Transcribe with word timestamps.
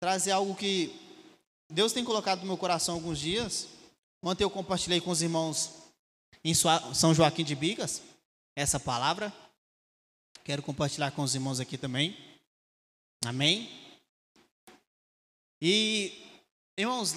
trazer 0.00 0.30
algo 0.30 0.54
que 0.54 0.92
Deus 1.70 1.92
tem 1.92 2.04
colocado 2.04 2.40
no 2.40 2.46
meu 2.46 2.56
coração 2.56 2.94
alguns 2.94 3.18
dias. 3.18 3.68
Ontem 4.22 4.44
eu 4.44 4.50
compartilhei 4.50 5.00
com 5.00 5.10
os 5.10 5.22
irmãos 5.22 5.70
em 6.44 6.54
São 6.54 7.14
Joaquim 7.14 7.44
de 7.44 7.54
Bigas 7.54 8.02
essa 8.56 8.80
palavra. 8.80 9.32
Quero 10.44 10.62
compartilhar 10.62 11.10
com 11.12 11.22
os 11.22 11.34
irmãos 11.34 11.60
aqui 11.60 11.78
também. 11.78 12.16
Amém? 13.24 13.70
E, 15.62 16.12
irmãos, 16.76 17.14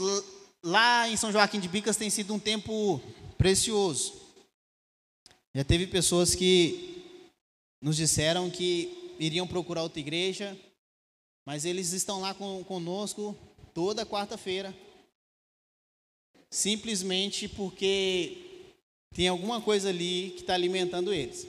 lá 0.62 1.08
em 1.08 1.16
São 1.16 1.32
Joaquim 1.32 1.60
de 1.60 1.70
Bigas 1.70 1.98
tem 1.98 2.10
sido 2.10 2.34
um 2.34 2.40
tempo 2.40 3.02
precioso. 3.38 4.22
Já 5.56 5.64
teve 5.64 5.88
pessoas 5.88 6.36
que 6.36 7.06
nos 7.82 7.96
disseram 7.96 8.50
que 8.50 9.16
iriam 9.20 9.48
procurar 9.48 9.84
outra 9.84 10.00
igreja, 10.00 10.58
mas 11.46 11.66
eles 11.66 11.92
estão 11.92 12.22
lá 12.22 12.34
com, 12.34 12.64
conosco 12.64 13.36
toda 13.74 14.06
quarta-feira, 14.06 14.76
simplesmente 16.50 17.48
porque 17.48 18.38
tem 19.14 19.28
alguma 19.28 19.62
coisa 19.62 19.90
ali 19.90 20.32
que 20.36 20.42
está 20.42 20.54
alimentando 20.54 21.14
eles. 21.14 21.48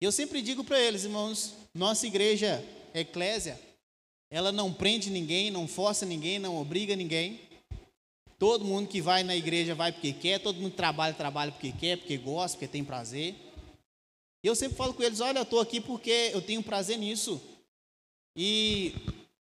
Eu 0.00 0.10
sempre 0.10 0.40
digo 0.42 0.64
para 0.64 0.80
eles, 0.80 1.04
irmãos, 1.04 1.54
nossa 1.74 2.06
igreja, 2.06 2.64
eclésia, 2.94 3.60
ela 4.30 4.52
não 4.52 4.72
prende 4.72 5.10
ninguém, 5.10 5.50
não 5.50 5.66
força 5.66 6.06
ninguém, 6.06 6.38
não 6.38 6.56
obriga 6.56 6.94
ninguém. 6.94 7.40
Todo 8.38 8.64
mundo 8.64 8.88
que 8.88 9.00
vai 9.00 9.22
na 9.22 9.36
igreja 9.36 9.74
vai 9.74 9.92
porque 9.92 10.12
quer, 10.12 10.38
todo 10.38 10.60
mundo 10.60 10.74
trabalha, 10.74 11.12
trabalha 11.12 11.52
porque 11.52 11.72
quer, 11.72 11.98
porque 11.98 12.16
gosta, 12.16 12.56
porque 12.56 12.70
tem 12.70 12.82
prazer. 12.82 13.34
E 14.42 14.46
eu 14.46 14.54
sempre 14.54 14.76
falo 14.76 14.94
com 14.94 15.02
eles: 15.02 15.20
olha, 15.20 15.40
eu 15.40 15.42
estou 15.42 15.60
aqui 15.60 15.80
porque 15.80 16.30
eu 16.32 16.40
tenho 16.40 16.62
prazer 16.62 16.96
nisso. 16.96 17.40
E 18.36 18.94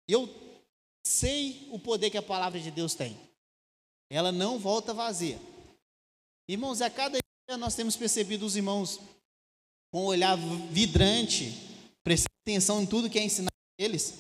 eu 0.08 0.28
sei 1.04 1.68
o 1.70 1.78
poder 1.78 2.10
que 2.10 2.18
a 2.18 2.22
palavra 2.22 2.60
de 2.60 2.70
Deus 2.70 2.94
tem. 2.94 3.18
Ela 4.10 4.30
não 4.30 4.58
volta 4.58 4.94
vazia. 4.94 5.40
Irmãos, 6.48 6.80
a 6.80 6.90
cada 6.90 7.18
dia 7.18 7.56
nós 7.56 7.74
temos 7.74 7.96
percebido 7.96 8.44
os 8.44 8.56
irmãos 8.56 9.00
com 9.90 10.02
um 10.04 10.06
olhar 10.06 10.36
vidrante, 10.70 11.52
prestando 12.02 12.32
atenção 12.42 12.82
em 12.82 12.86
tudo 12.86 13.10
que 13.10 13.18
é 13.18 13.24
ensinado 13.24 13.52
a 13.54 13.82
eles 13.82 14.14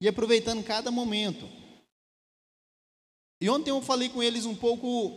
e 0.00 0.08
aproveitando 0.08 0.64
cada 0.64 0.90
momento. 0.90 1.48
E 3.40 3.48
ontem 3.48 3.70
eu 3.70 3.80
falei 3.80 4.08
com 4.08 4.22
eles 4.22 4.44
um 4.44 4.54
pouco 4.54 5.12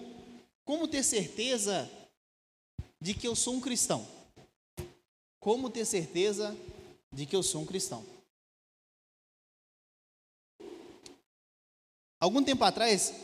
como 0.64 0.88
ter 0.88 1.03
certeza 1.03 1.90
de 3.00 3.14
que 3.14 3.28
eu 3.28 3.36
sou 3.36 3.56
um 3.56 3.62
cristão. 3.62 4.08
Como 5.40 5.70
ter 5.70 5.86
certeza 5.86 6.56
de 7.12 7.26
que 7.26 7.36
eu 7.36 7.42
sou 7.42 7.62
um 7.62 7.66
cristão. 7.66 8.06
Algum 12.22 12.44
tempo 12.44 12.64
atrás, 12.64 13.16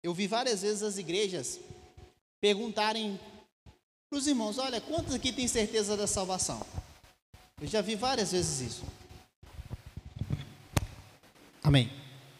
eu 0.00 0.14
vi 0.14 0.28
várias 0.28 0.62
vezes 0.62 0.80
as 0.84 0.96
igrejas 0.96 1.58
perguntarem 2.40 3.18
para 4.08 4.16
os 4.16 4.28
irmãos: 4.28 4.58
olha, 4.58 4.80
quantos 4.80 5.12
aqui 5.12 5.32
têm 5.32 5.48
certeza 5.48 5.96
da 5.96 6.06
salvação? 6.06 6.64
Eu 7.60 7.66
já 7.66 7.80
vi 7.80 7.96
várias 7.96 8.30
vezes 8.30 8.60
isso. 8.60 8.84
Amém. 11.64 11.90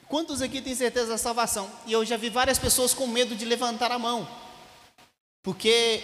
Quantos 0.06 0.40
aqui 0.40 0.62
têm 0.62 0.74
certeza 0.74 1.08
da 1.08 1.18
salvação? 1.18 1.68
E 1.84 1.92
eu 1.92 2.04
já 2.04 2.16
vi 2.16 2.30
várias 2.30 2.58
pessoas 2.58 2.94
com 2.94 3.08
medo 3.08 3.34
de 3.34 3.44
levantar 3.44 3.90
a 3.90 3.98
mão. 3.98 4.28
Porque 5.42 6.00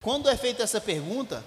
quando 0.00 0.28
é 0.28 0.36
feita 0.36 0.62
essa 0.62 0.80
pergunta, 0.80 1.44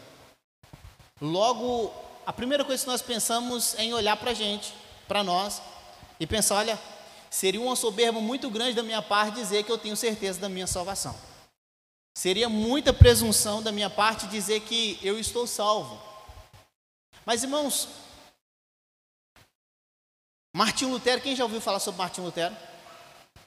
logo 1.22 1.94
a 2.26 2.34
primeira 2.34 2.66
coisa 2.66 2.84
que 2.84 2.90
nós 2.90 3.02
pensamos 3.02 3.76
é 3.76 3.84
em 3.84 3.94
olhar 3.94 4.18
para 4.18 4.32
a 4.32 4.34
gente, 4.34 4.74
para 5.08 5.24
nós, 5.24 5.62
e 6.22 6.28
pensar: 6.28 6.58
olha, 6.58 6.80
seria 7.32 7.60
uma 7.60 7.76
soberba 7.76 8.22
muito 8.22 8.48
grande 8.50 8.76
da 8.76 8.84
minha 8.84 9.02
parte 9.02 9.36
dizer 9.36 9.64
que 9.64 9.72
eu 9.72 9.78
tenho 9.78 9.98
certeza 9.98 10.40
da 10.40 10.48
minha 10.48 10.68
salvação. 10.68 11.20
Seria 12.14 12.48
muita 12.48 12.94
presunção 12.94 13.64
da 13.64 13.72
minha 13.72 13.90
parte 13.90 14.28
dizer 14.28 14.62
que 14.62 15.00
eu 15.02 15.18
estou 15.18 15.48
salvo. 15.48 16.00
Mas 17.26 17.42
irmãos, 17.42 17.88
Martinho 20.56 20.92
Lutero, 20.92 21.22
quem 21.22 21.36
já 21.36 21.44
ouviu 21.44 21.60
falar 21.60 21.80
sobre 21.80 21.98
Martinho 21.98 22.28
Lutero? 22.28 22.56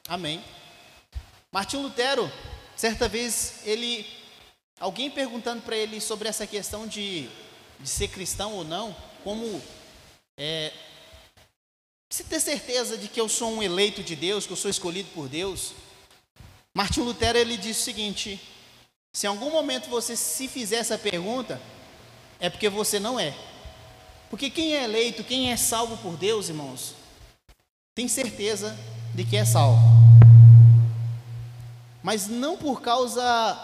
Amém. 0.09 0.45
Martinho 1.53 1.83
Lutero, 1.83 2.29
certa 2.75 3.07
vez, 3.07 3.65
ele, 3.65 4.05
alguém 4.81 5.09
perguntando 5.09 5.63
para 5.63 5.77
ele 5.77 6.01
sobre 6.01 6.29
essa 6.29 6.45
questão 6.45 6.89
de, 6.89 7.29
de 7.79 7.89
ser 7.89 8.09
cristão 8.09 8.53
ou 8.55 8.65
não, 8.65 8.97
como 9.23 9.63
é, 10.37 10.73
se 12.15 12.23
ter 12.23 12.39
certeza 12.39 12.97
de 12.97 13.09
que 13.09 13.21
eu 13.21 13.29
sou 13.29 13.51
um 13.51 13.61
eleito 13.61 14.01
de 14.01 14.15
Deus, 14.15 14.47
que 14.47 14.53
eu 14.53 14.57
sou 14.57 14.71
escolhido 14.71 15.09
por 15.13 15.29
Deus. 15.29 15.73
Martinho 16.73 17.07
Lutero 17.07 17.37
ele 17.37 17.57
disse 17.57 17.81
o 17.81 17.83
seguinte: 17.83 18.41
se 19.13 19.27
em 19.27 19.31
algum 19.31 19.51
momento 19.51 19.91
você 19.91 20.15
se 20.15 20.47
fizer 20.47 20.77
essa 20.77 20.97
pergunta, 20.97 21.61
é 22.39 22.49
porque 22.49 22.69
você 22.69 23.01
não 23.01 23.19
é. 23.19 23.37
Porque 24.31 24.49
quem 24.49 24.77
é 24.77 24.85
eleito, 24.85 25.25
quem 25.25 25.51
é 25.51 25.57
salvo 25.57 25.97
por 25.97 26.17
Deus, 26.17 26.49
irmãos, 26.49 26.95
tem 27.97 28.07
certeza 28.07 28.79
de 29.13 29.25
que 29.25 29.37
é 29.37 29.45
salvo. 29.45 29.83
Mas 32.01 32.29
não 32.29 32.57
por 32.57 32.81
causa 32.81 33.59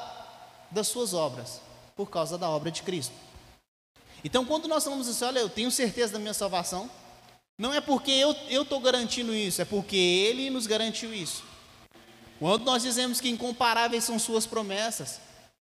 das 0.73 0.89
suas 0.89 1.15
obras, 1.15 1.61
por 1.95 2.11
causa 2.11 2.37
da 2.37 2.51
obra 2.51 2.73
de 2.73 2.83
Cristo. 2.83 3.15
Então, 4.25 4.45
quando 4.45 4.67
nós 4.67 4.83
falamos 4.83 5.07
assim, 5.07 5.25
olha, 5.25 5.39
eu 5.39 5.49
tenho 5.49 5.71
certeza 5.71 6.15
da 6.15 6.19
minha 6.19 6.35
salvação, 6.35 6.91
não 7.61 7.75
é 7.75 7.81
porque 7.83 8.11
eu 8.11 8.63
estou 8.63 8.81
garantindo 8.81 9.35
isso, 9.35 9.61
é 9.61 9.67
porque 9.67 9.95
Ele 9.95 10.49
nos 10.49 10.67
garantiu 10.67 11.13
isso. 11.13 11.45
Quando 12.39 12.65
nós 12.65 12.83
dizemos 12.83 13.21
que 13.21 13.29
incomparáveis 13.29 14.03
são 14.03 14.19
Suas 14.19 14.47
promessas, 14.47 15.21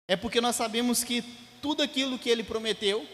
é 0.08 0.16
porque 0.16 0.40
nós 0.40 0.56
sabemos 0.56 1.04
que 1.04 1.22
tudo 1.62 1.84
aquilo 1.84 2.18
que 2.18 2.30
Ele 2.30 2.46
prometeu, 2.46 3.06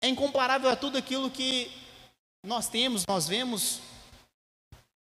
é 0.00 0.08
incomparável 0.08 0.70
a 0.70 0.74
tudo 0.74 0.96
aquilo 0.96 1.30
que 1.30 1.70
nós 2.42 2.66
temos, 2.66 3.04
nós 3.06 3.28
vemos, 3.28 3.80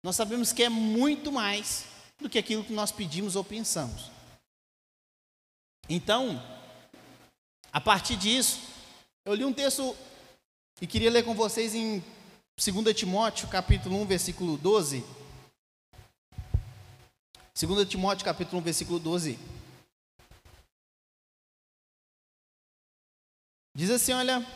nós 0.00 0.14
sabemos 0.14 0.52
que 0.52 0.62
é 0.62 0.68
muito 0.68 1.32
mais 1.32 1.86
do 2.20 2.30
que 2.30 2.38
aquilo 2.38 2.62
que 2.62 2.72
nós 2.72 2.92
pedimos 2.92 3.34
ou 3.34 3.42
pensamos. 3.42 4.12
Então, 5.88 6.40
a 7.72 7.80
partir 7.80 8.14
disso, 8.14 8.60
eu 9.24 9.34
li 9.34 9.44
um 9.44 9.52
texto 9.52 9.96
e 10.80 10.86
queria 10.86 11.10
ler 11.10 11.24
com 11.24 11.34
vocês 11.34 11.74
em 11.74 12.00
2 12.62 12.94
Timóteo, 12.94 13.48
capítulo 13.48 13.96
1, 14.02 14.04
versículo 14.04 14.58
12. 14.58 15.02
2 17.58 17.88
Timóteo, 17.88 18.22
capítulo 18.22 18.60
1, 18.60 18.64
versículo 18.64 18.98
12. 18.98 19.38
Diz 23.74 23.88
assim: 23.88 24.12
Olha, 24.12 24.46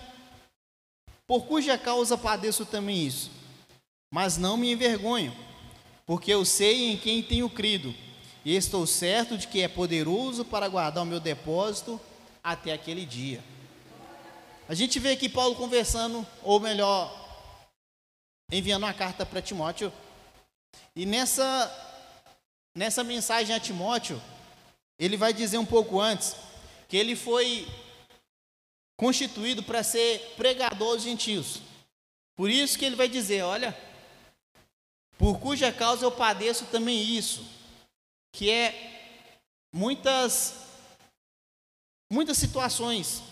por 1.27 1.47
cuja 1.47 1.79
causa 1.79 2.19
padeço 2.19 2.67
também 2.67 3.07
isso, 3.07 3.31
mas 4.13 4.37
não 4.37 4.59
me 4.59 4.71
envergonho, 4.71 5.35
porque 6.05 6.31
eu 6.31 6.45
sei 6.45 6.93
em 6.93 6.99
quem 6.99 7.23
tenho 7.23 7.49
crido, 7.49 7.95
e 8.45 8.55
estou 8.55 8.87
certo 8.87 9.39
de 9.39 9.49
que 9.49 9.63
é 9.63 9.69
poderoso 9.69 10.45
para 10.45 10.69
guardar 10.69 11.05
o 11.05 11.07
meu 11.07 11.21
depósito 11.21 11.99
até 12.43 12.75
aquele 12.75 13.07
dia. 13.07 13.43
A 14.69 14.75
gente 14.75 14.99
vê 14.99 15.13
aqui 15.13 15.27
Paulo 15.27 15.55
conversando, 15.55 16.27
ou 16.43 16.61
melhor, 16.61 17.24
enviando 18.57 18.85
uma 18.85 18.95
carta 18.95 19.27
para 19.27 19.43
Timóteo, 19.43 19.93
e 20.95 21.05
nessa, 21.05 21.71
nessa 22.75 23.03
mensagem 23.03 23.55
a 23.55 23.61
Timóteo, 23.61 24.21
ele 24.99 25.17
vai 25.17 25.33
dizer 25.33 25.59
um 25.59 25.67
pouco 25.67 26.01
antes 26.01 26.37
que 26.89 26.97
ele 26.97 27.17
foi 27.17 27.67
constituído 28.97 29.63
para 29.63 29.83
ser 29.83 30.35
pregador 30.37 30.93
aos 30.93 31.03
gentios. 31.03 31.61
Por 32.37 32.49
isso 32.49 32.79
que 32.79 32.85
ele 32.85 32.97
vai 32.97 33.09
dizer: 33.09 33.43
olha, 33.43 33.77
por 35.19 35.41
cuja 35.41 35.73
causa 35.73 36.05
eu 36.05 36.13
padeço 36.13 36.67
também 36.67 37.03
isso, 37.03 37.45
que 38.33 38.51
é 38.51 39.19
muitas 39.73 40.63
muitas 42.13 42.39
situações 42.39 43.23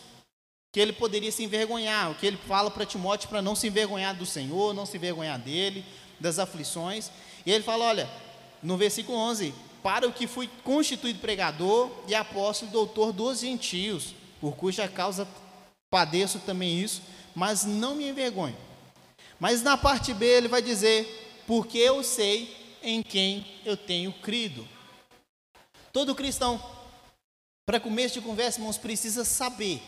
que 0.73 0.81
ele 0.81 0.95
poderia 0.95 1.31
se 1.31 1.45
envergonhar, 1.45 2.11
o 2.11 2.15
que 2.15 2.27
ele 2.27 2.39
fala 2.49 2.71
para 2.71 2.87
Timóteo 2.87 3.29
para 3.29 3.43
não 3.43 3.55
se 3.55 3.67
envergonhar 3.67 4.17
do 4.17 4.25
Senhor, 4.25 4.73
não 4.73 4.87
se 4.87 4.97
envergonhar 4.97 5.39
dele, 5.39 5.85
das 6.19 6.39
aflições. 6.39 7.11
E 7.45 7.53
ele 7.53 7.63
fala, 7.63 7.85
olha, 7.85 8.11
no 8.63 8.79
versículo 8.79 9.19
11, 9.19 9.55
para 9.83 10.09
o 10.09 10.13
que 10.13 10.27
fui 10.27 10.49
constituído 10.65 11.19
pregador 11.19 11.91
e 12.09 12.15
apóstolo 12.15 12.71
doutor 12.71 13.13
dos 13.13 13.41
gentios, 13.41 14.15
por 14.41 14.57
cuja 14.57 14.89
causa 14.89 15.29
padeço 15.91 16.39
também 16.39 16.81
isso, 16.81 17.03
mas 17.35 17.65
não 17.65 17.95
me 17.95 18.09
envergonho. 18.09 18.57
Mas 19.39 19.61
na 19.61 19.77
parte 19.77 20.15
B 20.15 20.25
ele 20.25 20.49
vai 20.49 20.63
dizer: 20.63 21.45
porque 21.47 21.77
eu 21.77 22.03
sei 22.03 22.57
em 22.83 23.03
quem 23.03 23.47
eu 23.65 23.77
tenho 23.77 24.11
crido. 24.11 24.67
Todo 25.93 26.15
cristão, 26.15 26.63
para 27.67 27.79
começo 27.79 28.15
de 28.15 28.27
conversa, 28.27 28.59
irmãos, 28.59 28.79
precisa 28.79 29.25
saber 29.25 29.83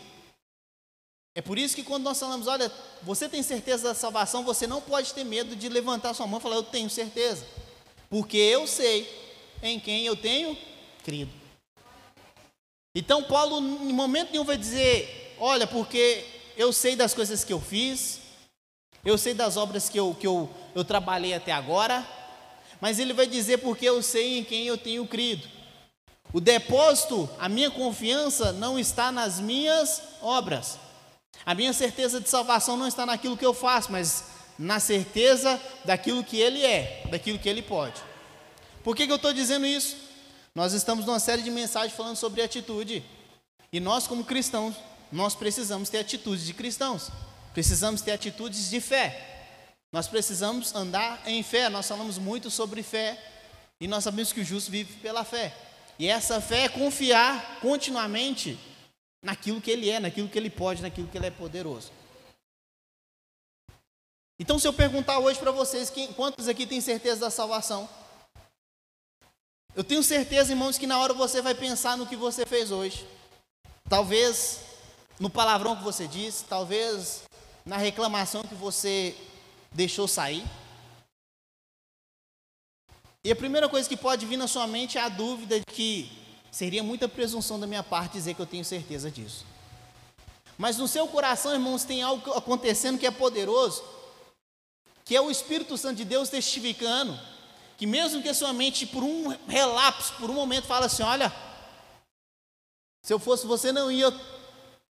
É 1.37 1.41
por 1.41 1.59
isso 1.59 1.75
que 1.75 1.83
quando 1.83 2.05
nós 2.05 2.17
falamos, 2.17 2.47
olha, 2.47 2.71
você 3.03 3.27
tem 3.27 3.43
certeza 3.43 3.89
da 3.89 3.93
salvação, 3.93 4.45
você 4.45 4.65
não 4.65 4.81
pode 4.81 5.13
ter 5.13 5.25
medo 5.25 5.53
de 5.53 5.67
levantar 5.67 6.13
sua 6.13 6.25
mão 6.25 6.39
e 6.39 6.41
falar, 6.41 6.55
eu 6.55 6.63
tenho 6.63 6.89
certeza. 6.89 7.45
Porque 8.09 8.37
eu 8.37 8.65
sei 8.65 9.05
em 9.61 9.77
quem 9.77 10.05
eu 10.05 10.15
tenho 10.15 10.57
crido. 11.03 11.31
Então 12.95 13.21
Paulo 13.21 13.57
em 13.59 13.91
momento 13.91 14.31
nenhum 14.31 14.45
vai 14.45 14.57
dizer, 14.57 15.35
olha, 15.37 15.67
porque 15.67 16.25
eu 16.55 16.71
sei 16.71 16.95
das 16.95 17.13
coisas 17.13 17.43
que 17.43 17.51
eu 17.51 17.59
fiz, 17.59 18.21
eu 19.03 19.17
sei 19.17 19.33
das 19.33 19.57
obras 19.57 19.89
que 19.89 19.99
eu, 19.99 20.15
que 20.17 20.25
eu, 20.25 20.49
eu 20.73 20.85
trabalhei 20.85 21.33
até 21.33 21.51
agora, 21.51 22.07
mas 22.79 22.97
ele 22.97 23.11
vai 23.11 23.27
dizer 23.27 23.57
porque 23.57 23.85
eu 23.85 24.01
sei 24.01 24.37
em 24.37 24.43
quem 24.45 24.65
eu 24.67 24.77
tenho 24.77 25.05
crido. 25.05 25.45
O 26.31 26.39
depósito, 26.39 27.29
a 27.37 27.49
minha 27.49 27.69
confiança 27.69 28.53
não 28.53 28.79
está 28.79 29.11
nas 29.11 29.37
minhas 29.41 30.01
obras. 30.21 30.84
A 31.45 31.53
minha 31.53 31.73
certeza 31.73 32.19
de 32.19 32.29
salvação 32.29 32.75
não 32.75 32.87
está 32.87 33.05
naquilo 33.05 33.37
que 33.37 33.45
eu 33.45 33.53
faço, 33.53 33.91
mas 33.91 34.23
na 34.57 34.79
certeza 34.79 35.61
daquilo 35.83 36.23
que 36.23 36.37
Ele 36.37 36.65
é, 36.65 37.03
daquilo 37.11 37.37
que 37.37 37.47
Ele 37.47 37.61
pode. 37.61 38.01
Por 38.83 38.95
que, 38.95 39.05
que 39.05 39.11
eu 39.11 39.17
estou 39.17 39.33
dizendo 39.33 39.65
isso? 39.65 39.95
Nós 40.55 40.73
estamos 40.73 41.05
numa 41.05 41.19
série 41.19 41.41
de 41.41 41.51
mensagens 41.51 41.93
falando 41.93 42.15
sobre 42.15 42.41
atitude. 42.41 43.03
E 43.71 43.79
nós, 43.79 44.07
como 44.07 44.23
cristãos, 44.23 44.75
nós 45.11 45.35
precisamos 45.35 45.89
ter 45.89 45.99
atitudes 45.99 46.45
de 46.45 46.53
cristãos. 46.53 47.09
Precisamos 47.53 48.01
ter 48.01 48.11
atitudes 48.11 48.69
de 48.69 48.79
fé. 48.79 49.51
Nós 49.91 50.07
precisamos 50.07 50.73
andar 50.73 51.21
em 51.25 51.43
fé. 51.43 51.69
Nós 51.69 51.87
falamos 51.87 52.17
muito 52.17 52.49
sobre 52.49 52.81
fé. 52.83 53.21
E 53.81 53.87
nós 53.87 54.03
sabemos 54.03 54.31
que 54.31 54.41
o 54.41 54.45
justo 54.45 54.71
vive 54.71 54.93
pela 54.99 55.23
fé. 55.23 55.53
E 55.99 56.07
essa 56.07 56.39
fé 56.39 56.63
é 56.63 56.69
confiar 56.69 57.59
continuamente 57.61 58.57
naquilo 59.25 59.59
que 59.59 59.71
ele 59.71 59.89
é, 59.89 59.99
naquilo 59.99 60.29
que 60.29 60.37
ele 60.37 60.51
pode, 60.51 60.83
naquilo 60.83 61.07
que 61.07 61.17
ele 61.17 61.25
é 61.25 61.31
poderoso. 61.31 61.91
Então, 64.39 64.59
se 64.59 64.67
eu 64.67 64.73
perguntar 64.73 65.17
hoje 65.17 65.39
para 65.39 65.51
vocês, 65.51 65.89
quem, 65.89 66.13
quantos 66.13 66.47
aqui 66.47 66.67
têm 66.67 66.79
certeza 66.79 67.21
da 67.21 67.31
salvação? 67.31 67.89
Eu 69.73 69.83
tenho 69.83 70.03
certeza, 70.03 70.51
irmãos, 70.51 70.77
que 70.77 70.85
na 70.85 70.99
hora 70.99 71.13
você 71.13 71.41
vai 71.41 71.55
pensar 71.55 71.97
no 71.97 72.05
que 72.05 72.15
você 72.15 72.45
fez 72.45 72.69
hoje. 72.71 73.05
Talvez 73.89 74.59
no 75.19 75.29
palavrão 75.29 75.75
que 75.75 75.83
você 75.83 76.07
disse, 76.07 76.45
talvez 76.45 77.23
na 77.65 77.77
reclamação 77.77 78.43
que 78.43 78.55
você 78.55 79.15
deixou 79.71 80.07
sair. 80.07 80.45
E 83.23 83.31
a 83.31 83.35
primeira 83.35 83.67
coisa 83.67 83.89
que 83.89 83.97
pode 83.97 84.25
vir 84.27 84.37
na 84.37 84.47
sua 84.47 84.67
mente 84.67 84.99
é 84.99 85.01
a 85.01 85.09
dúvida 85.09 85.59
de 85.59 85.65
que 85.65 86.24
Seria 86.55 86.81
muita 86.81 87.09
presunção 87.09 87.59
da 87.59 87.67
minha 87.67 87.83
parte 87.83 88.13
dizer 88.13 88.33
que 88.33 88.41
eu 88.41 88.45
tenho 88.45 88.63
certeza 88.63 89.11
disso. 89.11 89.45
Mas 90.57 90.77
no 90.77 90.87
seu 90.87 91.05
coração, 91.05 91.51
irmãos, 91.51 91.83
tem 91.83 92.01
algo 92.01 92.31
acontecendo 92.31 92.97
que 92.97 93.05
é 93.05 93.11
poderoso, 93.11 93.83
que 95.03 95.17
é 95.17 95.19
o 95.19 95.29
Espírito 95.29 95.77
Santo 95.77 95.97
de 95.97 96.05
Deus 96.05 96.29
testificando, 96.29 97.19
que 97.75 97.85
mesmo 97.85 98.21
que 98.21 98.29
a 98.29 98.33
sua 98.33 98.53
mente, 98.53 98.85
por 98.85 99.03
um 99.03 99.35
relapso, 99.49 100.13
por 100.13 100.29
um 100.29 100.33
momento, 100.33 100.65
fala 100.65 100.85
assim: 100.85 101.03
olha, 101.03 101.29
se 103.03 103.11
eu 103.11 103.19
fosse 103.19 103.45
você, 103.45 103.73
não 103.73 103.91
ia 103.91 104.17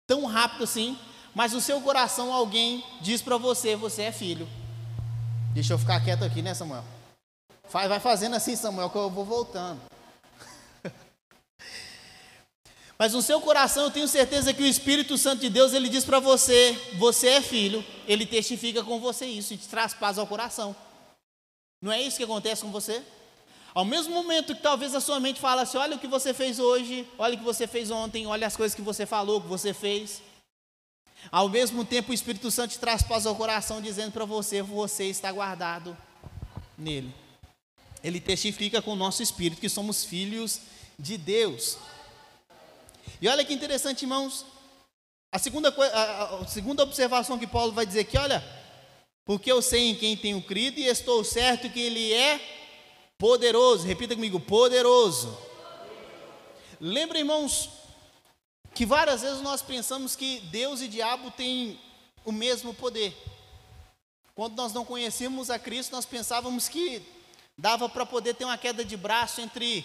tão 0.07 0.27
rápido 0.27 0.65
assim, 0.65 0.99
mas 1.35 1.55
no 1.55 1.61
seu 1.63 1.81
coração 1.81 2.35
alguém 2.35 2.85
diz 3.01 3.23
para 3.23 3.39
você: 3.39 3.75
você 3.75 4.03
é 4.03 4.13
filho. 4.13 4.47
Deixa 5.55 5.73
eu 5.73 5.79
ficar 5.79 6.05
quieto 6.05 6.23
aqui, 6.23 6.43
né, 6.43 6.53
Samuel? 6.53 6.85
Vai 7.71 7.99
fazendo 7.99 8.37
assim, 8.37 8.55
Samuel, 8.55 8.91
que 8.91 8.97
eu 8.99 9.09
vou 9.09 9.25
voltando. 9.25 9.96
Mas 12.99 13.13
no 13.13 13.21
seu 13.21 13.41
coração 13.41 13.85
eu 13.85 13.91
tenho 13.91 14.09
certeza 14.09 14.55
que 14.55 14.63
o 14.63 14.67
Espírito 14.67 15.19
Santo 15.19 15.41
de 15.41 15.51
Deus, 15.51 15.73
ele 15.73 15.89
diz 15.89 16.05
para 16.05 16.19
você, 16.19 16.73
você 16.95 17.29
é 17.29 17.43
filho, 17.43 17.85
ele 18.09 18.25
testifica 18.25 18.83
com 18.83 18.99
você 18.99 19.27
isso 19.27 19.53
e 19.53 19.57
te 19.57 19.69
traz 19.69 19.93
paz 19.93 20.19
ao 20.19 20.27
coração. 20.27 20.75
Não 21.83 21.93
é 21.93 22.01
isso 22.01 22.17
que 22.17 22.25
acontece 22.25 22.63
com 22.63 22.71
você? 22.71 23.03
Ao 23.75 23.85
mesmo 23.85 24.15
momento 24.15 24.55
que 24.55 24.63
talvez 24.63 24.95
a 24.95 25.01
sua 25.01 25.21
mente 25.21 25.39
fala 25.39 25.63
assim, 25.63 25.77
olha 25.77 25.97
o 25.97 25.99
que 25.99 26.07
você 26.07 26.33
fez 26.33 26.59
hoje, 26.59 27.07
olha 27.19 27.35
o 27.35 27.39
que 27.39 27.45
você 27.45 27.67
fez 27.67 27.91
ontem, 27.91 28.27
olha 28.27 28.47
as 28.47 28.57
coisas 28.57 28.75
que 28.75 28.81
você 28.81 29.05
falou, 29.05 29.43
que 29.43 29.47
você 29.47 29.75
fez. 29.75 30.23
Ao 31.31 31.49
mesmo 31.49 31.85
tempo 31.85 32.11
o 32.11 32.15
Espírito 32.15 32.51
Santo 32.51 32.71
te 32.71 32.79
traz 32.79 33.03
paz 33.03 33.27
ao 33.27 33.37
coração, 33.37 33.83
dizendo 33.83 34.13
para 34.13 34.25
você, 34.25 34.63
você 34.63 35.05
está 35.05 35.31
guardado 35.31 35.95
nele. 36.79 37.15
Ele 38.03 38.21
testifica 38.21 38.81
com 38.81 38.93
o 38.93 38.97
nosso 38.97 39.23
espírito 39.23 39.61
que 39.61 39.69
somos 39.69 40.05
filhos 40.05 40.61
de 40.99 41.19
Deus. 41.19 41.77
E 43.21 43.29
olha 43.29 43.45
que 43.45 43.55
interessante, 43.55 44.03
irmãos. 44.03 44.45
A 45.33 45.39
segunda, 45.39 45.69
a, 45.69 46.37
a 46.37 46.47
segunda 46.47 46.83
observação 46.83 47.39
que 47.39 47.47
Paulo 47.47 47.73
vai 47.73 47.87
dizer 47.87 48.01
aqui, 48.01 48.17
olha, 48.19 48.43
porque 49.25 49.51
eu 49.51 49.61
sei 49.61 49.91
em 49.91 49.95
quem 49.95 50.17
tenho 50.17 50.41
crido 50.43 50.79
e 50.79 50.87
estou 50.87 51.25
certo 51.25 51.71
que 51.71 51.81
ele 51.81 52.13
é 52.13 52.41
poderoso. 53.19 53.87
Repita 53.87 54.15
comigo, 54.15 54.39
poderoso. 54.39 55.37
Lembra, 56.81 57.19
irmãos, 57.19 57.71
que 58.75 58.85
várias 58.85 59.23
vezes 59.23 59.41
nós 59.41 59.63
pensamos 59.63 60.15
que 60.15 60.41
Deus 60.41 60.83
e 60.83 60.89
diabo 60.89 61.31
têm 61.31 61.81
o 62.25 62.31
mesmo 62.31 62.75
poder. 62.75 63.17
Quando 64.35 64.55
nós 64.55 64.75
não 64.75 64.85
conhecíamos 64.85 65.49
a 65.49 65.59
Cristo, 65.59 65.93
nós 65.93 66.05
pensávamos 66.05 66.69
que 66.69 67.03
dava 67.57 67.89
para 67.89 68.05
poder 68.05 68.35
ter 68.35 68.45
uma 68.45 68.59
queda 68.59 68.85
de 68.85 68.97
braço 68.97 69.41
entre 69.41 69.83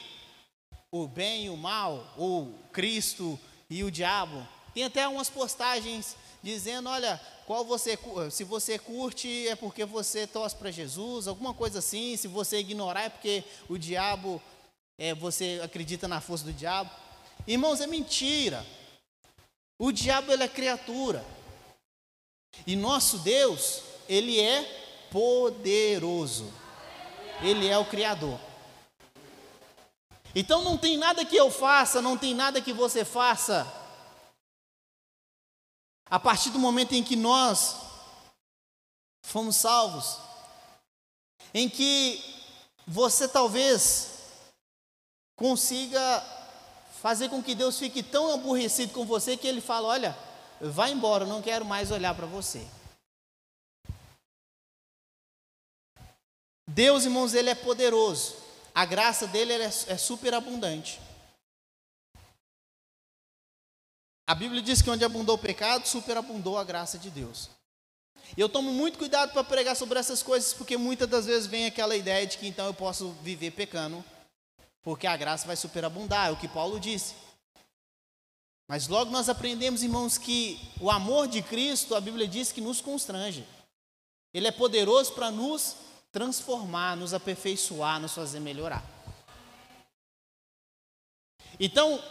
o 0.91 1.07
bem 1.07 1.45
e 1.45 1.49
o 1.49 1.55
mal, 1.55 2.13
ou 2.17 2.53
Cristo 2.73 3.39
e 3.69 3.83
o 3.83 3.89
diabo. 3.89 4.45
Tem 4.73 4.83
até 4.83 5.07
umas 5.07 5.29
postagens 5.29 6.17
dizendo, 6.43 6.89
olha, 6.89 7.19
qual 7.45 7.63
você, 7.63 7.97
se 8.29 8.43
você 8.43 8.77
curte 8.77 9.47
é 9.47 9.55
porque 9.55 9.85
você 9.85 10.27
torce 10.27 10.55
para 10.55 10.71
Jesus, 10.71 11.27
alguma 11.27 11.53
coisa 11.53 11.79
assim. 11.79 12.17
Se 12.17 12.27
você 12.27 12.59
ignorar 12.59 13.03
é 13.03 13.09
porque 13.09 13.43
o 13.69 13.77
diabo, 13.77 14.41
é, 14.97 15.13
você 15.13 15.61
acredita 15.63 16.07
na 16.07 16.19
força 16.19 16.45
do 16.45 16.53
diabo. 16.53 16.89
Irmãos, 17.47 17.79
é 17.81 17.87
mentira. 17.87 18.65
O 19.79 19.91
diabo 19.91 20.31
ele 20.31 20.43
é 20.43 20.47
criatura. 20.47 21.25
E 22.67 22.75
nosso 22.75 23.17
Deus, 23.19 23.81
ele 24.07 24.39
é 24.39 25.07
poderoso. 25.09 26.51
Ele 27.41 27.67
é 27.67 27.77
o 27.77 27.85
criador. 27.85 28.39
Então 30.33 30.63
não 30.63 30.77
tem 30.77 30.97
nada 30.97 31.25
que 31.25 31.35
eu 31.35 31.51
faça, 31.51 32.01
não 32.01 32.17
tem 32.17 32.33
nada 32.33 32.61
que 32.61 32.71
você 32.71 33.03
faça. 33.03 33.67
A 36.09 36.19
partir 36.19 36.49
do 36.49 36.59
momento 36.59 36.93
em 36.93 37.03
que 37.03 37.15
nós 37.15 37.75
fomos 39.23 39.55
salvos, 39.55 40.17
em 41.53 41.69
que 41.69 42.23
você 42.87 43.27
talvez 43.27 44.09
consiga 45.35 46.23
fazer 47.01 47.29
com 47.29 47.41
que 47.41 47.55
Deus 47.55 47.79
fique 47.79 48.03
tão 48.03 48.33
aborrecido 48.33 48.93
com 48.93 49.05
você 49.05 49.35
que 49.35 49.47
ele 49.47 49.61
fala: 49.61 49.87
Olha, 49.89 50.17
vai 50.59 50.91
embora, 50.91 51.23
eu 51.23 51.27
não 51.27 51.41
quero 51.41 51.65
mais 51.65 51.91
olhar 51.91 52.15
para 52.15 52.25
você. 52.25 52.65
Deus, 56.67 57.03
irmãos, 57.03 57.33
ele 57.33 57.49
é 57.49 57.55
poderoso. 57.55 58.40
A 58.73 58.85
graça 58.85 59.27
dele 59.27 59.53
é, 59.53 59.65
é 59.65 59.97
super 59.97 60.33
abundante. 60.33 60.99
A 64.25 64.33
Bíblia 64.33 64.61
diz 64.61 64.81
que 64.81 64.89
onde 64.89 65.03
abundou 65.03 65.35
o 65.35 65.39
pecado, 65.39 65.85
superabundou 65.85 66.57
a 66.57 66.63
graça 66.63 66.97
de 66.97 67.09
Deus. 67.09 67.49
E 68.37 68.39
eu 68.39 68.47
tomo 68.47 68.71
muito 68.71 68.97
cuidado 68.97 69.33
para 69.33 69.43
pregar 69.43 69.75
sobre 69.75 69.99
essas 69.99 70.23
coisas, 70.23 70.53
porque 70.53 70.77
muitas 70.77 71.09
das 71.09 71.25
vezes 71.25 71.47
vem 71.47 71.65
aquela 71.65 71.95
ideia 71.95 72.25
de 72.25 72.37
que 72.37 72.47
então 72.47 72.65
eu 72.65 72.73
posso 72.73 73.11
viver 73.23 73.51
pecando, 73.51 74.03
porque 74.81 75.05
a 75.05 75.17
graça 75.17 75.45
vai 75.45 75.57
superabundar, 75.57 76.29
é 76.29 76.31
o 76.31 76.37
que 76.37 76.47
Paulo 76.47 76.79
disse. 76.79 77.13
Mas 78.69 78.87
logo 78.87 79.11
nós 79.11 79.27
aprendemos, 79.27 79.83
irmãos, 79.83 80.17
que 80.17 80.57
o 80.79 80.89
amor 80.89 81.27
de 81.27 81.41
Cristo, 81.41 81.93
a 81.93 81.99
Bíblia 81.99 82.25
diz 82.25 82.53
que 82.53 82.61
nos 82.61 82.79
constrange. 82.79 83.45
Ele 84.33 84.47
é 84.47 84.51
poderoso 84.51 85.11
para 85.11 85.29
nos 85.29 85.75
transformar, 86.11 86.95
nos 86.97 87.13
aperfeiçoar, 87.13 87.99
nos 87.99 88.13
fazer 88.13 88.39
melhorar. 88.39 88.83
Então, 91.59 92.03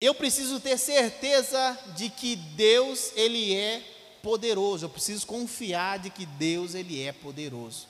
eu 0.00 0.14
preciso 0.14 0.60
ter 0.60 0.78
certeza 0.78 1.72
de 1.96 2.10
que 2.10 2.36
Deus, 2.36 3.12
ele 3.16 3.54
é 3.54 3.80
poderoso. 4.22 4.86
Eu 4.86 4.90
preciso 4.90 5.26
confiar 5.26 5.98
de 5.98 6.10
que 6.10 6.26
Deus, 6.26 6.74
ele 6.74 7.02
é 7.02 7.12
poderoso. 7.12 7.86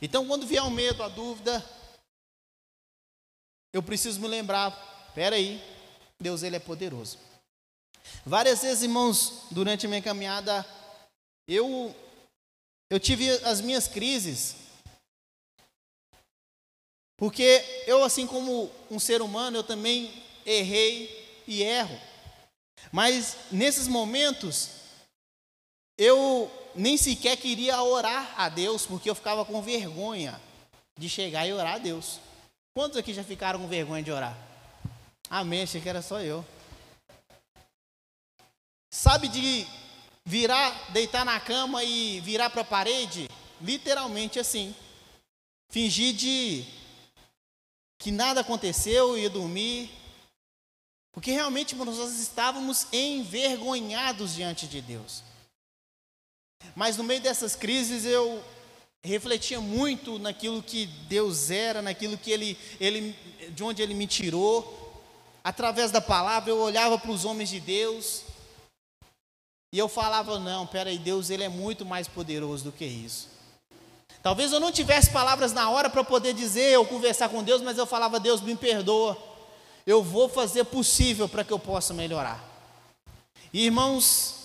Então, 0.00 0.26
quando 0.26 0.46
vier 0.46 0.62
o 0.62 0.70
medo, 0.70 1.02
a 1.02 1.08
dúvida, 1.08 1.64
eu 3.72 3.82
preciso 3.82 4.20
me 4.20 4.28
lembrar, 4.28 4.70
espera 5.08 5.36
aí, 5.36 5.62
Deus 6.20 6.42
ele 6.42 6.56
é 6.56 6.60
poderoso. 6.60 7.18
Várias 8.24 8.62
vezes, 8.62 8.82
irmãos, 8.82 9.46
durante 9.50 9.86
a 9.86 9.88
minha 9.88 10.02
caminhada, 10.02 10.64
eu 11.46 11.94
eu 12.90 13.00
tive 13.00 13.30
as 13.44 13.60
minhas 13.60 13.88
crises. 13.88 14.56
Porque 17.16 17.64
eu, 17.86 18.02
assim 18.04 18.26
como 18.26 18.70
um 18.90 18.98
ser 18.98 19.22
humano, 19.22 19.58
eu 19.58 19.64
também 19.64 20.22
errei 20.44 21.42
e 21.46 21.62
erro. 21.62 21.98
Mas 22.92 23.36
nesses 23.50 23.88
momentos, 23.88 24.70
eu 25.96 26.50
nem 26.74 26.96
sequer 26.96 27.36
queria 27.36 27.82
orar 27.82 28.34
a 28.38 28.48
Deus, 28.48 28.84
porque 28.84 29.08
eu 29.08 29.14
ficava 29.14 29.44
com 29.44 29.62
vergonha 29.62 30.40
de 30.98 31.08
chegar 31.08 31.46
e 31.46 31.52
orar 31.52 31.74
a 31.74 31.78
Deus. 31.78 32.20
Quantos 32.76 32.98
aqui 32.98 33.14
já 33.14 33.22
ficaram 33.22 33.60
com 33.60 33.68
vergonha 33.68 34.02
de 34.02 34.10
orar? 34.10 34.36
Amém, 35.30 35.62
achei 35.62 35.80
que 35.80 35.88
era 35.88 36.02
só 36.02 36.20
eu. 36.20 36.44
Sabe 38.92 39.28
de 39.28 39.66
virar, 40.24 40.92
deitar 40.92 41.24
na 41.24 41.38
cama 41.38 41.84
e 41.84 42.20
virar 42.20 42.50
para 42.50 42.62
a 42.62 42.64
parede? 42.64 43.28
Literalmente 43.60 44.38
assim. 44.38 44.74
Fingir 45.70 46.14
de 46.14 46.64
que 47.98 48.10
nada 48.10 48.40
aconteceu, 48.40 49.18
ia 49.18 49.30
dormir. 49.30 49.90
Porque 51.12 51.30
realmente 51.30 51.74
nós 51.76 52.20
estávamos 52.20 52.86
envergonhados 52.92 54.34
diante 54.34 54.66
de 54.66 54.80
Deus. 54.80 55.22
Mas 56.74 56.96
no 56.96 57.04
meio 57.04 57.20
dessas 57.20 57.54
crises 57.54 58.04
eu 58.04 58.42
refletia 59.02 59.60
muito 59.60 60.18
naquilo 60.18 60.62
que 60.62 60.86
Deus 60.86 61.50
era, 61.50 61.82
naquilo 61.82 62.16
que 62.16 62.30
ele, 62.30 62.58
ele, 62.80 63.12
de 63.50 63.62
onde 63.62 63.82
Ele 63.82 63.94
me 63.94 64.06
tirou. 64.06 65.02
Através 65.44 65.90
da 65.90 66.00
palavra 66.00 66.50
eu 66.50 66.58
olhava 66.58 66.98
para 66.98 67.10
os 67.10 67.24
homens 67.24 67.50
de 67.50 67.60
Deus 67.60 68.22
e 69.74 69.78
eu 69.80 69.88
falava 69.88 70.38
não, 70.38 70.64
peraí, 70.68 70.96
Deus 70.96 71.30
ele 71.30 71.42
é 71.42 71.48
muito 71.48 71.84
mais 71.84 72.06
poderoso 72.06 72.62
do 72.62 72.70
que 72.70 72.84
isso. 72.84 73.28
Talvez 74.22 74.52
eu 74.52 74.60
não 74.60 74.70
tivesse 74.70 75.10
palavras 75.10 75.52
na 75.52 75.68
hora 75.68 75.90
para 75.90 76.04
poder 76.04 76.32
dizer 76.32 76.78
ou 76.78 76.86
conversar 76.86 77.28
com 77.28 77.42
Deus, 77.42 77.60
mas 77.60 77.76
eu 77.76 77.84
falava 77.84 78.20
Deus 78.20 78.40
me 78.40 78.54
perdoa. 78.54 79.18
Eu 79.84 80.00
vou 80.00 80.28
fazer 80.28 80.62
possível 80.62 81.28
para 81.28 81.42
que 81.42 81.52
eu 81.52 81.58
possa 81.58 81.92
melhorar. 81.92 82.40
Irmãos, 83.52 84.36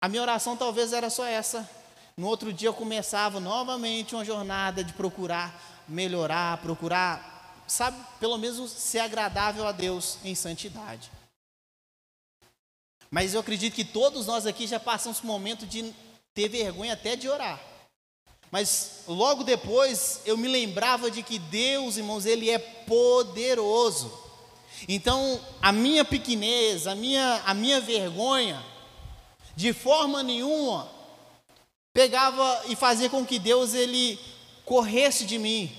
a 0.00 0.08
minha 0.08 0.22
oração 0.22 0.56
talvez 0.56 0.94
era 0.94 1.10
só 1.10 1.26
essa. 1.26 1.68
No 2.16 2.26
outro 2.26 2.50
dia 2.50 2.70
eu 2.70 2.74
começava 2.74 3.40
novamente 3.40 4.14
uma 4.14 4.24
jornada 4.24 4.82
de 4.82 4.94
procurar 4.94 5.70
melhorar, 5.86 6.56
procurar, 6.62 7.62
sabe, 7.66 7.98
pelo 8.18 8.38
menos 8.38 8.70
ser 8.70 9.00
agradável 9.00 9.66
a 9.66 9.72
Deus 9.72 10.16
em 10.24 10.34
santidade. 10.34 11.10
Mas 13.10 13.34
eu 13.34 13.40
acredito 13.40 13.74
que 13.74 13.84
todos 13.84 14.26
nós 14.26 14.46
aqui 14.46 14.66
já 14.66 14.78
passamos 14.78 15.22
um 15.22 15.26
momento 15.26 15.66
de 15.66 15.92
ter 16.32 16.48
vergonha 16.48 16.92
até 16.92 17.16
de 17.16 17.28
orar. 17.28 17.60
Mas 18.50 19.02
logo 19.06 19.44
depois 19.44 20.20
eu 20.24 20.36
me 20.36 20.48
lembrava 20.48 21.10
de 21.10 21.22
que 21.22 21.38
Deus, 21.38 21.96
irmãos, 21.96 22.26
Ele 22.26 22.50
é 22.50 22.58
poderoso. 22.58 24.12
Então 24.88 25.40
a 25.60 25.72
minha 25.72 26.04
pequenez, 26.04 26.86
a 26.86 26.94
minha, 26.94 27.42
a 27.44 27.54
minha 27.54 27.80
vergonha, 27.80 28.64
de 29.56 29.72
forma 29.72 30.22
nenhuma 30.22 30.90
pegava 31.92 32.62
e 32.68 32.76
fazia 32.76 33.10
com 33.10 33.26
que 33.26 33.38
Deus 33.38 33.74
ele 33.74 34.18
corresse 34.64 35.24
de 35.24 35.38
mim. 35.38 35.70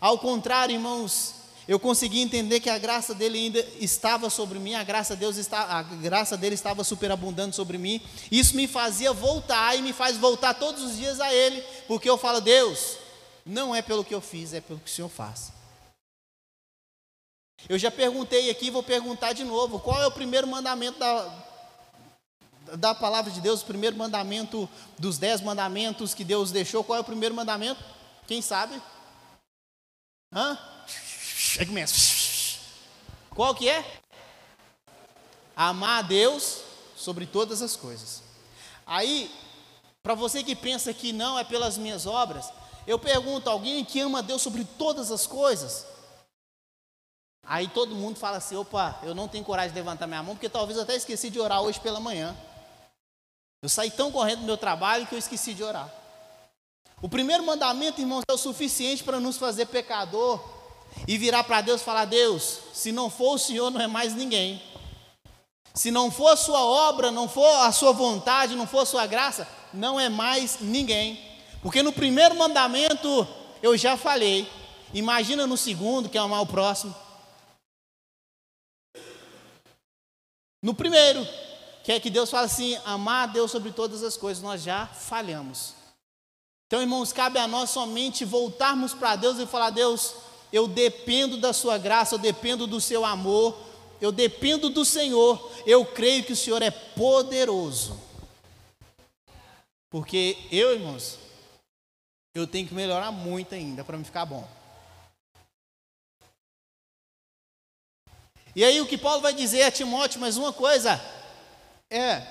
Ao 0.00 0.18
contrário, 0.18 0.74
irmãos, 0.74 1.34
eu 1.70 1.78
consegui 1.78 2.20
entender 2.20 2.58
que 2.58 2.68
a 2.68 2.78
graça 2.78 3.14
dele 3.14 3.38
ainda 3.38 3.60
estava 3.78 4.28
sobre 4.28 4.58
mim, 4.58 4.74
a 4.74 4.82
graça, 4.82 5.14
Deus 5.14 5.36
está, 5.36 5.78
a 5.78 5.84
graça 5.84 6.36
dele 6.36 6.56
estava 6.56 6.82
superabundando 6.82 7.54
sobre 7.54 7.78
mim. 7.78 8.02
Isso 8.28 8.56
me 8.56 8.66
fazia 8.66 9.12
voltar 9.12 9.76
e 9.76 9.80
me 9.80 9.92
faz 9.92 10.16
voltar 10.16 10.54
todos 10.54 10.82
os 10.82 10.96
dias 10.96 11.20
a 11.20 11.32
ele, 11.32 11.62
porque 11.86 12.10
eu 12.10 12.18
falo, 12.18 12.40
Deus, 12.40 12.96
não 13.46 13.72
é 13.72 13.80
pelo 13.82 14.04
que 14.04 14.12
eu 14.12 14.20
fiz, 14.20 14.52
é 14.52 14.60
pelo 14.60 14.80
que 14.80 14.90
o 14.90 14.92
Senhor 14.92 15.08
faz. 15.08 15.52
Eu 17.68 17.78
já 17.78 17.88
perguntei 17.88 18.50
aqui, 18.50 18.68
vou 18.68 18.82
perguntar 18.82 19.32
de 19.32 19.44
novo: 19.44 19.78
qual 19.78 20.02
é 20.02 20.06
o 20.08 20.10
primeiro 20.10 20.48
mandamento 20.48 20.98
da, 20.98 21.44
da 22.78 22.94
palavra 22.96 23.30
de 23.30 23.40
Deus, 23.40 23.62
o 23.62 23.66
primeiro 23.66 23.96
mandamento 23.96 24.68
dos 24.98 25.18
dez 25.18 25.40
mandamentos 25.40 26.14
que 26.14 26.24
Deus 26.24 26.50
deixou, 26.50 26.82
qual 26.82 26.96
é 26.96 27.00
o 27.00 27.04
primeiro 27.04 27.32
mandamento? 27.32 27.80
Quem 28.26 28.42
sabe? 28.42 28.82
Hã? 30.34 30.58
Aí 31.58 31.66
começa. 31.66 32.58
Qual 33.30 33.54
que 33.54 33.68
é? 33.68 34.00
Amar 35.56 35.98
a 35.98 36.02
Deus 36.02 36.60
sobre 36.96 37.26
todas 37.26 37.62
as 37.62 37.76
coisas. 37.76 38.22
Aí, 38.86 39.30
para 40.02 40.14
você 40.14 40.42
que 40.42 40.54
pensa 40.54 40.92
que 40.92 41.12
não 41.12 41.38
é 41.38 41.44
pelas 41.44 41.78
minhas 41.78 42.06
obras, 42.06 42.52
eu 42.86 42.98
pergunto: 42.98 43.48
alguém 43.48 43.84
que 43.84 44.00
ama 44.00 44.18
a 44.18 44.22
Deus 44.22 44.42
sobre 44.42 44.64
todas 44.64 45.10
as 45.10 45.26
coisas? 45.26 45.86
Aí 47.46 47.68
todo 47.68 47.94
mundo 47.94 48.18
fala 48.18 48.36
assim: 48.36 48.56
opa, 48.56 48.98
eu 49.02 49.14
não 49.14 49.28
tenho 49.28 49.44
coragem 49.44 49.70
de 49.70 49.78
levantar 49.78 50.06
minha 50.06 50.22
mão, 50.22 50.34
porque 50.34 50.48
talvez 50.48 50.76
eu 50.76 50.84
até 50.84 50.94
esqueci 50.94 51.30
de 51.30 51.40
orar 51.40 51.62
hoje 51.62 51.80
pela 51.80 52.00
manhã. 52.00 52.36
Eu 53.62 53.68
saí 53.68 53.90
tão 53.90 54.10
correndo 54.10 54.40
do 54.40 54.46
meu 54.46 54.56
trabalho 54.56 55.06
que 55.06 55.14
eu 55.14 55.18
esqueci 55.18 55.52
de 55.52 55.62
orar. 55.62 55.92
O 57.02 57.08
primeiro 57.08 57.44
mandamento, 57.44 58.00
irmãos, 58.00 58.22
é 58.28 58.32
o 58.32 58.38
suficiente 58.38 59.02
para 59.02 59.18
nos 59.18 59.36
fazer 59.36 59.66
pecador 59.66 60.59
e 61.06 61.16
virar 61.18 61.44
para 61.44 61.60
Deus 61.60 61.80
e 61.80 61.84
falar: 61.84 62.04
Deus, 62.04 62.58
se 62.72 62.92
não 62.92 63.10
for 63.10 63.34
o 63.34 63.38
Senhor, 63.38 63.70
não 63.70 63.80
é 63.80 63.86
mais 63.86 64.14
ninguém. 64.14 64.62
Se 65.74 65.90
não 65.90 66.10
for 66.10 66.28
a 66.28 66.36
sua 66.36 66.64
obra, 66.64 67.10
não 67.10 67.28
for 67.28 67.46
a 67.64 67.72
sua 67.72 67.92
vontade, 67.92 68.56
não 68.56 68.66
for 68.66 68.80
a 68.80 68.86
sua 68.86 69.06
graça, 69.06 69.48
não 69.72 70.00
é 70.00 70.08
mais 70.08 70.58
ninguém. 70.60 71.18
Porque 71.62 71.82
no 71.82 71.92
primeiro 71.92 72.36
mandamento 72.36 73.26
eu 73.62 73.76
já 73.76 73.96
falei. 73.96 74.50
Imagina 74.92 75.46
no 75.46 75.56
segundo, 75.56 76.08
que 76.08 76.18
é 76.18 76.20
amar 76.20 76.42
o 76.42 76.46
próximo. 76.46 76.94
No 80.62 80.74
primeiro, 80.74 81.26
que 81.84 81.92
é 81.92 82.00
que 82.00 82.10
Deus 82.10 82.30
fala 82.30 82.46
assim: 82.46 82.76
amar 82.84 83.28
a 83.28 83.32
Deus 83.32 83.50
sobre 83.50 83.72
todas 83.72 84.02
as 84.02 84.16
coisas, 84.16 84.42
nós 84.42 84.62
já 84.62 84.86
falhamos. 84.86 85.74
Então, 86.66 86.80
irmãos, 86.80 87.12
cabe 87.12 87.38
a 87.38 87.48
nós 87.48 87.70
somente 87.70 88.24
voltarmos 88.24 88.92
para 88.92 89.16
Deus 89.16 89.38
e 89.38 89.46
falar: 89.46 89.70
Deus, 89.70 90.14
eu 90.52 90.66
dependo 90.66 91.36
da 91.36 91.52
Sua 91.52 91.78
graça, 91.78 92.14
eu 92.14 92.18
dependo 92.18 92.66
do 92.66 92.80
Seu 92.80 93.04
amor, 93.04 93.56
eu 94.00 94.10
dependo 94.10 94.70
do 94.70 94.84
Senhor, 94.84 95.50
eu 95.66 95.84
creio 95.84 96.24
que 96.24 96.32
o 96.32 96.36
Senhor 96.36 96.62
é 96.62 96.70
poderoso. 96.70 98.00
Porque 99.90 100.38
eu, 100.50 100.72
irmãos, 100.72 101.18
eu 102.34 102.46
tenho 102.46 102.66
que 102.66 102.74
melhorar 102.74 103.10
muito 103.10 103.54
ainda 103.54 103.84
para 103.84 103.98
me 103.98 104.04
ficar 104.04 104.24
bom. 104.24 104.48
E 108.54 108.64
aí 108.64 108.80
o 108.80 108.86
que 108.86 108.98
Paulo 108.98 109.20
vai 109.20 109.34
dizer 109.34 109.62
a 109.62 109.70
Timóteo, 109.70 110.20
mais 110.20 110.36
uma 110.36 110.52
coisa, 110.52 111.00
é, 111.88 112.26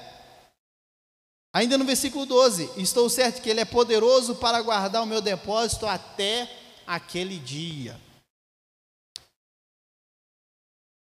ainda 1.53 1.77
no 1.77 1.85
versículo 1.85 2.25
12: 2.25 2.71
Estou 2.77 3.09
certo 3.09 3.41
que 3.41 3.49
Ele 3.49 3.61
é 3.61 3.65
poderoso 3.65 4.35
para 4.35 4.61
guardar 4.61 5.03
o 5.03 5.05
meu 5.05 5.21
depósito 5.21 5.85
até 5.85 6.49
aquele 6.85 7.37
dia. 7.37 7.99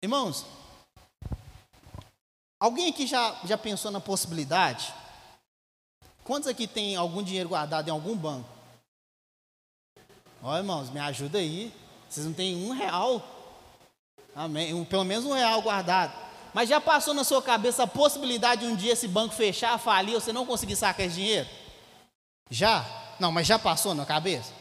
Irmãos, 0.00 0.46
alguém 2.60 2.88
aqui 2.88 3.04
já, 3.04 3.36
já 3.44 3.58
pensou 3.58 3.90
na 3.90 4.00
possibilidade? 4.00 4.94
Quantos 6.22 6.48
aqui 6.48 6.68
tem 6.68 6.94
algum 6.94 7.20
dinheiro 7.20 7.48
guardado 7.48 7.88
em 7.88 7.90
algum 7.90 8.16
banco? 8.16 8.48
Ó, 10.40 10.56
irmãos, 10.56 10.88
me 10.90 11.00
ajuda 11.00 11.38
aí. 11.38 11.72
Vocês 12.08 12.24
não 12.24 12.32
têm 12.32 12.64
um 12.64 12.70
real? 12.70 13.20
Amém. 14.36 14.72
Um, 14.72 14.84
pelo 14.84 15.04
menos 15.04 15.24
um 15.24 15.32
real 15.32 15.60
guardado. 15.62 16.12
Mas 16.54 16.68
já 16.68 16.80
passou 16.80 17.12
na 17.12 17.24
sua 17.24 17.42
cabeça 17.42 17.82
a 17.82 17.88
possibilidade 17.88 18.60
de 18.60 18.68
um 18.68 18.76
dia 18.76 18.92
esse 18.92 19.08
banco 19.08 19.34
fechar, 19.34 19.76
falir, 19.78 20.14
você 20.14 20.32
não 20.32 20.46
conseguir 20.46 20.76
sacar 20.76 21.06
esse 21.06 21.16
dinheiro? 21.16 21.48
Já? 22.48 22.86
Não, 23.18 23.32
mas 23.32 23.48
já 23.48 23.58
passou 23.58 23.94
na 23.94 24.06
cabeça? 24.06 24.52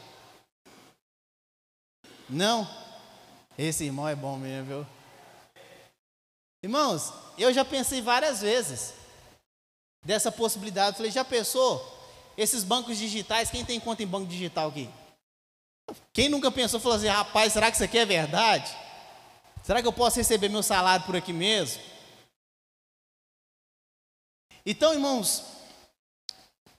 Não? 2.28 2.68
Esse 3.56 3.84
irmão 3.84 4.08
é 4.08 4.16
bom 4.16 4.36
mesmo, 4.36 4.66
viu? 4.66 4.97
Irmãos, 6.62 7.12
eu 7.36 7.52
já 7.52 7.64
pensei 7.64 8.02
várias 8.02 8.40
vezes 8.40 8.94
dessa 10.04 10.32
possibilidade. 10.32 10.96
Falei, 10.96 11.12
já 11.12 11.24
pensou? 11.24 11.96
Esses 12.36 12.64
bancos 12.64 12.98
digitais, 12.98 13.50
quem 13.50 13.64
tem 13.64 13.78
conta 13.78 14.02
em 14.02 14.06
banco 14.06 14.26
digital 14.26 14.68
aqui? 14.68 14.88
Quem 16.12 16.28
nunca 16.28 16.50
pensou, 16.50 16.80
falou 16.80 16.96
assim, 16.96 17.06
rapaz, 17.06 17.52
será 17.52 17.70
que 17.70 17.76
isso 17.76 17.84
aqui 17.84 17.98
é 17.98 18.04
verdade? 18.04 18.76
Será 19.64 19.80
que 19.80 19.88
eu 19.88 19.92
posso 19.92 20.16
receber 20.16 20.48
meu 20.48 20.62
salário 20.62 21.04
por 21.04 21.16
aqui 21.16 21.32
mesmo? 21.32 21.82
Então, 24.64 24.92
irmãos, 24.92 25.44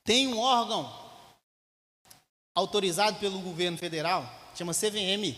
tem 0.04 0.28
um 0.28 0.40
órgão 0.40 0.92
autorizado 2.54 3.20
pelo 3.20 3.40
governo 3.40 3.78
federal, 3.78 4.30
chama 4.56 4.74
CVM, 4.74 5.36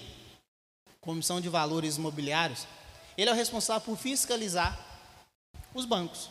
Comissão 1.00 1.40
de 1.40 1.50
Valores 1.50 1.98
Imobiliários. 1.98 2.66
Ele 3.18 3.30
é 3.30 3.34
o 3.34 3.36
responsável 3.36 3.82
por 3.82 3.98
fiscalizar 3.98 4.78
os 5.74 5.86
bancos. 5.86 6.30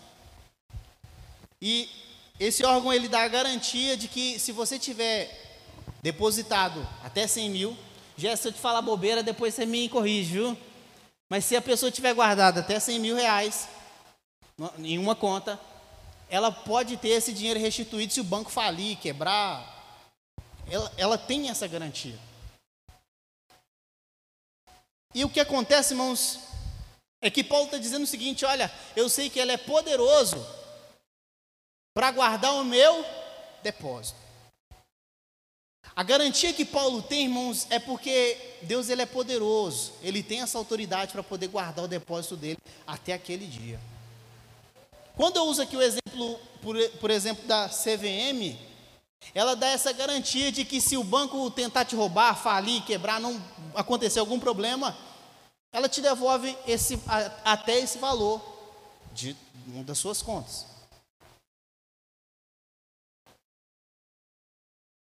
E 1.61 1.89
esse 2.39 2.65
órgão 2.65 2.93
ele 2.93 3.09
dá 3.09 3.23
a 3.23 3.29
garantia 3.29 3.97
de 3.97 4.09
que 4.09 4.39
se 4.39 4.51
você 4.53 4.79
tiver 4.79 5.31
depositado 6.03 6.87
até 7.05 7.27
100 7.27 7.51
mil, 7.51 7.77
já 8.17 8.35
se 8.37 8.49
eu 8.49 8.53
te 8.53 8.59
falar 8.59 8.83
bobeira, 8.83 9.23
depois 9.23 9.55
você 9.55 9.67
me 9.67 9.89
corrige, 9.89 10.33
viu? 10.33 10.59
Mas 11.29 11.45
se 11.45 11.55
a 11.55 11.63
pessoa 11.63 11.93
tiver 11.93 12.15
guardado 12.15 12.59
até 12.59 12.81
100 12.81 12.99
mil 12.99 13.17
reais, 13.17 13.69
em 14.79 14.99
uma 14.99 15.15
conta, 15.15 15.61
ela 16.29 16.51
pode 16.51 16.97
ter 16.97 17.11
esse 17.11 17.33
dinheiro 17.33 17.61
restituído 17.61 18.13
se 18.13 18.21
o 18.21 18.25
banco 18.25 18.51
falir, 18.51 18.97
quebrar. 18.97 19.79
Ela, 20.71 20.93
ela 20.97 21.19
tem 21.19 21.51
essa 21.51 21.67
garantia. 21.67 22.19
E 25.15 25.25
o 25.25 25.29
que 25.29 25.41
acontece, 25.41 25.93
irmãos, 25.93 26.39
é 27.21 27.31
que 27.31 27.45
Paulo 27.45 27.67
está 27.67 27.79
dizendo 27.79 28.05
o 28.05 28.07
seguinte: 28.07 28.45
olha, 28.45 28.71
eu 28.97 29.09
sei 29.09 29.29
que 29.29 29.39
ele 29.39 29.53
é 29.53 29.57
poderoso 29.57 30.45
para 31.95 32.11
guardar 32.11 32.55
o 32.55 32.65
meu 32.65 33.05
depósito. 33.63 34.19
A 35.95 36.03
garantia 36.03 36.53
que 36.53 36.65
Paulo 36.65 37.03
tem, 37.03 37.25
irmãos, 37.25 37.67
é 37.69 37.79
porque 37.79 38.37
Deus 38.63 38.89
ele 38.89 39.03
é 39.03 39.07
poderoso, 39.07 39.93
ele 40.03 40.23
tem 40.23 40.41
essa 40.41 40.57
autoridade 40.57 41.13
para 41.13 41.23
poder 41.23 41.49
guardar 41.49 41.85
o 41.85 41.89
depósito 41.89 42.37
dele 42.37 42.59
até 42.87 43.13
aquele 43.13 43.47
dia. 43.47 43.79
Quando 45.17 45.37
eu 45.37 45.45
uso 45.45 45.61
aqui 45.61 45.77
o 45.77 45.83
exemplo, 45.83 46.41
por, 46.63 46.77
por 47.01 47.11
exemplo, 47.11 47.47
da 47.47 47.69
CVM, 47.69 48.57
ela 49.35 49.55
dá 49.55 49.67
essa 49.69 49.93
garantia 49.93 50.51
de 50.51 50.65
que 50.65 50.81
se 50.81 50.97
o 50.97 51.05
banco 51.05 51.51
tentar 51.51 51.85
te 51.85 51.95
roubar, 51.95 52.35
falir, 52.35 52.83
quebrar, 52.85 53.21
não 53.21 53.43
acontecer 53.75 54.21
algum 54.21 54.41
problema, 54.41 54.97
ela 55.73 55.89
te 55.89 56.01
devolve 56.01 56.57
esse, 56.67 57.01
até 57.45 57.79
esse 57.79 57.99
valor 57.99 58.41
de 59.13 59.37
uma 59.67 59.85
das 59.85 59.99
suas 59.99 60.23
contas. 60.23 60.67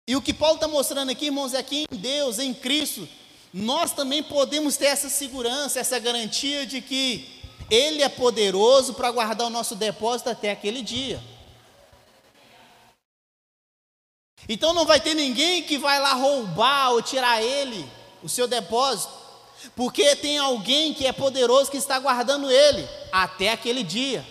E 0.07 0.15
o 0.15 0.21
que 0.21 0.33
Paulo 0.33 0.55
está 0.55 0.67
mostrando 0.67 1.11
aqui, 1.11 1.25
irmãos, 1.25 1.53
é 1.53 1.61
que 1.61 1.85
em 1.89 1.95
Deus, 1.95 2.39
em 2.39 2.53
Cristo, 2.53 3.07
nós 3.53 3.91
também 3.91 4.23
podemos 4.23 4.75
ter 4.75 4.87
essa 4.87 5.07
segurança, 5.07 5.79
essa 5.79 5.99
garantia 5.99 6.65
de 6.65 6.81
que 6.81 7.41
Ele 7.69 8.01
é 8.01 8.09
poderoso 8.09 8.95
para 8.95 9.11
guardar 9.11 9.47
o 9.47 9.51
nosso 9.51 9.75
depósito 9.75 10.29
até 10.29 10.51
aquele 10.51 10.81
dia. 10.81 11.21
Então 14.47 14.73
não 14.73 14.83
vai 14.83 14.99
ter 14.99 15.13
ninguém 15.13 15.61
que 15.61 15.77
vai 15.77 15.99
lá 15.99 16.13
roubar 16.13 16.91
ou 16.93 17.03
tirar 17.03 17.39
ele, 17.39 17.87
o 18.23 18.27
seu 18.29 18.47
depósito, 18.47 19.13
porque 19.75 20.15
tem 20.15 20.37
alguém 20.37 20.93
que 20.93 21.05
é 21.05 21.11
poderoso 21.11 21.71
que 21.71 21.77
está 21.77 21.99
guardando 21.99 22.49
ele 22.51 22.87
até 23.11 23.51
aquele 23.51 23.83
dia. 23.83 24.25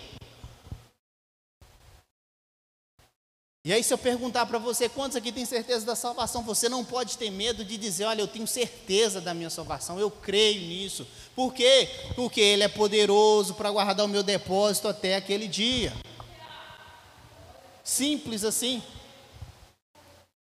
E 3.65 3.73
aí, 3.73 3.83
se 3.83 3.93
eu 3.93 3.97
perguntar 3.97 4.45
para 4.45 4.57
você, 4.57 4.87
quantos 4.87 5.17
aqui 5.17 5.31
têm 5.31 5.45
certeza 5.45 5.85
da 5.85 5.95
salvação? 5.95 6.41
Você 6.43 6.69
não 6.69 6.83
pode 6.83 7.17
ter 7.17 7.29
medo 7.29 7.63
de 7.63 7.77
dizer, 7.77 8.05
olha, 8.05 8.21
eu 8.21 8.27
tenho 8.27 8.47
certeza 8.47 9.19
da 9.19 9.33
minha 9.33 9.49
salvação, 9.49 9.99
eu 9.99 10.09
creio 10.09 10.61
nisso. 10.61 11.05
Por 11.35 11.53
quê? 11.53 11.89
Porque 12.15 12.39
Ele 12.39 12.63
é 12.63 12.69
poderoso 12.69 13.53
para 13.53 13.69
guardar 13.69 14.05
o 14.05 14.09
meu 14.09 14.23
depósito 14.23 14.87
até 14.87 15.17
aquele 15.17 15.47
dia. 15.47 15.93
Simples 17.83 18.43
assim. 18.43 18.81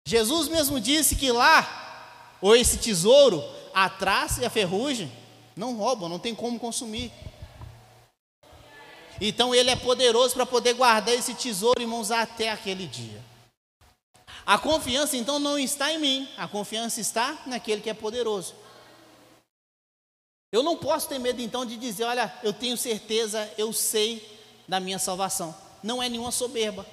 Jesus 0.07 0.47
mesmo 0.47 0.79
disse 0.79 1.15
que 1.15 1.31
lá, 1.31 2.37
ou 2.39 2.55
esse 2.55 2.77
tesouro, 2.77 3.43
a 3.73 3.89
traça 3.89 4.41
e 4.41 4.45
a 4.45 4.49
ferrugem 4.49 5.11
não 5.55 5.75
roubam, 5.75 6.07
não 6.09 6.19
tem 6.19 6.33
como 6.33 6.59
consumir. 6.59 7.11
Então 9.21 9.53
ele 9.53 9.69
é 9.69 9.75
poderoso 9.75 10.33
para 10.33 10.45
poder 10.45 10.73
guardar 10.73 11.13
esse 11.13 11.33
tesouro, 11.33 11.81
irmãos, 11.81 12.11
até 12.11 12.49
aquele 12.49 12.87
dia. 12.87 13.21
A 14.45 14.57
confiança 14.57 15.17
então 15.17 15.37
não 15.37 15.59
está 15.59 15.91
em 15.91 15.99
mim, 15.99 16.29
a 16.37 16.47
confiança 16.47 17.01
está 17.01 17.43
naquele 17.45 17.81
que 17.81 17.89
é 17.89 17.93
poderoso. 17.93 18.55
Eu 20.51 20.63
não 20.63 20.75
posso 20.75 21.07
ter 21.07 21.19
medo 21.19 21.41
então 21.41 21.65
de 21.65 21.77
dizer, 21.77 22.05
olha, 22.05 22.33
eu 22.41 22.51
tenho 22.51 22.75
certeza, 22.75 23.51
eu 23.57 23.71
sei 23.71 24.39
da 24.67 24.79
minha 24.79 24.97
salvação. 24.97 25.55
Não 25.83 26.01
é 26.01 26.09
nenhuma 26.09 26.31
soberba. 26.31 26.85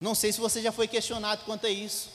Não 0.00 0.14
sei 0.14 0.32
se 0.32 0.40
você 0.40 0.62
já 0.62 0.70
foi 0.70 0.86
questionado 0.86 1.44
quanto 1.44 1.66
a 1.66 1.70
isso. 1.70 2.10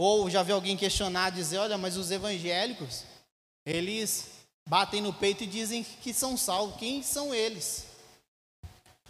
Ou 0.00 0.30
já 0.30 0.44
viu 0.44 0.54
alguém 0.54 0.76
questionar, 0.76 1.30
dizer, 1.30 1.58
olha, 1.58 1.76
mas 1.76 1.96
os 1.96 2.12
evangélicos, 2.12 3.02
eles 3.66 4.28
batem 4.64 5.00
no 5.00 5.12
peito 5.12 5.42
e 5.42 5.46
dizem 5.46 5.82
que 5.82 6.14
são 6.14 6.36
salvos. 6.36 6.76
Quem 6.76 7.02
são 7.02 7.34
eles? 7.34 7.84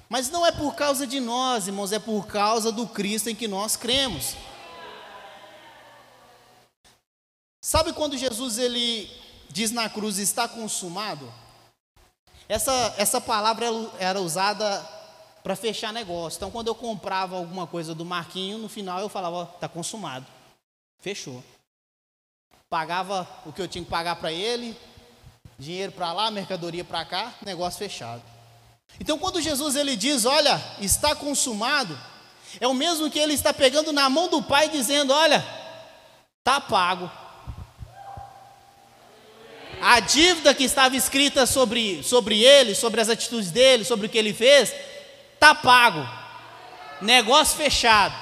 Mas 0.09 0.31
não 0.31 0.47
é 0.47 0.51
por 0.51 0.75
causa 0.75 1.07
de 1.07 1.21
nós, 1.21 1.67
irmãos, 1.67 1.93
é 1.93 1.99
por 1.99 2.27
causa 2.27 2.73
do 2.73 2.87
Cristo 2.87 3.29
em 3.29 3.35
que 3.35 3.47
nós 3.47 3.77
cremos. 3.77 4.35
Sabe 7.63 7.93
quando 7.93 8.17
Jesus 8.17 8.57
ele 8.57 9.11
diz 9.51 9.71
na 9.71 9.91
cruz 9.91 10.17
está 10.17 10.49
consumado? 10.49 11.31
Essa, 12.49 12.95
essa 12.97 13.21
palavra 13.21 13.67
era 13.99 14.23
usada 14.23 14.81
para 15.43 15.55
fechar 15.55 15.93
negócio. 15.93 16.39
Então, 16.39 16.51
quando 16.51 16.69
eu 16.69 16.75
comprava 16.75 17.37
alguma 17.37 17.67
coisa 17.67 17.95
do 17.95 18.07
Marquinho, 18.07 18.57
no 18.57 18.71
final 18.71 19.01
eu 19.01 19.11
falava, 19.11 19.53
está 19.55 19.69
consumado. 19.69 20.38
Fechou. 21.01 21.43
Pagava 22.69 23.27
o 23.47 23.53
que 23.53 23.63
eu 23.63 23.69
tinha 23.69 23.85
que 23.85 23.91
pagar 23.91 24.17
para 24.17 24.33
ele, 24.33 24.77
dinheiro 25.59 25.93
para 25.93 26.13
lá, 26.13 26.31
mercadoria 26.31 26.85
para 26.85 27.05
cá, 27.05 27.35
negócio 27.43 27.79
fechado. 27.79 28.23
Então, 29.01 29.19
quando 29.19 29.41
Jesus 29.41 29.77
ele 29.77 29.97
diz, 29.97 30.25
olha, 30.25 30.61
está 30.81 31.15
consumado, 31.15 31.99
é 32.61 32.67
o 32.67 32.75
mesmo 32.75 33.11
que 33.11 33.19
ele 33.19 33.35
está 33.35 33.53
pegando 33.53 33.93
na 33.93 34.09
mão 34.11 34.29
do 34.29 34.43
Pai 34.43 34.69
dizendo, 34.69 35.13
olha, 35.13 35.45
está 36.39 36.61
pago. 36.61 37.11
A 39.81 40.01
dívida 40.01 40.53
que 40.55 40.65
estava 40.65 40.97
escrita 40.97 41.47
sobre, 41.47 42.03
sobre 42.03 42.43
ele, 42.43 42.75
sobre 42.75 43.01
as 43.01 43.09
atitudes 43.09 43.51
dele, 43.51 43.85
sobre 43.85 44.07
o 44.07 44.11
que 44.11 44.19
ele 44.19 44.35
fez, 44.35 44.75
está 45.35 45.55
pago. 45.55 46.07
Negócio 47.01 47.57
fechado. 47.57 48.15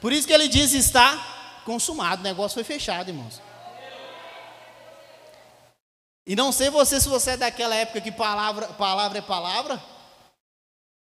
Por 0.00 0.12
isso 0.12 0.26
que 0.26 0.32
ele 0.32 0.48
diz 0.48 0.72
está 0.72 1.29
consumado. 1.70 2.20
O 2.20 2.24
negócio 2.24 2.54
foi 2.54 2.64
fechado, 2.64 3.10
irmãos. 3.10 3.40
E 6.26 6.34
não 6.34 6.50
sei 6.50 6.68
você 6.68 7.00
se 7.00 7.08
você 7.08 7.30
é 7.30 7.36
daquela 7.36 7.74
época 7.76 8.00
que 8.00 8.10
palavra, 8.10 8.66
palavra 8.72 9.18
é 9.18 9.22
palavra. 9.22 9.80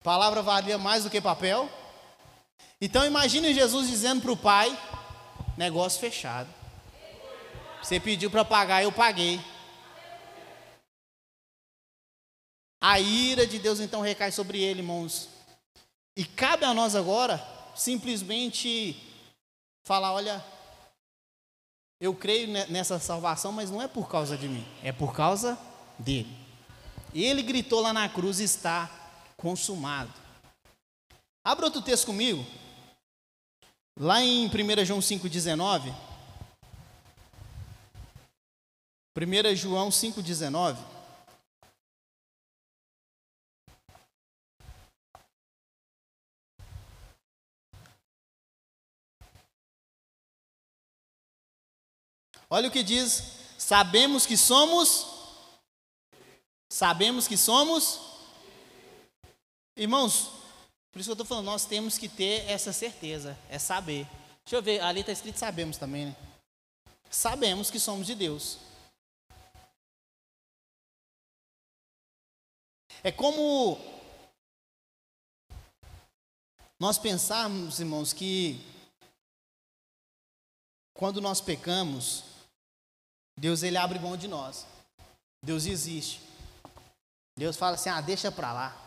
Palavra 0.02 0.42
valia 0.42 0.78
mais 0.78 1.04
do 1.04 1.10
que 1.10 1.20
papel. 1.20 1.70
Então 2.80 3.06
imagine 3.06 3.54
Jesus 3.54 3.90
dizendo 3.90 4.22
para 4.22 4.32
o 4.32 4.38
pai: 4.38 4.78
negócio 5.58 6.00
fechado. 6.00 6.50
Você 7.82 8.00
pediu 8.00 8.32
para 8.32 8.46
pagar, 8.46 8.82
eu 8.82 8.92
paguei. 8.92 9.42
A 12.82 13.00
ira 13.00 13.46
de 13.46 13.60
Deus 13.60 13.80
então 13.80 14.02
recai 14.02 14.32
sobre 14.32 14.62
ele, 14.62 14.80
irmãos. 14.80 15.28
E 16.16 16.24
cabe 16.24 16.64
a 16.64 16.74
nós 16.74 16.96
agora 16.96 17.46
simplesmente 17.76 19.15
falar: 19.86 20.12
olha, 20.12 20.44
eu 22.02 22.14
creio 22.14 22.48
nessa 22.70 23.00
salvação, 23.00 23.54
mas 23.54 23.72
não 23.72 23.82
é 23.82 23.88
por 23.88 24.10
causa 24.10 24.36
de 24.36 24.50
mim, 24.50 24.68
é 24.84 24.92
por 24.92 25.16
causa 25.16 25.58
dele. 25.98 26.36
Ele 27.14 27.42
gritou 27.42 27.80
lá 27.80 27.94
na 27.94 28.10
cruz: 28.10 28.40
está 28.40 28.90
consumado. 29.38 30.12
Abra 31.46 31.66
outro 31.66 31.82
texto 31.82 32.08
comigo, 32.08 32.44
lá 33.98 34.22
em 34.22 34.48
1 34.48 34.86
João 34.86 35.00
5,19. 35.00 35.94
1 39.18 39.56
João 39.56 39.90
5,19. 39.90 40.95
Olha 52.50 52.68
o 52.70 52.72
que 52.72 52.84
diz: 52.84 53.24
sabemos 53.58 54.26
que 54.26 54.38
somos. 54.38 55.08
Sabemos 56.70 57.28
que 57.28 57.38
somos. 57.38 58.00
Irmãos, 59.78 60.32
por 60.92 61.00
isso 61.00 61.08
que 61.08 61.12
eu 61.12 61.14
estou 61.14 61.26
falando, 61.26 61.46
nós 61.46 61.66
temos 61.66 61.98
que 61.98 62.08
ter 62.08 62.50
essa 62.50 62.72
certeza, 62.72 63.38
é 63.50 63.60
saber. 63.60 64.08
Deixa 64.46 64.56
eu 64.56 64.62
ver, 64.62 64.80
ali 64.82 65.02
está 65.02 65.12
escrito 65.12 65.38
sabemos 65.38 65.78
também, 65.78 66.06
né? 66.06 66.16
Sabemos 67.10 67.70
que 67.72 67.80
somos 67.80 68.08
de 68.08 68.16
Deus. 68.16 68.60
É 73.04 73.12
como 73.12 73.78
nós 76.80 76.98
pensarmos, 76.98 77.80
irmãos, 77.80 78.14
que 78.14 78.60
quando 80.94 81.20
nós 81.20 81.42
pecamos, 81.42 82.35
Deus 83.38 83.64
ele 83.64 83.78
abre 83.78 84.00
mão 84.00 84.16
de 84.16 84.28
nós. 84.28 84.66
Deus 85.44 85.66
existe. 85.66 86.22
Deus 87.38 87.58
fala 87.58 87.76
assim: 87.76 87.90
ah, 87.90 88.02
deixa 88.02 88.32
para 88.32 88.54
lá. 88.54 88.82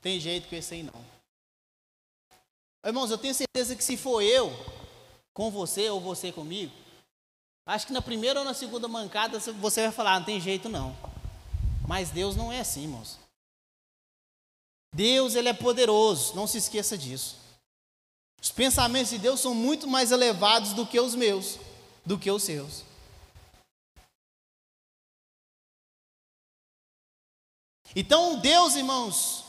Tem 0.00 0.20
jeito 0.20 0.48
com 0.48 0.54
esse 0.54 0.74
aí 0.74 0.82
não. 0.82 1.04
Irmãos, 2.84 3.10
eu 3.10 3.18
tenho 3.18 3.34
certeza 3.34 3.74
que 3.74 3.82
se 3.82 3.96
for 3.96 4.22
eu 4.22 4.52
com 5.34 5.50
você 5.50 5.90
ou 5.90 6.00
você 6.00 6.32
comigo, 6.32 6.72
acho 7.66 7.86
que 7.86 7.92
na 7.92 8.00
primeira 8.00 8.38
ou 8.38 8.44
na 8.44 8.54
segunda 8.54 8.86
mancada 8.86 9.38
você 9.38 9.82
vai 9.82 9.92
falar: 9.92 10.14
ah, 10.14 10.18
não 10.20 10.26
tem 10.26 10.40
jeito 10.40 10.68
não. 10.68 10.96
Mas 11.86 12.10
Deus 12.10 12.36
não 12.36 12.52
é 12.52 12.60
assim, 12.60 12.82
irmãos. 12.82 13.18
Deus, 14.94 15.34
ele 15.34 15.48
é 15.48 15.52
poderoso, 15.52 16.34
não 16.34 16.46
se 16.46 16.58
esqueça 16.58 16.96
disso. 16.96 17.36
Os 18.40 18.50
pensamentos 18.50 19.10
de 19.10 19.18
Deus 19.18 19.40
são 19.40 19.54
muito 19.54 19.86
mais 19.86 20.12
elevados 20.12 20.72
do 20.72 20.86
que 20.86 20.98
os 20.98 21.14
meus, 21.14 21.58
do 22.06 22.18
que 22.18 22.30
os 22.30 22.42
seus. 22.42 22.84
Então, 27.96 28.38
Deus, 28.38 28.74
irmãos, 28.76 29.44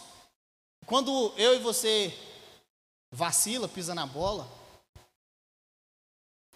quando 0.86 1.34
eu 1.38 1.56
e 1.56 1.60
você 1.60 2.18
vacila, 3.12 3.68
pisa 3.68 3.94
na 3.94 4.06
bola, 4.06 4.50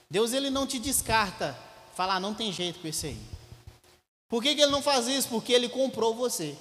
Deus 0.10 0.32
ele 0.32 0.50
não 0.50 0.68
te 0.68 0.80
descarta, 0.80 1.58
falar 1.96 2.16
ah, 2.16 2.20
não 2.20 2.34
tem 2.34 2.52
jeito 2.52 2.80
com 2.80 2.88
esse 2.88 3.08
aí. 3.08 3.20
Por 4.30 4.42
que, 4.42 4.56
que 4.56 4.62
ele 4.62 4.72
não 4.72 4.82
faz 4.82 5.08
isso? 5.08 5.28
Porque 5.30 5.52
ele 5.52 5.70
comprou 5.70 6.16
você. 6.16 6.58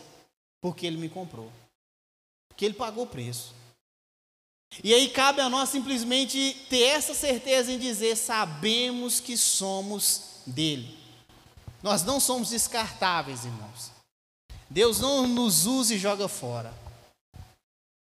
Porque 0.61 0.87
ele 0.87 0.97
me 0.97 1.09
comprou. 1.09 1.51
Porque 2.49 2.65
ele 2.65 2.75
pagou 2.75 3.05
o 3.05 3.07
preço. 3.07 3.55
E 4.83 4.95
aí 4.95 5.09
cabe 5.11 5.41
a 5.41 5.51
nós 5.51 5.69
simplesmente 5.69 6.55
ter 6.71 6.83
essa 6.83 7.15
certeza 7.15 7.71
em 7.71 7.79
dizer: 7.79 8.17
sabemos 8.17 9.21
que 9.21 9.37
somos 9.37 10.41
dele. 10.47 10.99
Nós 11.83 12.05
não 12.05 12.19
somos 12.19 12.51
descartáveis, 12.51 13.45
irmãos. 13.45 13.91
Deus 14.73 15.01
não 15.01 15.29
nos 15.29 15.67
usa 15.67 15.95
e 15.95 15.99
joga 15.99 16.29
fora. 16.29 16.73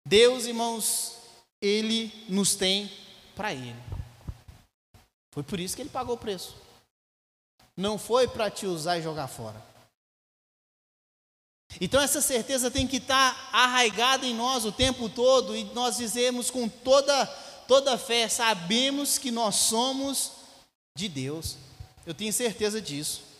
Deus, 0.07 0.45
irmãos, 0.45 1.17
ele 1.61 2.11
nos 2.29 2.55
tem 2.55 2.89
para 3.35 3.53
ele. 3.53 3.75
Foi 5.33 5.43
por 5.43 5.59
isso 5.59 5.75
que 5.75 5.81
ele 5.81 5.89
pagou 5.89 6.15
o 6.15 6.19
preço. 6.19 6.55
Não 7.75 7.97
foi 7.97 8.25
para 8.25 8.49
te 8.49 8.65
usar 8.65 8.97
e 8.97 9.01
jogar 9.01 9.27
fora. 9.27 9.61
Então 11.79 12.01
essa 12.01 12.21
certeza 12.21 12.71
tem 12.71 12.87
que 12.87 12.97
estar 12.97 13.49
arraigada 13.51 14.25
em 14.25 14.33
nós 14.33 14.63
o 14.63 14.71
tempo 14.71 15.09
todo 15.09 15.55
e 15.55 15.65
nós 15.73 15.97
dizemos 15.97 16.49
com 16.49 16.69
toda 16.69 17.25
toda 17.67 17.97
fé, 17.97 18.27
sabemos 18.27 19.17
que 19.17 19.31
nós 19.31 19.55
somos 19.55 20.31
de 20.97 21.07
Deus. 21.07 21.55
Eu 22.05 22.13
tenho 22.13 22.33
certeza 22.33 22.81
disso. 22.81 23.30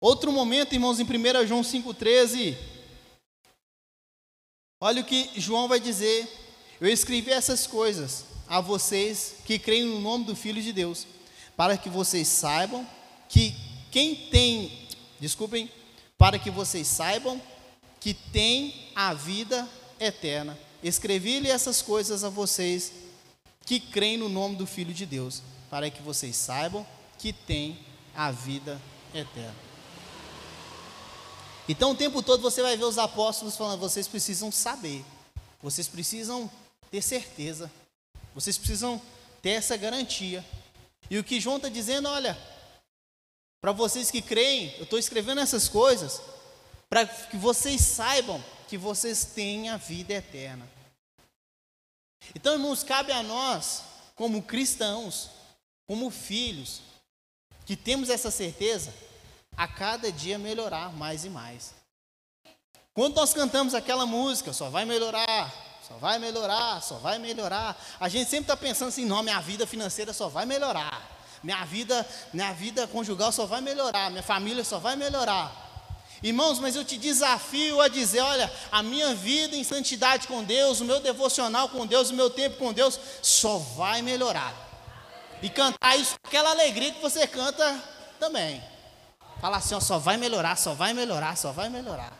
Outro 0.00 0.30
momento, 0.30 0.74
irmãos, 0.74 1.00
em 1.00 1.04
1 1.04 1.46
João 1.46 1.62
5,13. 1.62 2.56
Olha 4.80 5.00
o 5.00 5.04
que 5.04 5.30
João 5.36 5.68
vai 5.68 5.80
dizer. 5.80 6.28
Eu 6.80 6.88
escrevi 6.88 7.30
essas 7.30 7.66
coisas 7.66 8.26
a 8.46 8.60
vocês 8.60 9.36
que 9.44 9.58
creem 9.58 9.86
no 9.86 10.00
nome 10.00 10.24
do 10.24 10.36
Filho 10.36 10.60
de 10.62 10.72
Deus, 10.72 11.06
para 11.56 11.78
que 11.78 11.88
vocês 11.88 12.28
saibam 12.28 12.86
que 13.28 13.54
quem 13.90 14.14
tem 14.14 14.86
desculpem, 15.18 15.70
para 16.18 16.38
que 16.38 16.50
vocês 16.50 16.86
saibam 16.86 17.40
que 17.98 18.12
tem 18.12 18.90
a 18.94 19.14
vida 19.14 19.66
eterna. 19.98 20.58
Escrevi-lhe 20.82 21.50
essas 21.50 21.80
coisas 21.80 22.22
a 22.22 22.28
vocês 22.28 22.92
que 23.64 23.80
creem 23.80 24.18
no 24.18 24.28
nome 24.28 24.56
do 24.56 24.66
Filho 24.66 24.92
de 24.92 25.06
Deus, 25.06 25.42
para 25.70 25.90
que 25.90 26.02
vocês 26.02 26.36
saibam 26.36 26.86
que 27.18 27.32
tem 27.32 27.78
a 28.14 28.30
vida 28.30 28.80
eterna. 29.14 29.65
Então, 31.68 31.90
o 31.90 31.96
tempo 31.96 32.22
todo 32.22 32.40
você 32.40 32.62
vai 32.62 32.76
ver 32.76 32.84
os 32.84 32.98
apóstolos 32.98 33.56
falando: 33.56 33.80
vocês 33.80 34.06
precisam 34.06 34.52
saber, 34.52 35.04
vocês 35.62 35.88
precisam 35.88 36.50
ter 36.90 37.02
certeza, 37.02 37.70
vocês 38.34 38.56
precisam 38.56 39.00
ter 39.42 39.50
essa 39.50 39.76
garantia. 39.76 40.44
E 41.10 41.18
o 41.18 41.24
que 41.24 41.40
João 41.40 41.56
está 41.56 41.68
dizendo, 41.68 42.08
olha, 42.08 42.36
para 43.60 43.72
vocês 43.72 44.10
que 44.10 44.22
creem, 44.22 44.74
eu 44.76 44.84
estou 44.84 44.98
escrevendo 44.98 45.40
essas 45.40 45.68
coisas 45.68 46.20
para 46.88 47.06
que 47.06 47.36
vocês 47.36 47.80
saibam 47.80 48.42
que 48.68 48.76
vocês 48.76 49.24
têm 49.24 49.68
a 49.68 49.76
vida 49.76 50.14
eterna. 50.14 50.68
Então, 52.34 52.54
irmãos, 52.54 52.82
cabe 52.82 53.12
a 53.12 53.22
nós, 53.22 53.82
como 54.14 54.42
cristãos, 54.42 55.30
como 55.86 56.10
filhos, 56.10 56.80
que 57.64 57.76
temos 57.76 58.10
essa 58.10 58.30
certeza, 58.30 58.92
a 59.56 59.66
cada 59.66 60.10
dia 60.12 60.38
melhorar 60.38 60.92
mais 60.92 61.24
e 61.24 61.30
mais. 61.30 61.74
Quando 62.94 63.16
nós 63.16 63.34
cantamos 63.34 63.74
aquela 63.74 64.06
música, 64.06 64.52
só 64.52 64.70
vai 64.70 64.84
melhorar, 64.84 65.52
só 65.86 65.94
vai 65.94 66.18
melhorar, 66.18 66.82
só 66.82 66.96
vai 66.96 67.18
melhorar, 67.18 67.76
a 68.00 68.08
gente 68.08 68.28
sempre 68.28 68.44
está 68.44 68.56
pensando 68.56 68.88
assim: 68.88 69.04
não, 69.04 69.22
minha 69.22 69.40
vida 69.40 69.66
financeira 69.66 70.12
só 70.12 70.28
vai 70.28 70.46
melhorar 70.46 71.16
minha 71.46 71.64
vida, 71.64 72.06
minha 72.32 72.52
vida 72.52 72.86
conjugal 72.88 73.30
só 73.30 73.46
vai 73.46 73.60
melhorar, 73.60 74.10
minha 74.10 74.22
família 74.22 74.64
só 74.64 74.78
vai 74.78 74.96
melhorar. 74.96 75.64
Irmãos, 76.22 76.58
mas 76.58 76.74
eu 76.74 76.84
te 76.84 76.96
desafio 76.96 77.80
a 77.80 77.88
dizer: 77.88 78.20
olha, 78.20 78.52
a 78.72 78.82
minha 78.82 79.14
vida 79.14 79.54
em 79.54 79.62
santidade 79.62 80.26
com 80.26 80.42
Deus, 80.42 80.80
o 80.80 80.84
meu 80.84 80.98
devocional 80.98 81.68
com 81.68 81.86
Deus, 81.86 82.10
o 82.10 82.14
meu 82.14 82.30
tempo 82.30 82.56
com 82.56 82.72
Deus, 82.72 82.98
só 83.22 83.58
vai 83.58 84.02
melhorar. 84.02 84.54
E 85.40 85.48
cantar 85.48 85.96
isso 85.96 86.16
com 86.20 86.28
aquela 86.28 86.50
alegria 86.50 86.90
que 86.90 87.00
você 87.00 87.26
canta 87.26 87.80
também. 88.18 88.62
Fala 89.46 89.58
assim: 89.58 89.76
ó, 89.76 89.80
só 89.80 89.96
vai 89.96 90.16
melhorar, 90.16 90.56
só 90.56 90.74
vai 90.74 90.92
melhorar, 90.92 91.36
só 91.36 91.52
vai 91.52 91.68
melhorar. 91.68 92.12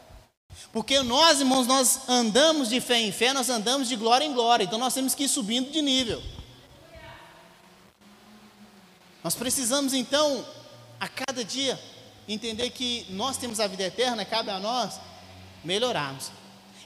Porque 0.73 1.03
nós, 1.03 1.41
irmãos, 1.41 1.67
nós 1.67 2.09
andamos 2.09 2.69
de 2.69 2.81
fé 2.81 3.01
em 3.01 3.11
fé, 3.11 3.33
nós 3.33 3.51
andamos 3.51 3.89
de 3.89 3.97
glória 3.97 4.25
em 4.25 4.33
glória, 4.33 4.62
então 4.62 4.79
nós 4.79 4.95
temos 4.95 5.12
que 5.12 5.25
ir 5.25 5.29
subindo 5.29 5.73
de 5.73 5.83
nível. 5.83 6.23
Nós 9.25 9.35
precisamos 9.35 9.93
então, 9.93 10.47
a 11.01 11.09
cada 11.09 11.45
dia, 11.45 11.77
entender 12.29 12.71
que 12.71 13.05
nós 13.11 13.37
temos 13.37 13.59
a 13.59 13.67
vida 13.67 13.83
eterna, 13.83 14.25
cabe 14.25 14.51
a 14.51 14.61
nós 14.61 15.01
melhorarmos. 15.65 16.31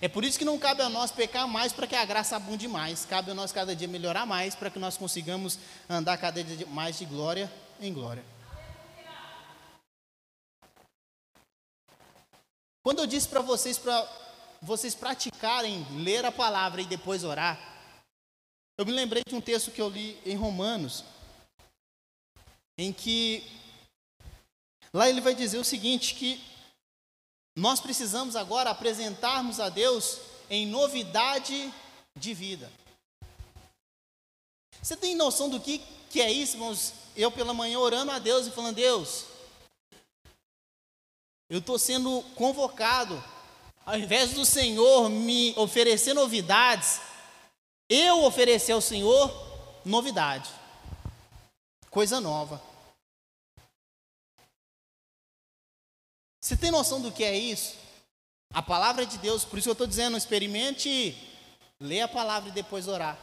É 0.01 0.09
por 0.09 0.25
isso 0.25 0.39
que 0.39 0.45
não 0.47 0.59
cabe 0.59 0.81
a 0.81 0.89
nós 0.89 1.11
pecar 1.13 1.47
mais 1.47 1.71
para 1.71 1.87
que 1.87 1.95
a 1.95 2.05
graça 2.07 2.37
abunde 2.37 2.67
mais. 2.67 3.05
Cabe 3.05 3.31
a 3.33 3.35
nós 3.35 3.53
cada 3.53 3.77
dia 3.77 3.87
melhorar 3.87 4.25
mais 4.25 4.55
para 4.55 4.71
que 4.71 4.79
nós 4.79 4.97
consigamos 4.97 5.59
andar 5.87 6.17
cada 6.17 6.43
dia 6.43 6.67
mais 6.67 6.99
de 6.99 7.05
glória 7.05 7.53
em 7.79 7.93
glória. 7.93 8.30
Quando 12.83 13.01
eu 13.01 13.07
disse 13.07 13.29
para 13.29 13.43
vocês 13.43 13.79
para 13.79 14.09
vocês 14.63 14.95
praticarem 14.95 15.87
ler 16.03 16.25
a 16.25 16.33
palavra 16.33 16.83
e 16.83 16.87
depois 16.87 17.25
orar, 17.25 17.59
eu 18.79 18.87
me 18.87 18.93
lembrei 18.93 19.23
de 19.27 19.35
um 19.35 19.41
texto 19.41 19.71
que 19.71 19.81
eu 19.81 19.89
li 19.89 20.19
em 20.25 20.37
Romanos, 20.37 21.05
em 22.79 22.93
que 22.93 23.45
lá 24.93 25.09
ele 25.09 25.21
vai 25.21 25.35
dizer 25.35 25.59
o 25.59 25.65
seguinte 25.65 26.15
que 26.15 26.43
nós 27.57 27.81
precisamos 27.81 28.37
agora 28.37 28.71
apresentarmos 28.71 29.61
a 29.61 29.69
Deus 29.69 30.19
em 30.49 30.67
novidade 30.67 31.73
de 32.19 32.33
vida. 32.33 32.71
Você 34.83 34.97
tem 34.97 35.15
noção 35.15 35.51
do 35.51 35.61
que, 35.61 35.79
que 36.09 36.21
é 36.21 36.33
isso, 36.33 36.57
irmãos? 36.57 36.95
Eu 37.15 37.31
pela 37.31 37.53
manhã 37.53 37.79
orando 37.79 38.13
a 38.13 38.19
Deus 38.19 38.47
e 38.47 38.51
falando, 38.51 38.77
Deus, 38.77 39.27
eu 41.51 41.59
estou 41.59 41.77
sendo 41.79 42.23
convocado, 42.37 43.23
ao 43.85 43.99
invés 43.99 44.33
do 44.33 44.47
Senhor 44.47 45.11
me 45.11 45.53
oferecer 45.57 46.15
novidades, 46.15 47.01
eu 47.89 48.25
oferecer 48.25 48.71
ao 48.71 48.81
Senhor 48.81 49.31
novidade, 49.85 50.49
coisa 51.91 52.21
nova. 52.21 52.63
Você 56.41 56.57
tem 56.57 56.71
noção 56.71 57.01
do 57.01 57.11
que 57.11 57.25
é 57.25 57.37
isso? 57.37 57.77
A 58.55 58.63
palavra 58.63 59.05
de 59.05 59.19
Deus, 59.19 59.45
por 59.45 59.59
isso 59.59 59.69
eu 59.69 59.73
estou 59.73 59.89
dizendo, 59.89 60.17
experimente 60.17 61.17
ler 61.81 62.03
a 62.03 62.09
palavra 62.09 62.49
e 62.49 62.53
depois 62.53 62.87
orar. 62.87 63.19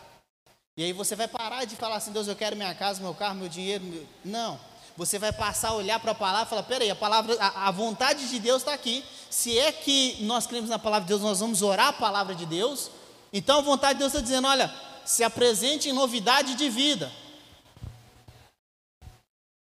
E 0.75 0.83
aí 0.83 0.93
você 0.93 1.15
vai 1.15 1.27
parar 1.27 1.65
de 1.65 1.75
falar 1.75 1.95
assim, 1.95 2.11
Deus, 2.11 2.27
eu 2.27 2.35
quero 2.35 2.55
minha 2.55 2.75
casa, 2.75 3.01
meu 3.01 3.15
carro, 3.15 3.35
meu 3.35 3.49
dinheiro. 3.49 3.83
Meu... 3.83 4.07
Não. 4.23 4.59
Você 4.97 5.19
vai 5.19 5.31
passar 5.31 5.69
a 5.69 5.73
olhar 5.75 5.99
para 5.99 6.11
a 6.11 6.15
palavra 6.15 6.47
e 6.47 6.49
falar, 6.49 6.63
peraí, 6.63 6.89
a 6.89 6.95
palavra, 6.95 7.37
a, 7.39 7.67
a 7.67 7.71
vontade 7.71 8.27
de 8.27 8.39
Deus 8.39 8.63
está 8.63 8.73
aqui. 8.73 9.05
Se 9.29 9.55
é 9.57 9.71
que 9.71 10.17
nós 10.21 10.47
cremos 10.47 10.71
na 10.71 10.79
palavra 10.79 11.05
de 11.05 11.09
Deus, 11.09 11.21
nós 11.21 11.39
vamos 11.39 11.61
orar 11.61 11.89
a 11.89 11.93
palavra 11.93 12.33
de 12.33 12.47
Deus. 12.47 12.89
Então 13.31 13.59
a 13.59 13.61
vontade 13.61 13.93
de 13.93 13.99
Deus 13.99 14.11
está 14.11 14.21
dizendo, 14.21 14.47
olha, 14.47 14.73
se 15.05 15.23
apresente 15.23 15.87
em 15.87 15.93
novidade 15.93 16.55
de 16.55 16.67
vida. 16.67 17.11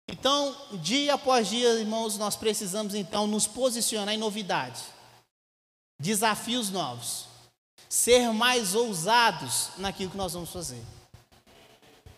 Então, 0.06 0.54
dia 0.74 1.14
após 1.14 1.48
dia, 1.48 1.80
irmãos, 1.80 2.18
nós 2.18 2.36
precisamos 2.36 2.94
então 2.94 3.26
nos 3.26 3.46
posicionar 3.46 4.14
em 4.14 4.18
novidade, 4.18 4.82
desafios 5.98 6.68
novos, 6.68 7.24
ser 7.88 8.30
mais 8.32 8.74
ousados 8.74 9.70
naquilo 9.78 10.10
que 10.10 10.16
nós 10.16 10.34
vamos 10.34 10.50
fazer. 10.50 10.82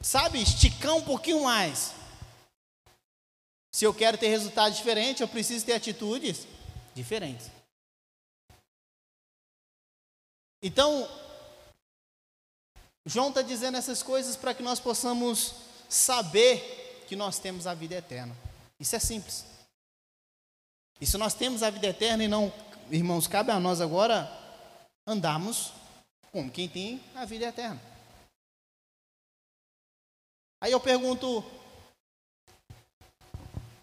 Sabe, 0.03 0.43
esticar 0.43 0.97
um 0.97 1.01
pouquinho 1.03 1.45
mais. 1.45 1.93
Se 3.75 3.85
eu 3.85 3.93
quero 3.93 4.17
ter 4.17 4.29
resultados 4.29 4.79
diferentes, 4.79 5.21
eu 5.21 5.27
preciso 5.27 5.67
ter 5.67 5.73
atitudes 5.73 6.47
diferentes. 6.95 7.51
Então, 10.63 11.09
João 13.05 13.31
está 13.31 13.43
dizendo 13.43 13.77
essas 13.77 14.01
coisas 14.01 14.37
para 14.37 14.55
que 14.55 14.63
nós 14.63 14.79
possamos 14.79 15.57
saber 15.89 17.05
que 17.09 17.17
nós 17.17 17.41
temos 17.41 17.67
a 17.67 17.75
vida 17.75 17.97
eterna. 17.97 18.37
Isso 18.79 18.95
é 18.95 19.01
simples. 19.01 19.45
E 21.01 21.05
se 21.05 21.19
nós 21.19 21.35
temos 21.35 21.65
a 21.65 21.71
vida 21.71 21.89
eterna 21.89 22.23
e 22.23 22.29
não, 22.29 22.53
irmãos, 22.93 23.27
cabe 23.27 23.51
a 23.51 23.59
nós 23.59 23.81
agora 23.81 24.31
andarmos 25.05 25.73
como 26.31 26.49
quem 26.49 26.69
tem 26.69 27.03
a 27.17 27.25
vida 27.25 27.47
eterna. 27.47 27.83
Aí 30.61 30.71
eu 30.71 30.79
pergunto: 30.79 31.45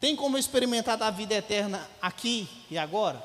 tem 0.02 0.16
como 0.16 0.36
experimentar 0.36 0.98
da 0.98 1.12
vida 1.12 1.36
eterna 1.36 1.88
aqui 2.02 2.50
e 2.72 2.78
agora? 2.78 3.24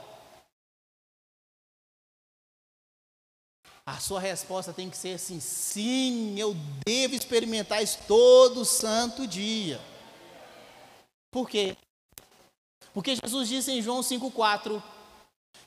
A 3.87 3.99
sua 3.99 4.21
resposta 4.21 4.75
tem 4.75 4.91
que 4.91 4.97
ser 4.97 5.15
assim: 5.15 5.41
sim, 5.41 6.39
eu 6.39 6.55
devo 6.85 7.15
experimentar 7.15 7.83
isso 7.83 7.99
todo 8.07 8.62
santo 8.62 9.27
dia. 9.27 9.81
Por 11.31 11.49
quê? 11.49 11.75
Porque 12.93 13.17
Jesus 13.17 13.49
disse 13.49 13.73
em 13.73 13.81
João 13.81 14.01
5,4 14.01 14.83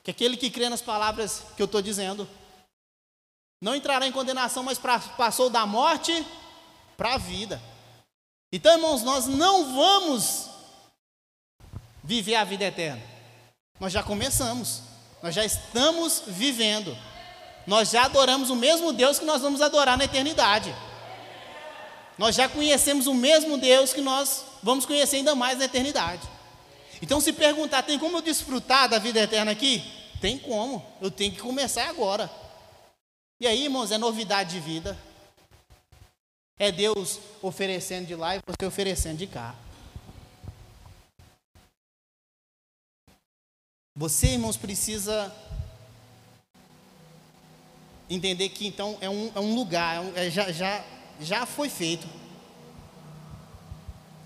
que 0.04 0.12
aquele 0.12 0.36
que 0.36 0.48
crê 0.48 0.68
nas 0.68 0.80
palavras 0.80 1.42
que 1.56 1.62
eu 1.62 1.66
estou 1.66 1.82
dizendo 1.82 2.28
não 3.60 3.74
entrará 3.74 4.06
em 4.06 4.12
condenação, 4.12 4.62
mas 4.62 4.78
pra, 4.78 5.00
passou 5.00 5.50
da 5.50 5.66
morte 5.66 6.24
para 6.96 7.14
a 7.14 7.18
vida. 7.18 7.60
Então, 8.52 8.72
irmãos, 8.74 9.02
nós 9.02 9.26
não 9.26 9.74
vamos 9.74 10.49
viver 12.10 12.34
a 12.34 12.42
vida 12.42 12.64
eterna. 12.64 13.00
Nós 13.78 13.92
já 13.92 14.02
começamos, 14.02 14.82
nós 15.22 15.32
já 15.32 15.44
estamos 15.44 16.24
vivendo. 16.26 16.96
Nós 17.64 17.90
já 17.90 18.06
adoramos 18.06 18.50
o 18.50 18.56
mesmo 18.56 18.92
Deus 18.92 19.20
que 19.20 19.24
nós 19.24 19.40
vamos 19.40 19.62
adorar 19.62 19.96
na 19.96 20.06
eternidade. 20.06 20.74
Nós 22.18 22.34
já 22.34 22.48
conhecemos 22.48 23.06
o 23.06 23.14
mesmo 23.14 23.56
Deus 23.58 23.92
que 23.92 24.00
nós 24.00 24.44
vamos 24.60 24.84
conhecer 24.84 25.18
ainda 25.18 25.36
mais 25.36 25.56
na 25.56 25.66
eternidade. 25.66 26.28
Então, 27.00 27.20
se 27.20 27.32
perguntar, 27.32 27.84
tem 27.84 27.96
como 27.96 28.16
eu 28.16 28.22
desfrutar 28.22 28.88
da 28.88 28.98
vida 28.98 29.20
eterna 29.20 29.52
aqui? 29.52 29.80
Tem 30.20 30.36
como, 30.36 30.84
eu 31.00 31.12
tenho 31.12 31.32
que 31.32 31.40
começar 31.40 31.88
agora. 31.88 32.28
E 33.40 33.46
aí, 33.46 33.64
irmãos, 33.64 33.92
é 33.92 33.98
novidade 33.98 34.50
de 34.50 34.60
vida. 34.60 34.98
É 36.58 36.72
Deus 36.72 37.20
oferecendo 37.40 38.06
de 38.06 38.16
lá 38.16 38.34
e 38.34 38.40
você 38.44 38.66
oferecendo 38.66 39.18
de 39.18 39.28
cá. 39.28 39.54
Você, 43.96 44.28
irmãos, 44.28 44.56
precisa 44.56 45.34
entender 48.08 48.48
que 48.50 48.66
então 48.66 48.96
é 49.00 49.10
um, 49.10 49.32
é 49.34 49.40
um 49.40 49.54
lugar, 49.54 50.04
é 50.16 50.26
é, 50.26 50.30
já, 50.30 50.52
já, 50.52 50.84
já 51.20 51.46
foi 51.46 51.68
feito. 51.68 52.06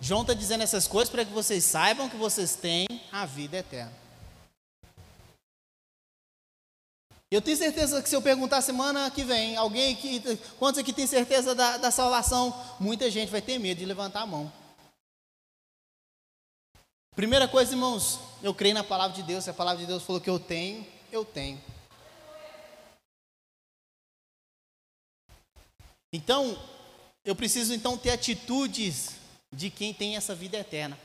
João 0.01 0.21
está 0.21 0.35
dizendo 0.35 0.63
essas 0.63 0.87
coisas 0.87 1.09
para 1.09 1.25
que 1.25 1.33
vocês 1.33 1.65
saibam 1.65 2.09
que 2.09 2.17
vocês 2.17 2.55
têm 2.55 2.87
a 3.11 3.25
vida 3.25 3.57
eterna. 3.57 3.93
Eu 7.31 7.41
tenho 7.41 7.57
certeza 7.57 8.03
que 8.03 8.09
se 8.09 8.15
eu 8.15 8.23
perguntar 8.23 8.61
semana 8.61 9.11
que 9.11 9.25
vem, 9.25 9.57
alguém 9.57 9.97
que. 9.97 10.21
Quantos 10.59 10.79
aqui 10.79 10.93
tem 10.93 11.07
certeza 11.07 11.55
da, 11.55 11.79
da 11.79 11.91
salvação? 11.91 12.55
Muita 12.79 13.11
gente 13.11 13.31
vai 13.31 13.43
ter 13.43 13.59
medo 13.59 13.79
de 13.79 13.85
levantar 13.87 14.21
a 14.21 14.27
mão. 14.27 14.53
Primeira 17.15 17.47
coisa, 17.47 17.73
irmãos, 17.73 18.19
eu 18.43 18.53
creio 18.53 18.75
na 18.75 18.83
palavra 18.83 19.15
de 19.15 19.23
Deus. 19.23 19.45
Se 19.45 19.51
a 19.51 19.55
palavra 19.55 19.81
de 19.81 19.87
Deus 19.87 20.03
falou 20.03 20.21
que 20.21 20.29
eu 20.29 20.41
tenho, 20.41 20.85
eu 21.13 21.25
tenho. 21.25 21.63
Então, 26.13 26.59
eu 27.25 27.37
preciso 27.37 27.73
então 27.73 27.97
ter 27.97 28.11
atitudes 28.11 29.11
de 29.53 29.71
quem 29.71 29.95
tem 29.95 30.17
essa 30.17 30.35
vida 30.35 30.59
eterna, 30.59 30.99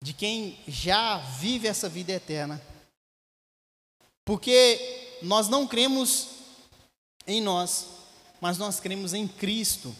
de 0.00 0.12
quem 0.12 0.58
já 0.68 1.18
vive 1.18 1.66
essa 1.66 1.88
vida 1.88 2.12
eterna. 2.12 2.62
Porque 4.24 5.18
nós 5.22 5.48
não 5.48 5.66
cremos 5.66 6.28
em 7.26 7.40
nós, 7.40 7.88
mas 8.40 8.58
nós 8.58 8.78
cremos 8.78 9.12
em 9.12 9.26
Cristo. 9.26 9.94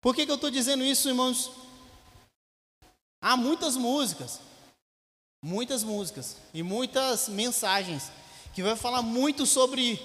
Por 0.00 0.16
que, 0.16 0.26
que 0.26 0.32
eu 0.32 0.36
estou 0.36 0.50
dizendo 0.50 0.84
isso, 0.84 1.08
irmãos? 1.08 1.62
Há 3.22 3.36
muitas 3.36 3.76
músicas, 3.76 4.40
muitas 5.40 5.82
músicas 5.82 6.36
e 6.52 6.62
muitas 6.62 7.28
mensagens 7.28 8.10
que 8.52 8.62
vai 8.62 8.76
falar 8.76 9.00
muito 9.00 9.46
sobre, 9.46 9.98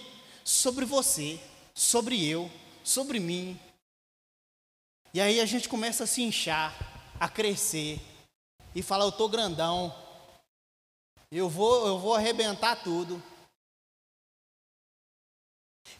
sobre 0.44 0.86
você, 0.86 1.38
sobre 1.74 2.24
eu, 2.26 2.50
sobre 2.84 3.20
mim, 3.20 3.60
e 5.18 5.22
aí 5.22 5.40
a 5.40 5.46
gente 5.46 5.68
começa 5.68 6.04
a 6.04 6.08
se 6.08 6.22
inchar, 6.22 6.76
a 7.20 7.28
crescer 7.28 8.00
e 8.76 8.84
fala: 8.84 9.06
Eu 9.06 9.10
estou 9.10 9.28
grandão, 9.28 9.92
eu 11.32 11.50
vou, 11.50 11.88
eu 11.88 11.98
vou 11.98 12.14
arrebentar 12.14 12.84
tudo. 12.84 13.22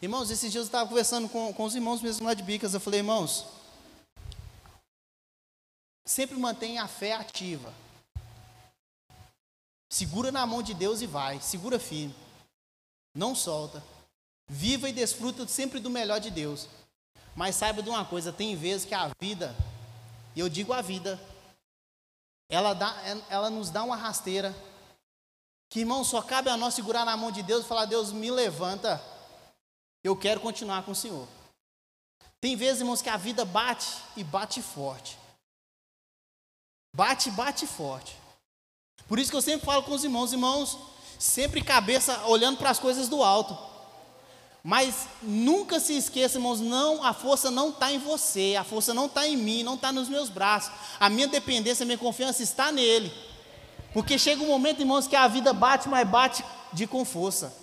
Irmãos, 0.00 0.30
esses 0.30 0.52
dias 0.52 0.62
eu 0.62 0.66
estava 0.66 0.88
conversando 0.88 1.28
com, 1.28 1.52
com 1.52 1.64
os 1.64 1.74
irmãos 1.74 2.00
mesmo 2.00 2.26
lá 2.26 2.34
de 2.34 2.44
Bicas. 2.44 2.74
Eu 2.74 2.80
falei, 2.80 3.00
irmãos, 3.00 3.46
sempre 6.08 6.38
mantenha 6.38 6.82
a 6.82 6.88
fé 6.88 7.12
ativa. 7.12 7.70
Segura 9.90 10.32
na 10.32 10.46
mão 10.46 10.62
de 10.62 10.72
Deus 10.72 11.02
e 11.02 11.06
vai, 11.06 11.38
segura 11.40 11.78
firme. 11.78 12.14
Não 13.14 13.34
solta. 13.34 13.84
Viva 14.48 14.88
e 14.88 14.92
desfruta 14.92 15.46
sempre 15.46 15.78
do 15.78 15.90
melhor 15.90 16.18
de 16.18 16.30
Deus. 16.30 16.66
Mas 17.36 17.56
saiba 17.56 17.82
de 17.82 17.90
uma 17.90 18.06
coisa: 18.06 18.32
tem 18.32 18.56
vezes 18.56 18.86
que 18.86 18.94
a 18.94 19.10
vida, 19.20 19.54
e 20.34 20.40
eu 20.40 20.48
digo 20.48 20.72
a 20.72 20.80
vida, 20.80 21.20
ela, 22.48 22.72
dá, 22.72 22.96
ela 23.28 23.50
nos 23.50 23.68
dá 23.68 23.84
uma 23.84 23.96
rasteira. 23.96 24.56
Que 25.68 25.80
irmão, 25.80 26.02
só 26.04 26.22
cabe 26.22 26.48
a 26.48 26.56
nós 26.56 26.72
segurar 26.72 27.04
na 27.04 27.18
mão 27.18 27.30
de 27.30 27.42
Deus 27.42 27.66
e 27.66 27.68
falar: 27.68 27.84
Deus, 27.84 28.12
me 28.12 28.30
levanta, 28.30 29.02
eu 30.02 30.16
quero 30.16 30.40
continuar 30.40 30.84
com 30.84 30.92
o 30.92 30.96
Senhor. 30.96 31.28
Tem 32.40 32.56
vezes, 32.56 32.80
irmãos, 32.80 33.02
que 33.02 33.10
a 33.10 33.18
vida 33.18 33.44
bate 33.44 33.94
e 34.16 34.24
bate 34.24 34.62
forte. 34.62 35.18
Bate, 36.92 37.30
bate 37.30 37.66
forte. 37.66 38.16
Por 39.06 39.18
isso 39.18 39.30
que 39.30 39.36
eu 39.36 39.42
sempre 39.42 39.64
falo 39.64 39.82
com 39.82 39.92
os 39.92 40.04
irmãos, 40.04 40.32
irmãos, 40.32 40.78
sempre 41.18 41.62
cabeça 41.62 42.26
olhando 42.26 42.58
para 42.58 42.70
as 42.70 42.78
coisas 42.78 43.08
do 43.08 43.22
alto. 43.22 43.56
Mas 44.62 45.06
nunca 45.22 45.80
se 45.80 45.96
esqueça, 45.96 46.36
irmãos, 46.36 46.60
não, 46.60 47.02
a 47.02 47.14
força 47.14 47.50
não 47.50 47.70
está 47.70 47.92
em 47.92 47.98
você, 47.98 48.56
a 48.58 48.64
força 48.64 48.92
não 48.92 49.06
está 49.06 49.26
em 49.26 49.36
mim, 49.36 49.62
não 49.62 49.74
está 49.74 49.92
nos 49.92 50.08
meus 50.08 50.28
braços. 50.28 50.72
A 50.98 51.08
minha 51.08 51.26
dependência, 51.26 51.84
a 51.84 51.86
minha 51.86 51.96
confiança 51.96 52.42
está 52.42 52.70
nele. 52.70 53.10
Porque 53.92 54.18
chega 54.18 54.42
um 54.42 54.48
momento, 54.48 54.80
irmãos, 54.80 55.06
que 55.06 55.16
a 55.16 55.26
vida 55.26 55.52
bate, 55.52 55.88
mas 55.88 56.06
bate 56.06 56.44
de 56.72 56.86
com 56.86 57.04
força. 57.04 57.54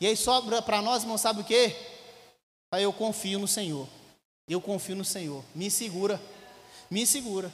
E 0.00 0.06
aí 0.06 0.16
sobra 0.16 0.62
para 0.62 0.80
nós, 0.80 1.02
irmãos, 1.02 1.20
sabe 1.20 1.42
o 1.42 1.44
que? 1.44 1.74
Eu 2.72 2.92
confio 2.92 3.38
no 3.38 3.48
Senhor. 3.48 3.86
Eu 4.48 4.60
confio 4.60 4.96
no 4.96 5.04
Senhor. 5.04 5.44
Me 5.54 5.70
segura. 5.70 6.20
Me 6.90 7.04
segura. 7.06 7.52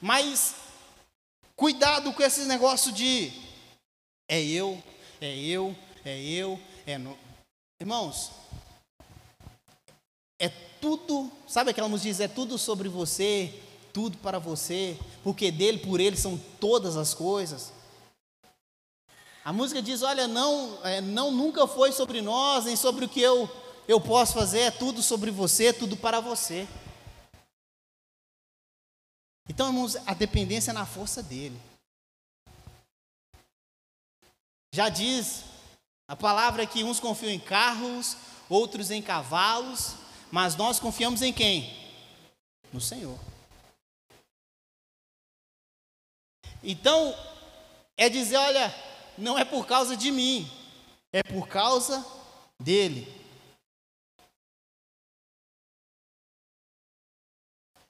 Mas 0.00 0.54
Cuidado 1.56 2.12
com 2.12 2.22
esse 2.22 2.44
negócio 2.44 2.92
de 2.92 3.32
é 4.28 4.42
eu, 4.44 4.82
é 5.22 5.34
eu, 5.38 5.74
é 6.04 6.20
eu, 6.20 6.60
é 6.86 6.98
no... 6.98 7.16
Irmãos, 7.80 8.30
é 10.38 10.50
tudo, 10.82 11.32
sabe 11.48 11.70
aquela 11.70 11.88
música 11.88 12.10
diz, 12.10 12.20
é 12.20 12.28
tudo 12.28 12.58
sobre 12.58 12.90
você, 12.90 13.54
tudo 13.90 14.18
para 14.18 14.38
você, 14.38 14.98
porque 15.24 15.50
dele, 15.50 15.78
por 15.78 15.98
ele 15.98 16.16
são 16.18 16.38
todas 16.60 16.94
as 16.94 17.14
coisas. 17.14 17.72
A 19.42 19.50
música 19.50 19.80
diz, 19.80 20.02
olha, 20.02 20.28
não, 20.28 20.78
é, 20.84 21.00
não 21.00 21.30
nunca 21.30 21.66
foi 21.66 21.90
sobre 21.90 22.20
nós, 22.20 22.66
nem 22.66 22.76
sobre 22.76 23.06
o 23.06 23.08
que 23.08 23.22
eu, 23.22 23.48
eu 23.88 23.98
posso 23.98 24.34
fazer, 24.34 24.60
é 24.60 24.70
tudo 24.70 25.02
sobre 25.02 25.30
você, 25.30 25.72
tudo 25.72 25.96
para 25.96 26.20
você. 26.20 26.68
Então, 29.48 29.68
irmãos, 29.68 29.96
a 30.06 30.14
dependência 30.14 30.70
é 30.70 30.74
na 30.74 30.84
força 30.84 31.22
dele. 31.22 31.60
Já 34.74 34.88
diz 34.88 35.44
a 36.08 36.14
palavra 36.14 36.66
que 36.66 36.84
uns 36.84 37.00
confiam 37.00 37.30
em 37.30 37.38
carros, 37.38 38.16
outros 38.48 38.90
em 38.90 39.00
cavalos, 39.00 39.94
mas 40.30 40.56
nós 40.56 40.78
confiamos 40.78 41.22
em 41.22 41.32
quem? 41.32 41.74
No 42.72 42.80
Senhor. 42.80 43.18
Então, 46.62 47.14
é 47.96 48.08
dizer: 48.08 48.36
olha, 48.36 48.74
não 49.16 49.38
é 49.38 49.44
por 49.44 49.66
causa 49.66 49.96
de 49.96 50.10
mim, 50.10 50.50
é 51.12 51.22
por 51.22 51.48
causa 51.48 52.04
dele. 52.60 53.25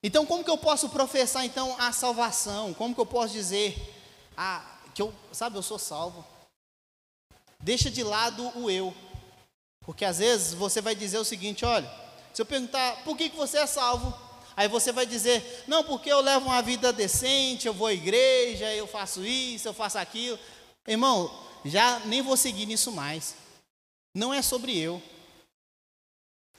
Então, 0.06 0.24
como 0.24 0.44
que 0.44 0.50
eu 0.50 0.56
posso 0.56 0.88
professar 0.88 1.44
então 1.44 1.74
a 1.80 1.90
salvação? 1.90 2.72
Como 2.72 2.94
que 2.94 3.00
eu 3.00 3.06
posso 3.06 3.32
dizer 3.32 3.76
ah, 4.36 4.64
que 4.94 5.02
eu, 5.02 5.12
sabe, 5.32 5.56
eu 5.56 5.64
sou 5.64 5.80
salvo? 5.80 6.24
Deixa 7.58 7.90
de 7.90 8.04
lado 8.04 8.56
o 8.56 8.70
eu. 8.70 8.94
Porque 9.80 10.04
às 10.04 10.18
vezes 10.18 10.54
você 10.54 10.80
vai 10.80 10.94
dizer 10.94 11.18
o 11.18 11.24
seguinte, 11.24 11.64
olha, 11.64 11.92
Se 12.32 12.40
eu 12.40 12.46
perguntar, 12.46 13.02
por 13.02 13.16
que, 13.16 13.28
que 13.28 13.36
você 13.36 13.58
é 13.58 13.66
salvo? 13.66 14.16
Aí 14.56 14.68
você 14.68 14.92
vai 14.92 15.06
dizer, 15.06 15.64
não, 15.66 15.82
porque 15.82 16.08
eu 16.08 16.20
levo 16.20 16.46
uma 16.46 16.62
vida 16.62 16.92
decente, 16.92 17.66
eu 17.66 17.74
vou 17.74 17.88
à 17.88 17.92
igreja, 17.92 18.72
eu 18.74 18.86
faço 18.86 19.24
isso, 19.24 19.66
eu 19.66 19.74
faço 19.74 19.98
aquilo. 19.98 20.38
Irmão, 20.86 21.36
já 21.64 21.98
nem 22.04 22.22
vou 22.22 22.36
seguir 22.36 22.66
nisso 22.66 22.92
mais. 22.92 23.34
Não 24.14 24.32
é 24.32 24.40
sobre 24.40 24.78
eu. 24.78 25.02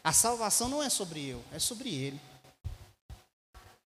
A 0.03 0.11
salvação 0.11 0.67
não 0.67 0.83
é 0.83 0.89
sobre 0.89 1.25
eu, 1.25 1.41
é 1.53 1.59
sobre 1.59 1.95
Ele. 1.95 2.19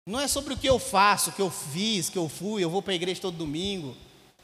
Não 0.06 0.20
é 0.20 0.28
sobre 0.28 0.54
o 0.54 0.58
que 0.58 0.68
eu 0.68 0.78
faço, 0.78 1.30
o 1.30 1.34
que 1.34 1.42
eu 1.42 1.50
fiz, 1.50 2.10
que 2.10 2.18
eu 2.18 2.28
fui, 2.28 2.64
eu 2.64 2.70
vou 2.70 2.82
para 2.82 2.92
a 2.92 2.96
igreja 2.96 3.22
todo 3.22 3.38
domingo. 3.38 3.96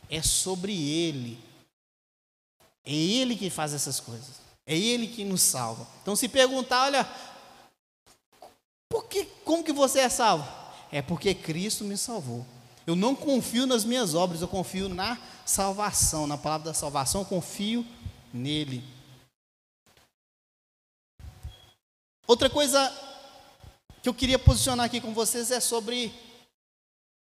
É 0.10 0.22
sobre 0.22 0.74
Ele. 0.74 1.38
É 2.86 2.94
Ele 2.94 3.36
que 3.36 3.50
faz 3.50 3.74
essas 3.74 4.00
coisas. 4.00 4.40
É 4.66 4.78
Ele 4.78 5.08
que 5.08 5.26
nos 5.26 5.42
salva. 5.42 5.86
Então, 6.02 6.16
se 6.16 6.30
perguntar, 6.30 6.86
olha, 6.86 7.08
por 8.88 9.06
que, 9.06 9.26
como 9.44 9.64
que 9.64 9.74
você 9.74 10.00
é 10.00 10.10
salvo? 10.10 10.48
É 10.92 11.02
porque 11.02 11.34
Cristo 11.34 11.84
me 11.84 11.98
salvou. 11.98 12.46
Eu 12.88 12.96
não 12.96 13.14
confio 13.14 13.68
nas 13.68 13.84
minhas 13.84 14.16
obras, 14.16 14.42
eu 14.42 14.48
confio 14.48 14.90
na 14.90 15.20
salvação, 15.46 16.26
na 16.26 16.38
palavra 16.38 16.66
da 16.66 16.74
salvação, 16.74 17.22
eu 17.22 17.26
confio 17.26 17.86
nele. 18.34 18.84
Outra 22.26 22.50
coisa 22.50 23.09
que 24.02 24.08
eu 24.08 24.14
queria 24.14 24.40
posicionar 24.40 24.86
aqui 24.86 25.02
com 25.02 25.14
vocês 25.14 25.52
é 25.52 25.60
sobre 25.60 26.14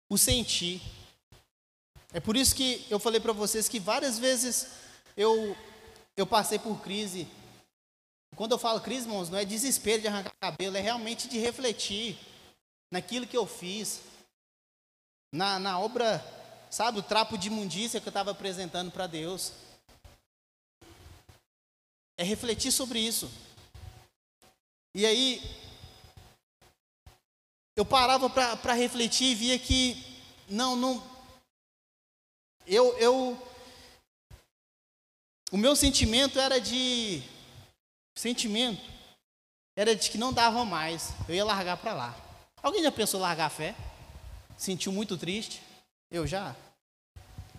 o 0.08 0.16
sentir. 0.16 0.80
É 2.12 2.20
por 2.20 2.36
isso 2.36 2.54
que 2.54 2.86
eu 2.88 2.98
falei 2.98 3.20
para 3.20 3.32
vocês 3.32 3.68
que 3.68 3.78
várias 3.78 4.18
vezes 4.18 4.68
eu, 5.16 5.56
eu 6.16 6.26
passei 6.26 6.58
por 6.58 6.80
crise. 6.80 7.26
Quando 8.36 8.52
eu 8.52 8.58
falo 8.58 8.80
crise, 8.80 9.06
irmãos, 9.06 9.28
não 9.28 9.38
é 9.38 9.44
desespero 9.44 10.02
de 10.02 10.08
arrancar 10.08 10.32
cabelo, 10.40 10.76
é 10.76 10.80
realmente 10.80 11.28
de 11.28 11.38
refletir 11.38 12.18
naquilo 12.90 13.26
que 13.26 13.36
eu 13.36 13.46
fiz, 13.46 14.00
na, 15.32 15.58
na 15.58 15.78
obra, 15.78 16.24
sabe, 16.70 17.00
o 17.00 17.02
trapo 17.02 17.36
de 17.36 17.48
imundícia 17.48 18.00
que 18.00 18.06
eu 18.06 18.10
estava 18.10 18.30
apresentando 18.30 18.90
para 18.90 19.06
Deus. 19.06 19.52
É 22.16 22.22
refletir 22.22 22.72
sobre 22.72 23.00
isso. 23.00 23.30
E 24.94 25.04
aí, 25.04 25.42
eu 27.78 27.84
parava 27.84 28.28
para 28.28 28.72
refletir 28.72 29.28
e 29.28 29.34
via 29.36 29.56
que, 29.56 30.04
não, 30.48 30.74
não. 30.74 31.00
Eu, 32.66 32.98
eu. 32.98 33.40
O 35.52 35.56
meu 35.56 35.76
sentimento 35.76 36.40
era 36.40 36.60
de. 36.60 37.22
Sentimento. 38.16 38.82
Era 39.76 39.94
de 39.94 40.10
que 40.10 40.18
não 40.18 40.32
dava 40.32 40.64
mais. 40.64 41.10
Eu 41.28 41.36
ia 41.36 41.44
largar 41.44 41.76
para 41.76 41.94
lá. 41.94 42.16
Alguém 42.60 42.82
já 42.82 42.90
pensou 42.90 43.20
largar 43.20 43.46
a 43.46 43.50
fé? 43.50 43.76
sentiu 44.56 44.90
muito 44.90 45.16
triste? 45.16 45.62
Eu 46.10 46.26
já. 46.26 46.56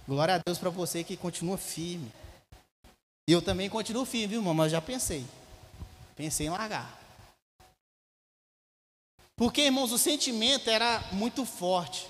Glória 0.05 0.35
a 0.35 0.41
Deus 0.45 0.57
para 0.57 0.69
você 0.69 1.01
que 1.01 1.15
continua 1.15 1.57
firme. 1.57 2.11
Eu 3.25 3.41
também 3.41 3.69
continuo 3.69 4.03
firme, 4.03 4.27
viu, 4.27 4.39
irmão? 4.41 4.53
Mas 4.53 4.73
já 4.73 4.81
pensei. 4.81 5.25
Pensei 6.13 6.47
em 6.47 6.49
largar. 6.49 6.98
Porque, 9.39 9.61
irmãos, 9.61 9.93
o 9.93 9.97
sentimento 9.97 10.69
era 10.69 11.01
muito 11.13 11.45
forte. 11.45 12.05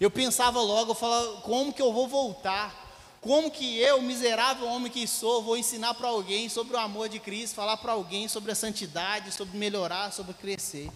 Eu 0.00 0.10
pensava 0.10 0.58
logo, 0.58 0.92
eu 0.92 0.94
falava, 0.94 1.42
como 1.42 1.70
que 1.70 1.82
eu 1.82 1.92
vou 1.92 2.08
voltar? 2.08 2.74
Como 3.20 3.50
que 3.50 3.78
eu, 3.78 4.00
miserável 4.00 4.66
homem 4.66 4.90
que 4.90 5.06
sou, 5.06 5.42
vou 5.42 5.54
ensinar 5.54 5.92
para 5.92 6.08
alguém 6.08 6.48
sobre 6.48 6.76
o 6.76 6.78
amor 6.78 7.10
de 7.10 7.20
Cristo, 7.20 7.54
falar 7.54 7.76
para 7.76 7.92
alguém 7.92 8.26
sobre 8.26 8.50
a 8.50 8.54
santidade, 8.54 9.32
sobre 9.32 9.58
melhorar, 9.58 10.14
sobre 10.14 10.32
crescer? 10.32 10.90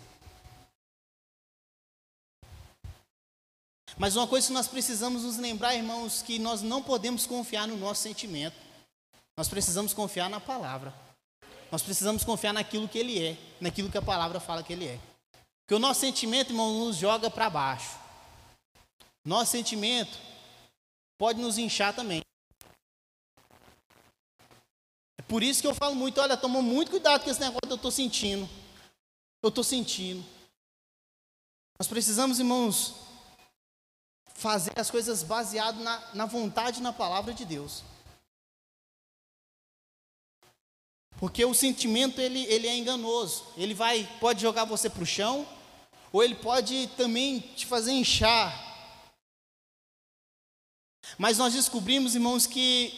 Mas 3.99 4.17
uma 4.17 4.27
coisa 4.27 4.47
que 4.47 4.55
nós 4.55 4.67
precisamos 4.67 5.25
nos 5.25 5.37
lembrar, 5.37 5.75
irmãos, 5.75 6.23
que 6.23 6.39
nós 6.39 6.63
não 6.63 6.83
podemos 6.83 7.27
confiar 7.27 7.69
no 7.69 7.77
nosso 7.77 8.01
sentimento. 8.01 8.57
Nós 9.37 9.47
precisamos 9.47 9.93
confiar 9.93 10.31
na 10.31 10.41
palavra. 10.41 10.95
Nós 11.71 11.83
precisamos 11.83 12.25
confiar 12.25 12.55
naquilo 12.55 12.89
que 12.89 12.99
ele 12.99 13.23
é, 13.23 13.37
naquilo 13.61 13.91
que 13.91 13.99
a 13.99 14.03
palavra 14.03 14.41
fala 14.41 14.63
que 14.63 14.73
ele 14.73 14.87
é. 14.87 14.99
Porque 15.69 15.75
o 15.75 15.79
nosso 15.79 16.01
sentimento, 16.01 16.49
irmão, 16.49 16.87
nos 16.87 16.97
joga 16.97 17.31
para 17.31 17.51
baixo. 17.51 17.99
Nosso 19.23 19.51
sentimento 19.51 20.19
pode 21.19 21.39
nos 21.39 21.59
inchar 21.59 21.95
também. 21.95 22.23
É 25.19 25.23
por 25.29 25.43
isso 25.43 25.61
que 25.61 25.67
eu 25.67 25.75
falo 25.75 25.95
muito, 25.95 26.23
olha, 26.23 26.39
toma 26.39 26.63
muito 26.63 26.91
cuidado 26.91 27.23
com 27.23 27.29
esse 27.29 27.39
negócio 27.39 27.61
que 27.67 27.73
eu 27.73 27.77
estou 27.77 27.91
sentindo. 27.91 28.49
Eu 29.43 29.51
estou 29.51 29.63
sentindo. 29.63 30.25
Nós 31.79 31.87
precisamos, 31.87 32.39
irmãos, 32.39 32.95
fazer 34.37 34.73
as 34.75 34.91
coisas 34.91 35.23
baseado 35.23 35.81
na, 35.81 36.15
na 36.15 36.25
vontade 36.25 36.81
e 36.81 36.83
na 36.83 36.95
palavra 36.95 37.35
de 37.35 37.45
Deus. 37.45 37.83
Porque 41.19 41.45
o 41.45 41.53
sentimento 41.53 42.23
ele, 42.23 42.47
ele 42.47 42.67
é 42.67 42.75
enganoso. 42.75 43.45
Ele 43.55 43.75
vai 43.75 44.09
pode 44.19 44.41
jogar 44.41 44.65
você 44.65 44.89
para 44.89 45.03
o 45.03 45.07
chão, 45.07 45.47
ou 46.13 46.23
ele 46.23 46.35
pode 46.35 46.87
também 46.97 47.41
te 47.41 47.67
fazer 47.67 47.93
inchar. 47.93 48.67
Mas 51.17 51.39
nós 51.39 51.55
descobrimos, 51.55 52.15
irmãos, 52.15 52.47
que 52.47 52.93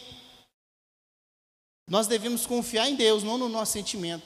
nós 1.88 2.07
devemos 2.07 2.46
confiar 2.46 2.88
em 2.88 2.96
Deus, 2.96 3.23
não 3.23 3.37
no 3.37 3.49
nosso 3.49 3.73
sentimento. 3.73 4.25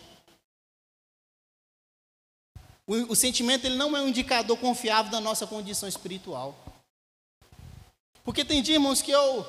O, 2.87 3.13
o 3.13 3.17
sentimento 3.17 3.65
ele 3.65 3.77
não 3.77 3.97
é 3.97 4.01
um 4.03 4.09
indicador 4.09 4.59
confiável 4.59 5.11
da 5.11 5.21
nossa 5.21 5.47
condição 5.47 5.89
espiritual. 5.89 6.55
Porque 8.23 8.45
tem 8.45 8.63
dia, 8.63 8.75
irmãos, 8.75 9.03
que 9.03 9.11
eu 9.11 9.47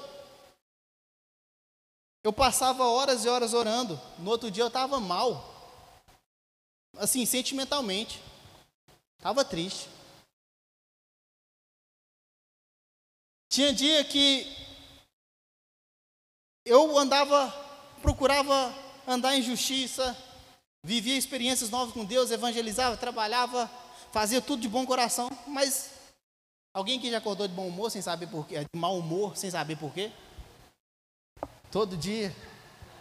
eu 2.23 2.33
passava 2.33 2.87
horas 2.87 3.23
e 3.23 3.29
horas 3.29 3.53
orando. 3.53 4.01
No 4.17 4.31
outro 4.31 4.49
dia 4.49 4.63
eu 4.63 4.67
estava 4.67 4.99
mal. 4.99 5.53
Assim, 6.97 7.23
sentimentalmente. 7.25 8.19
Estava 9.25 9.43
triste. 9.43 9.89
Tinha 13.49 13.73
dia 13.73 14.05
que 14.05 14.45
eu 16.63 16.95
andava, 16.95 17.49
procurava 18.03 18.71
andar 19.07 19.35
em 19.35 19.41
justiça, 19.41 20.15
vivia 20.83 21.17
experiências 21.17 21.71
novas 21.71 21.91
com 21.91 22.05
Deus, 22.05 22.29
evangelizava, 22.29 22.97
trabalhava, 22.97 23.67
fazia 24.11 24.39
tudo 24.39 24.61
de 24.61 24.69
bom 24.69 24.85
coração, 24.85 25.27
mas 25.47 25.89
Alguém 26.71 26.99
que 26.99 27.09
já 27.09 27.17
acordou 27.19 27.47
de 27.47 27.53
bom 27.53 27.67
humor 27.69 27.89
sem 27.89 28.01
saber 28.01 28.27
porquê, 28.27 28.59
de 28.59 28.67
mau 28.75 28.99
humor 28.99 29.35
sem 29.35 29.49
saber 29.49 29.77
porquê? 29.77 30.11
Todo 31.71 31.97
dia, 31.97 32.35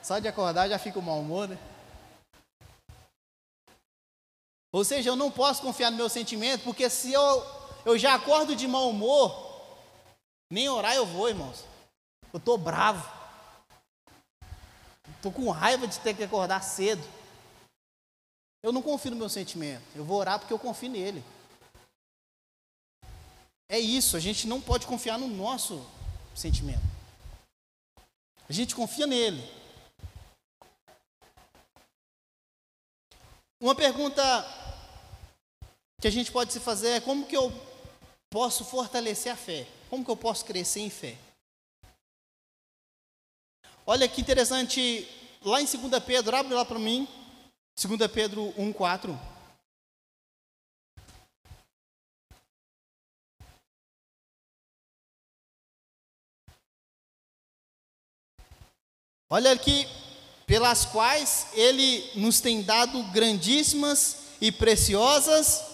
só 0.01 0.21
de 0.21 0.29
acordar 0.29 0.69
já 0.69 0.79
fica 0.79 0.99
o 0.99 1.03
mau 1.03 1.19
humor, 1.19 1.49
né? 1.49 1.59
Ou 4.75 4.85
seja, 4.85 5.09
eu 5.09 5.15
não 5.15 5.31
posso 5.31 5.63
confiar 5.63 5.89
no 5.93 5.97
meu 5.97 6.09
sentimento, 6.09 6.65
porque 6.65 6.91
se 6.91 7.13
eu, 7.13 7.47
eu 7.85 7.97
já 7.97 8.13
acordo 8.13 8.57
de 8.57 8.67
mau 8.67 8.91
humor, 8.91 9.33
nem 10.51 10.69
orar 10.69 10.97
eu 10.97 11.07
vou, 11.07 11.29
irmãos. 11.29 11.65
Eu 12.33 12.39
estou 12.39 12.59
bravo. 12.59 13.09
Estou 15.15 15.31
com 15.31 15.49
raiva 15.49 15.87
de 15.87 16.01
ter 16.01 16.13
que 16.13 16.25
acordar 16.25 16.61
cedo. 16.61 17.09
Eu 18.65 18.73
não 18.73 18.83
confio 18.83 19.13
no 19.13 19.17
meu 19.17 19.29
sentimento. 19.29 19.85
Eu 19.95 20.05
vou 20.05 20.19
orar 20.19 20.41
porque 20.41 20.53
eu 20.53 20.59
confio 20.59 20.91
nele. 20.91 21.23
É 23.69 23.79
isso, 23.79 24.17
a 24.17 24.21
gente 24.21 24.49
não 24.49 24.61
pode 24.61 24.89
confiar 24.89 25.21
no 25.21 25.29
nosso 25.29 25.89
sentimento. 26.35 26.83
A 28.49 28.53
gente 28.53 28.75
confia 28.75 29.07
nele. 29.07 29.49
Uma 33.61 33.77
pergunta 33.77 34.64
que 36.05 36.09
a 36.09 36.13
gente 36.13 36.31
pode 36.31 36.53
se 36.53 36.61
fazer 36.61 36.89
é 36.89 37.01
como 37.01 37.25
que 37.25 37.35
eu 37.35 37.51
posso 38.29 38.63
fortalecer 38.63 39.33
a 39.33 39.37
fé? 39.37 39.67
Como 39.89 40.05
que 40.05 40.11
eu 40.11 40.17
posso 40.19 40.45
crescer 40.45 40.81
em 40.81 40.91
fé? 40.91 41.17
Olha 43.87 44.07
que 44.07 44.21
interessante, 44.21 45.09
lá 45.41 45.63
em 45.63 45.65
2 45.65 46.05
Pedro, 46.05 46.37
abre 46.37 46.53
lá 46.53 46.63
para 46.63 46.79
mim, 46.79 47.09
2 47.83 48.13
Pedro 48.13 48.53
1, 48.59 48.71
4. 48.75 49.19
Olha 59.31 59.53
aqui, 59.53 59.89
pelas 60.47 60.85
quais 60.85 61.47
ele 61.55 62.11
nos 62.15 62.43
tem 62.43 62.63
dado 62.63 63.03
grandíssimas 63.05 64.19
e 64.39 64.53
preciosas 64.53 65.73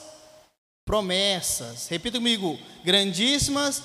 promessas. 0.90 1.86
Repita 1.86 2.18
comigo: 2.18 2.58
grandíssimas 2.82 3.80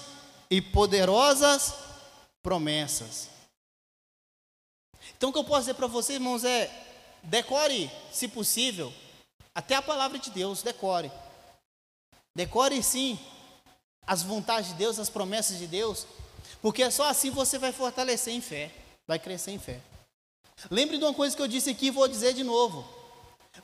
e 0.49 0.59
poderosas 0.59 1.75
promessas. 2.41 3.29
Então, 5.15 5.29
o 5.29 5.33
que 5.33 5.37
eu 5.37 5.43
posso 5.43 5.61
dizer 5.61 5.75
para 5.75 5.85
vocês, 5.85 6.15
irmãos, 6.15 6.43
é 6.43 6.67
decore, 7.21 7.91
se 8.11 8.27
possível, 8.27 8.91
Até 9.53 9.75
a 9.75 9.81
palavra 9.81 10.17
de 10.17 10.31
Deus, 10.31 10.63
decore. 10.63 11.11
Decore 12.35 12.81
sim 12.83 13.17
as 14.05 14.21
vontades 14.23 14.71
de 14.71 14.75
Deus, 14.75 14.99
as 14.99 15.09
promessas 15.09 15.57
de 15.59 15.67
Deus, 15.67 16.05
porque 16.61 16.89
só 16.91 17.07
assim 17.07 17.29
você 17.29 17.57
vai 17.57 17.71
fortalecer 17.71 18.33
em 18.33 18.41
fé, 18.41 18.71
vai 19.07 19.17
crescer 19.19 19.51
em 19.51 19.59
fé. 19.59 19.79
Lembre 20.69 20.97
de 20.97 21.03
uma 21.05 21.13
coisa 21.13 21.35
que 21.35 21.41
eu 21.41 21.47
disse 21.47 21.69
aqui 21.69 21.87
e 21.87 21.91
vou 21.91 22.07
dizer 22.07 22.33
de 22.33 22.43
novo. 22.43 22.83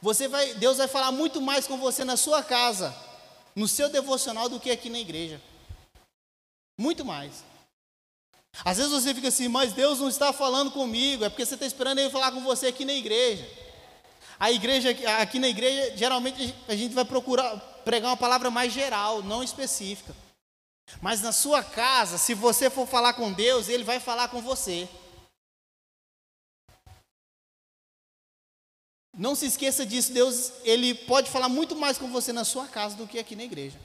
Você 0.02 0.28
vai, 0.28 0.54
Deus 0.54 0.78
vai 0.78 0.88
falar 0.88 1.12
muito 1.12 1.42
mais 1.42 1.68
com 1.68 1.78
você 1.78 2.06
na 2.06 2.16
sua 2.16 2.42
casa, 2.42 2.96
no 3.56 3.68
seu 3.68 3.90
devocional 3.90 4.50
do 4.50 4.60
que 4.60 4.72
aqui 4.72 4.90
na 4.90 5.00
igreja. 5.00 5.42
Muito 6.78 7.06
mais. 7.06 7.44
Às 8.66 8.78
vezes 8.78 8.92
você 8.92 9.14
fica 9.14 9.30
assim, 9.30 9.48
mas 9.48 9.74
Deus 9.74 10.00
não 10.00 10.10
está 10.10 10.34
falando 10.34 10.72
comigo, 10.72 11.24
é 11.24 11.30
porque 11.30 11.46
você 11.46 11.54
está 11.54 11.66
esperando 11.66 12.00
Ele 12.00 12.10
falar 12.10 12.32
com 12.32 12.42
você 12.42 12.68
aqui 12.68 12.84
na 12.84 12.94
igreja. 12.94 13.48
A 14.40 14.52
igreja, 14.52 14.90
aqui 15.20 15.40
na 15.40 15.48
igreja, 15.48 15.96
geralmente 15.96 16.54
a 16.68 16.76
gente 16.76 16.94
vai 16.94 17.06
procurar 17.06 17.58
pregar 17.86 18.12
uma 18.12 18.18
palavra 18.18 18.50
mais 18.50 18.74
geral, 18.74 19.24
não 19.24 19.44
específica. 19.44 20.16
Mas 21.02 21.22
na 21.22 21.32
sua 21.32 21.64
casa, 21.64 22.18
se 22.18 22.34
você 22.34 22.70
for 22.70 22.88
falar 22.88 23.14
com 23.14 23.32
Deus, 23.32 23.70
Ele 23.70 23.84
vai 23.84 24.00
falar 24.00 24.28
com 24.28 24.42
você. 24.42 24.90
Não 29.18 29.36
se 29.36 29.46
esqueça 29.46 29.86
disso, 29.86 30.14
Deus, 30.14 30.54
Ele 30.64 30.94
pode 30.94 31.30
falar 31.30 31.50
muito 31.50 31.76
mais 31.76 31.98
com 31.98 32.08
você 32.10 32.32
na 32.32 32.46
sua 32.46 32.68
casa 32.68 32.96
do 32.96 33.08
que 33.08 33.20
aqui 33.20 33.36
na 33.36 33.44
igreja. 33.44 33.78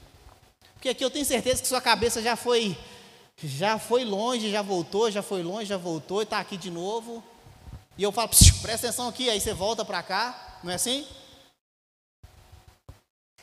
Porque 0.73 0.89
aqui 0.89 1.03
eu 1.03 1.09
tenho 1.09 1.25
certeza 1.25 1.61
que 1.61 1.67
sua 1.67 1.81
cabeça 1.81 2.21
já 2.21 2.35
foi, 2.35 2.77
já 3.37 3.77
foi 3.77 4.05
longe, 4.05 4.49
já 4.49 4.61
voltou, 4.61 5.11
já 5.11 5.21
foi 5.21 5.43
longe, 5.43 5.65
já 5.65 5.77
voltou 5.77 6.21
e 6.21 6.23
está 6.23 6.39
aqui 6.39 6.55
de 6.55 6.71
novo. 6.71 7.23
E 7.97 8.03
eu 8.03 8.11
falo, 8.11 8.29
presta 8.61 8.87
atenção 8.87 9.07
aqui, 9.07 9.29
aí 9.29 9.41
você 9.41 9.53
volta 9.53 9.83
para 9.83 10.01
cá, 10.03 10.59
não 10.63 10.71
é 10.71 10.75
assim? 10.75 11.05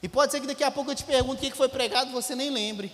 E 0.03 0.09
pode 0.09 0.32
ser 0.32 0.41
que 0.41 0.47
daqui 0.47 0.62
a 0.62 0.70
pouco 0.70 0.91
eu 0.91 0.95
te 0.95 1.05
pergunte 1.05 1.45
o 1.45 1.51
que 1.51 1.57
foi 1.57 1.68
pregado 1.68 2.12
você 2.12 2.35
nem 2.35 2.51
lembre. 2.51 2.93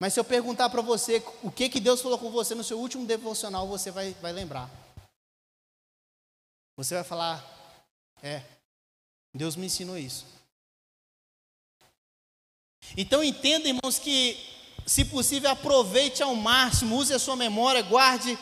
Mas 0.00 0.14
se 0.14 0.20
eu 0.20 0.24
perguntar 0.24 0.68
para 0.68 0.80
você 0.80 1.22
o 1.42 1.50
que, 1.50 1.68
que 1.68 1.78
Deus 1.78 2.00
falou 2.00 2.18
com 2.18 2.30
você 2.30 2.54
no 2.54 2.64
seu 2.64 2.78
último 2.78 3.06
devocional, 3.06 3.68
você 3.68 3.90
vai, 3.90 4.16
vai 4.20 4.32
lembrar. 4.32 4.70
Você 6.82 6.96
vai 6.96 7.04
falar, 7.04 7.40
é, 8.24 8.42
Deus 9.32 9.54
me 9.54 9.66
ensinou 9.66 9.96
isso. 9.96 10.26
Então 12.96 13.22
entenda, 13.22 13.68
irmãos, 13.68 14.00
que 14.00 14.36
se 14.84 15.04
possível 15.04 15.48
aproveite 15.48 16.24
ao 16.24 16.34
máximo, 16.34 16.96
use 16.96 17.14
a 17.14 17.20
sua 17.20 17.36
memória, 17.36 17.82
guarde 17.82 18.36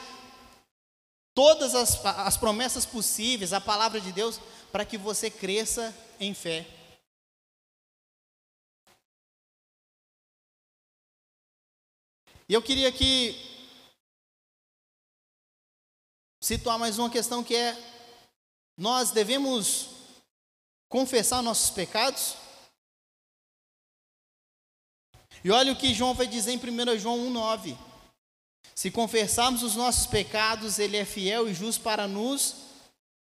todas 1.34 1.74
as, 1.74 2.03
as 2.03 2.38
promessas 2.38 2.86
possíveis, 2.86 3.53
a 3.53 3.61
palavra 3.61 4.01
de 4.01 4.11
Deus, 4.11 4.41
para 4.72 4.86
que 4.86 4.97
você 4.97 5.30
cresça 5.30 5.95
em 6.18 6.32
fé. 6.32 6.66
E 12.49 12.55
eu 12.55 12.62
queria 12.62 12.88
aqui 12.88 13.36
situar 16.43 16.78
mais 16.78 16.99
uma 16.99 17.11
questão 17.11 17.45
que 17.45 17.55
é 17.55 18.00
nós 18.81 19.11
devemos 19.11 19.91
confessar 20.89 21.43
nossos 21.43 21.68
pecados? 21.68 22.35
E 25.45 25.51
olha 25.51 25.70
o 25.70 25.76
que 25.76 25.93
João 25.93 26.14
vai 26.14 26.26
dizer 26.26 26.53
em 26.53 26.57
1 26.57 26.99
João 26.99 27.18
1,9. 27.31 27.76
Se 28.74 28.91
confessarmos 28.91 29.62
os 29.62 29.76
nossos 29.76 30.07
pecados, 30.07 30.78
Ele 30.78 30.97
é 30.97 31.05
fiel 31.05 31.47
e 31.47 31.53
justo 31.53 31.83
para 31.83 32.09
nos 32.09 32.57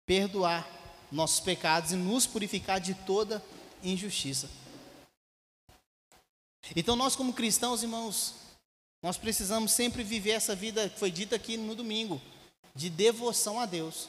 perdoar 0.06 0.66
nossos 1.12 1.40
pecados 1.40 1.92
e 1.92 1.96
nos 1.96 2.26
purificar 2.26 2.80
de 2.80 2.94
toda 2.94 3.44
injustiça. 3.82 4.48
Então, 6.74 6.96
nós, 6.96 7.14
como 7.14 7.34
cristãos, 7.34 7.82
irmãos, 7.82 8.34
nós 9.02 9.18
precisamos 9.18 9.72
sempre 9.72 10.02
viver 10.02 10.30
essa 10.30 10.56
vida 10.56 10.88
que 10.88 10.98
foi 10.98 11.10
dita 11.10 11.36
aqui 11.36 11.58
no 11.58 11.74
domingo, 11.74 12.18
de 12.74 12.88
devoção 12.88 13.60
a 13.60 13.66
Deus. 13.66 14.08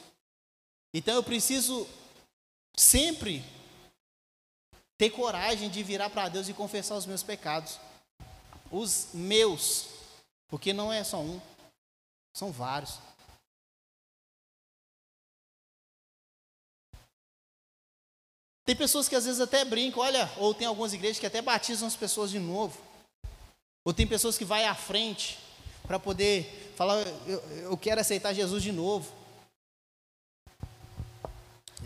Então 0.94 1.14
eu 1.14 1.22
preciso 1.22 1.88
sempre 2.76 3.42
ter 4.98 5.10
coragem 5.10 5.70
de 5.70 5.82
virar 5.82 6.10
para 6.10 6.28
Deus 6.28 6.48
e 6.48 6.54
confessar 6.54 6.96
os 6.96 7.06
meus 7.06 7.22
pecados. 7.22 7.78
Os 8.70 9.08
meus, 9.14 9.88
porque 10.48 10.72
não 10.72 10.92
é 10.92 11.02
só 11.02 11.20
um, 11.20 11.40
são 12.34 12.52
vários. 12.52 12.98
Tem 18.64 18.76
pessoas 18.76 19.08
que 19.08 19.16
às 19.16 19.24
vezes 19.24 19.40
até 19.40 19.64
brincam, 19.64 20.02
olha, 20.02 20.30
ou 20.36 20.54
tem 20.54 20.66
algumas 20.66 20.92
igrejas 20.92 21.18
que 21.18 21.26
até 21.26 21.42
batizam 21.42 21.88
as 21.88 21.96
pessoas 21.96 22.30
de 22.30 22.38
novo. 22.38 22.80
Ou 23.84 23.92
tem 23.92 24.06
pessoas 24.06 24.38
que 24.38 24.44
vai 24.44 24.64
à 24.66 24.74
frente 24.74 25.38
para 25.82 25.98
poder 25.98 26.72
falar, 26.76 27.02
eu, 27.26 27.40
eu 27.62 27.76
quero 27.76 28.00
aceitar 28.00 28.32
Jesus 28.32 28.62
de 28.62 28.70
novo 28.70 29.21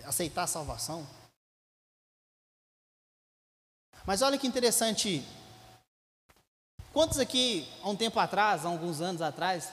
aceitar 0.07 0.44
a 0.44 0.46
salvação. 0.46 1.07
Mas 4.07 4.22
olha 4.22 4.38
que 4.38 4.46
interessante. 4.46 5.26
Quantos 6.92 7.18
aqui, 7.18 7.68
há 7.82 7.90
um 7.90 7.96
tempo 7.96 8.18
atrás, 8.18 8.64
há 8.64 8.68
alguns 8.68 9.00
anos 9.00 9.20
atrás, 9.20 9.70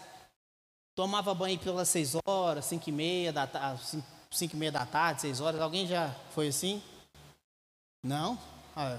tomava 0.95 1.33
banho 1.33 1.57
pelas 1.59 1.87
seis 1.87 2.13
horas, 2.25 2.65
cinco 2.65 2.89
e 2.89 2.91
meia 2.91 3.31
da 3.31 3.47
tarde, 3.47 4.03
cinco, 4.31 4.55
e 4.55 4.59
meia 4.59 4.71
da 4.71 4.85
tarde, 4.85 5.21
seis 5.21 5.39
horas? 5.39 5.61
Alguém 5.61 5.87
já 5.87 6.13
foi 6.31 6.47
assim? 6.47 6.81
Não? 8.03 8.37
Ah, 8.75 8.97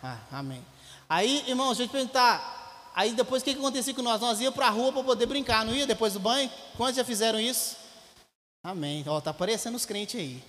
ah 0.00 0.18
amém. 0.30 0.64
Aí, 1.08 1.44
irmãos, 1.48 1.76
deixa 1.76 1.82
eu 1.82 1.88
te 1.88 1.92
perguntar. 1.92 2.92
Aí 2.94 3.12
depois 3.12 3.42
o 3.42 3.44
que, 3.44 3.52
que 3.52 3.58
acontecia 3.58 3.92
com 3.92 4.02
nós? 4.02 4.20
Nós 4.20 4.40
íamos 4.40 4.54
para 4.54 4.68
a 4.68 4.70
rua 4.70 4.92
para 4.92 5.02
poder 5.02 5.26
brincar, 5.26 5.64
não 5.64 5.74
ia 5.74 5.86
depois 5.86 6.12
do 6.12 6.20
banho? 6.20 6.48
Quantos 6.76 6.96
já 6.96 7.04
fizeram 7.04 7.40
isso? 7.40 7.83
Amém. 8.64 9.04
Ó, 9.06 9.20
tá 9.20 9.30
aparecendo 9.30 9.74
os 9.74 9.84
crentes 9.84 10.18
aí. 10.18 10.42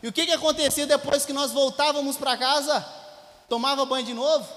E 0.00 0.06
o 0.06 0.12
que, 0.12 0.24
que 0.24 0.32
acontecia 0.32 0.86
depois 0.86 1.26
que 1.26 1.32
nós 1.32 1.50
voltávamos 1.50 2.16
para 2.16 2.36
casa? 2.36 2.80
Tomava 3.48 3.84
banho 3.84 4.06
de 4.06 4.14
novo? 4.14 4.48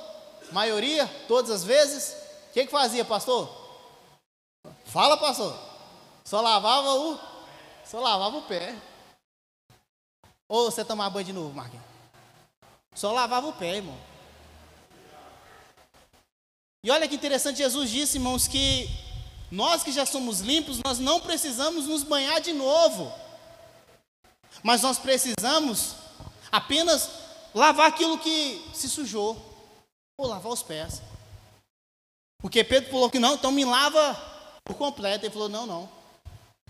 Maioria, 0.52 1.08
todas 1.28 1.50
as 1.50 1.64
vezes? 1.64 2.16
O 2.50 2.54
que, 2.54 2.66
que 2.66 2.72
fazia, 2.72 3.04
pastor? 3.04 3.50
Fala, 4.86 5.18
pastor. 5.18 5.58
Só 6.24 6.40
lavava 6.40 6.94
o. 6.94 7.20
Só 7.84 8.00
lavava 8.00 8.38
o 8.38 8.44
pé. 8.44 8.76
Ou 10.48 10.70
você 10.70 10.86
tomava 10.86 11.10
banho 11.10 11.26
de 11.26 11.34
novo, 11.34 11.52
Marquinhos? 11.52 11.84
Só 12.94 13.12
lavava 13.12 13.48
o 13.48 13.54
pé, 13.54 13.78
irmão. 13.78 13.98
E 16.84 16.92
olha 16.92 17.08
que 17.08 17.16
interessante, 17.16 17.58
Jesus 17.58 17.90
disse, 17.90 18.18
irmãos, 18.18 18.48
que 18.48 18.88
nós 19.54 19.84
que 19.84 19.92
já 19.92 20.04
somos 20.04 20.40
limpos, 20.40 20.80
nós 20.84 20.98
não 20.98 21.22
precisamos 21.22 21.86
nos 21.86 22.02
banhar 22.02 22.42
de 22.42 22.52
novo. 22.54 23.14
Mas 24.64 24.82
nós 24.82 24.98
precisamos 24.98 25.94
apenas 26.52 27.08
lavar 27.54 27.88
aquilo 27.88 28.18
que 28.18 28.68
se 28.74 28.90
sujou, 28.90 29.38
ou 30.18 30.26
lavar 30.26 30.52
os 30.52 30.64
pés. 30.64 31.04
Porque 32.40 32.64
Pedro 32.64 32.90
falou 32.90 33.12
que 33.12 33.20
não, 33.20 33.36
então 33.36 33.52
me 33.52 33.64
lava 33.64 34.16
por 34.64 34.76
completo. 34.76 35.24
Ele 35.24 35.34
falou: 35.34 35.48
não, 35.48 35.68
não. 35.68 35.92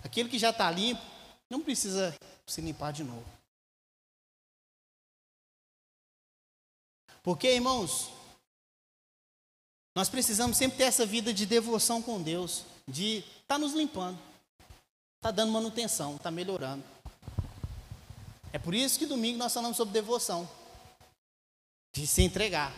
Aquilo 0.02 0.28
que 0.28 0.38
já 0.38 0.50
está 0.50 0.70
limpo, 0.70 1.00
não 1.48 1.62
precisa 1.62 2.14
se 2.46 2.60
limpar 2.60 2.92
de 2.92 3.02
novo. 3.02 3.24
Porque, 7.22 7.48
irmãos, 7.48 8.10
nós 9.96 10.10
precisamos 10.10 10.58
sempre 10.58 10.76
ter 10.76 10.84
essa 10.84 11.06
vida 11.06 11.32
de 11.32 11.46
devoção 11.46 12.02
com 12.02 12.20
Deus 12.20 12.73
de 12.86 13.18
estar 13.18 13.54
tá 13.54 13.58
nos 13.58 13.72
limpando, 13.72 14.18
está 15.16 15.30
dando 15.30 15.52
manutenção, 15.52 16.16
está 16.16 16.30
melhorando. 16.30 16.84
É 18.52 18.58
por 18.58 18.74
isso 18.74 18.98
que 18.98 19.06
domingo 19.06 19.38
nós 19.38 19.52
falamos 19.52 19.76
sobre 19.76 19.92
devoção, 19.92 20.48
de 21.92 22.06
se 22.06 22.22
entregar. 22.22 22.72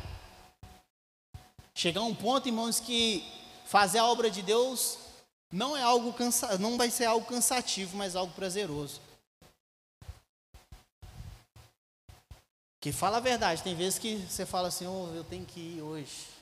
Chegar 1.75 2.01
a 2.01 2.05
um 2.05 2.15
ponto, 2.15 2.49
irmãos, 2.49 2.81
que 2.81 3.23
fazer 3.67 3.99
a 3.99 4.07
obra 4.07 4.31
de 4.31 4.43
Deus 4.43 4.99
não 5.53 5.77
é 5.77 5.83
algo 5.83 6.13
cansa, 6.13 6.57
não 6.59 6.77
vai 6.77 6.91
ser 6.91 7.05
algo 7.05 7.27
cansativo, 7.27 7.97
mas 7.97 8.17
algo 8.17 8.33
prazeroso. 8.33 9.01
Que 12.81 12.93
fala 12.93 13.17
a 13.17 13.21
verdade, 13.21 13.63
tem 13.63 13.75
vezes 13.75 13.99
que 13.99 14.17
você 14.17 14.47
fala 14.47 14.69
assim, 14.69 14.87
oh, 14.87 15.13
eu 15.15 15.25
tenho 15.25 15.45
que 15.45 15.61
ir 15.61 15.83
hoje. 15.83 16.36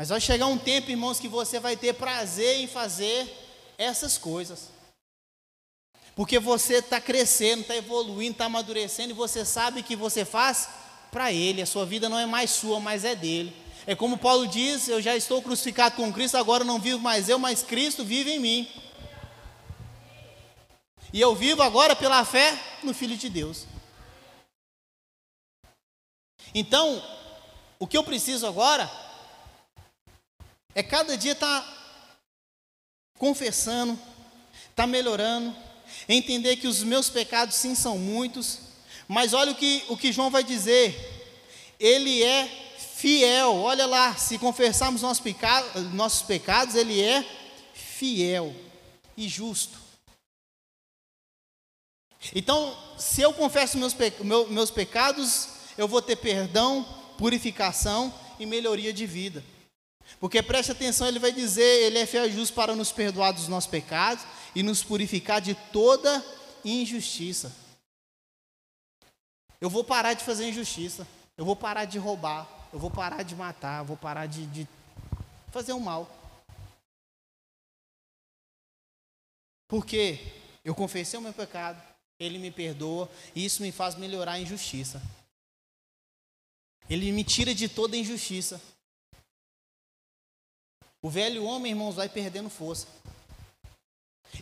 Mas 0.00 0.08
vai 0.08 0.18
chegar 0.18 0.46
um 0.46 0.56
tempo, 0.56 0.90
irmãos, 0.90 1.20
que 1.20 1.28
você 1.28 1.60
vai 1.60 1.76
ter 1.76 1.92
prazer 1.92 2.56
em 2.56 2.66
fazer 2.66 3.30
essas 3.76 4.16
coisas. 4.16 4.70
Porque 6.16 6.38
você 6.38 6.76
está 6.76 6.98
crescendo, 6.98 7.60
está 7.60 7.76
evoluindo, 7.76 8.32
está 8.32 8.46
amadurecendo 8.46 9.10
e 9.10 9.12
você 9.12 9.44
sabe 9.44 9.82
que 9.82 9.94
você 9.94 10.24
faz 10.24 10.70
para 11.12 11.30
Ele. 11.34 11.60
A 11.60 11.66
sua 11.66 11.84
vida 11.84 12.08
não 12.08 12.18
é 12.18 12.24
mais 12.24 12.50
sua, 12.50 12.80
mas 12.80 13.04
é 13.04 13.14
dele. 13.14 13.54
É 13.86 13.94
como 13.94 14.16
Paulo 14.16 14.46
diz: 14.46 14.88
Eu 14.88 15.02
já 15.02 15.14
estou 15.14 15.42
crucificado 15.42 15.96
com 15.96 16.10
Cristo, 16.10 16.38
agora 16.38 16.64
não 16.64 16.80
vivo 16.80 17.00
mais 17.00 17.28
eu, 17.28 17.38
mas 17.38 17.62
Cristo 17.62 18.02
vive 18.02 18.30
em 18.30 18.40
mim. 18.40 18.68
E 21.12 21.20
eu 21.20 21.34
vivo 21.34 21.60
agora 21.60 21.94
pela 21.94 22.24
fé 22.24 22.58
no 22.82 22.94
Filho 22.94 23.18
de 23.18 23.28
Deus. 23.28 23.66
Então, 26.54 27.04
o 27.78 27.86
que 27.86 27.98
eu 27.98 28.02
preciso 28.02 28.46
agora 28.46 29.09
é 30.74 30.82
cada 30.82 31.16
dia 31.16 31.32
estar 31.32 31.60
tá 31.60 32.20
confessando, 33.18 33.92
estar 33.92 34.74
tá 34.74 34.86
melhorando, 34.86 35.54
entender 36.08 36.56
que 36.56 36.66
os 36.66 36.82
meus 36.82 37.10
pecados 37.10 37.56
sim 37.56 37.74
são 37.74 37.98
muitos, 37.98 38.60
mas 39.08 39.32
olha 39.32 39.52
o 39.52 39.56
que, 39.56 39.84
o 39.88 39.96
que 39.96 40.12
João 40.12 40.30
vai 40.30 40.44
dizer, 40.44 40.96
ele 41.78 42.22
é 42.22 42.46
fiel, 42.78 43.56
olha 43.56 43.86
lá, 43.86 44.14
se 44.16 44.38
confessarmos 44.38 45.02
nossos 45.02 45.22
pecados, 45.22 45.92
nossos 45.92 46.22
pecados, 46.22 46.74
ele 46.74 47.02
é 47.02 47.24
fiel 47.74 48.54
e 49.16 49.28
justo. 49.28 49.78
Então, 52.34 52.76
se 52.98 53.22
eu 53.22 53.32
confesso 53.32 53.78
meus, 53.78 53.94
pe 53.94 54.12
meus 54.50 54.70
pecados, 54.70 55.48
eu 55.78 55.88
vou 55.88 56.02
ter 56.02 56.16
perdão, 56.16 56.86
purificação 57.16 58.12
e 58.38 58.44
melhoria 58.44 58.92
de 58.92 59.06
vida. 59.06 59.42
Porque 60.18 60.42
preste 60.42 60.72
atenção, 60.72 61.06
ele 61.06 61.18
vai 61.18 61.32
dizer, 61.32 61.62
ele 61.62 61.98
é 61.98 62.06
fiel 62.06 62.26
e 62.26 62.32
justo 62.32 62.54
para 62.54 62.74
nos 62.74 62.92
perdoar 62.92 63.32
dos 63.32 63.48
nossos 63.48 63.70
pecados 63.70 64.24
e 64.54 64.62
nos 64.62 64.82
purificar 64.82 65.40
de 65.40 65.54
toda 65.72 66.24
injustiça. 66.64 67.54
Eu 69.60 69.70
vou 69.70 69.84
parar 69.84 70.14
de 70.14 70.24
fazer 70.24 70.48
injustiça, 70.48 71.06
eu 71.36 71.44
vou 71.44 71.54
parar 71.54 71.84
de 71.84 71.98
roubar, 71.98 72.48
eu 72.72 72.78
vou 72.78 72.90
parar 72.90 73.22
de 73.22 73.34
matar, 73.34 73.80
eu 73.80 73.84
vou 73.84 73.96
parar 73.96 74.26
de, 74.26 74.46
de 74.46 74.68
fazer 75.50 75.72
o 75.72 75.80
mal. 75.80 76.08
Porque 79.68 80.18
eu 80.64 80.74
confessei 80.74 81.18
o 81.18 81.22
meu 81.22 81.32
pecado, 81.32 81.80
ele 82.18 82.38
me 82.38 82.50
perdoa 82.50 83.08
e 83.34 83.44
isso 83.44 83.62
me 83.62 83.70
faz 83.70 83.94
melhorar 83.94 84.32
a 84.32 84.40
injustiça. 84.40 85.00
Ele 86.88 87.12
me 87.12 87.22
tira 87.22 87.54
de 87.54 87.68
toda 87.68 87.96
injustiça. 87.96 88.60
O 91.02 91.08
velho 91.08 91.44
homem, 91.44 91.72
irmãos, 91.72 91.94
vai 91.94 92.08
perdendo 92.08 92.50
força. 92.50 92.86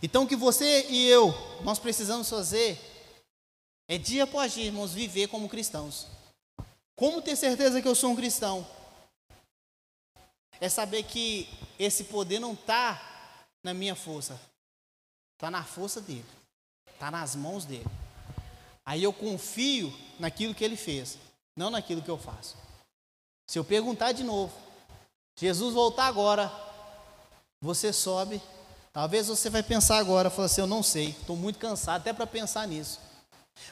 Então, 0.03 0.25
o 0.25 0.29
que 0.29 0.37
você 0.37 0.87
e 0.89 1.07
eu, 1.09 1.33
nós 1.63 1.79
precisamos 1.79 2.29
fazer 2.29 2.79
é 3.87 3.97
dia 3.97 4.25
após 4.25 4.53
dia, 4.53 4.65
irmãos, 4.65 4.93
viver 4.93 5.29
como 5.29 5.49
cristãos. 5.49 6.07
Como 6.95 7.23
ter 7.23 7.37
certeza 7.37 7.81
que 7.81 7.89
eu 7.89 7.95
sou 7.95 8.11
um 8.11 8.17
cristão? 8.17 8.69
É 10.61 10.69
saber 10.69 11.05
que 11.05 11.49
esse 11.79 12.05
poder 12.05 12.41
não 12.41 12.53
está 12.53 13.01
na 13.63 13.73
minha 13.73 13.95
força, 13.95 14.39
está 15.35 15.51
na 15.51 15.65
força 15.65 16.01
dele, 16.01 16.27
está 16.93 17.11
nas 17.11 17.37
mãos 17.37 17.65
dele. 17.65 17.87
Aí 18.85 19.03
eu 19.03 19.13
confio 19.13 19.93
naquilo 20.19 20.55
que 20.55 20.65
ele 20.65 20.77
fez, 20.77 21.17
não 21.57 21.71
naquilo 21.71 22.03
que 22.03 22.11
eu 22.11 22.19
faço. 22.19 22.57
Se 23.47 23.59
eu 23.59 23.65
perguntar 23.65 24.13
de 24.13 24.25
novo, 24.25 24.53
Jesus 25.39 25.73
voltar 25.73 26.07
agora, 26.07 26.53
você 27.61 27.93
sobe. 27.93 28.43
Talvez 28.93 29.29
você 29.29 29.49
vai 29.49 29.63
pensar 29.63 29.99
agora, 29.99 30.31
falar 30.31 30.47
assim, 30.47 30.61
eu 30.61 30.67
não 30.67 30.83
sei, 30.83 31.11
estou 31.11 31.37
muito 31.37 31.61
cansado 31.61 32.01
até 32.01 32.13
para 32.13 32.27
pensar 32.27 32.67
nisso. 32.67 32.99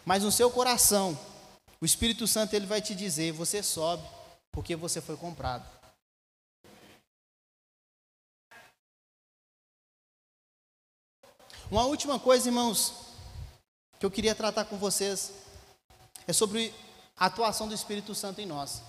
Mas 0.04 0.22
no 0.22 0.30
seu 0.30 0.48
coração, 0.48 1.18
o 1.80 1.84
Espírito 1.84 2.24
Santo 2.28 2.54
ele 2.54 2.66
vai 2.66 2.80
te 2.80 2.94
dizer, 2.94 3.32
você 3.32 3.64
sobe, 3.64 4.06
porque 4.52 4.76
você 4.76 5.00
foi 5.00 5.16
comprado. 5.16 5.66
Uma 11.68 11.84
última 11.86 12.20
coisa, 12.20 12.48
irmãos, 12.48 12.94
que 13.98 14.06
eu 14.06 14.10
queria 14.10 14.36
tratar 14.36 14.66
com 14.66 14.76
vocês 14.76 15.32
é 16.28 16.32
sobre 16.32 16.72
a 17.16 17.26
atuação 17.26 17.66
do 17.66 17.74
Espírito 17.74 18.14
Santo 18.14 18.40
em 18.40 18.46
nós. 18.46 18.82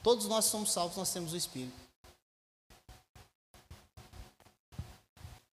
Todos 0.00 0.26
nós 0.26 0.44
somos 0.44 0.72
salvos, 0.72 0.96
nós 0.96 1.12
temos 1.12 1.32
o 1.32 1.36
Espírito. 1.36 1.83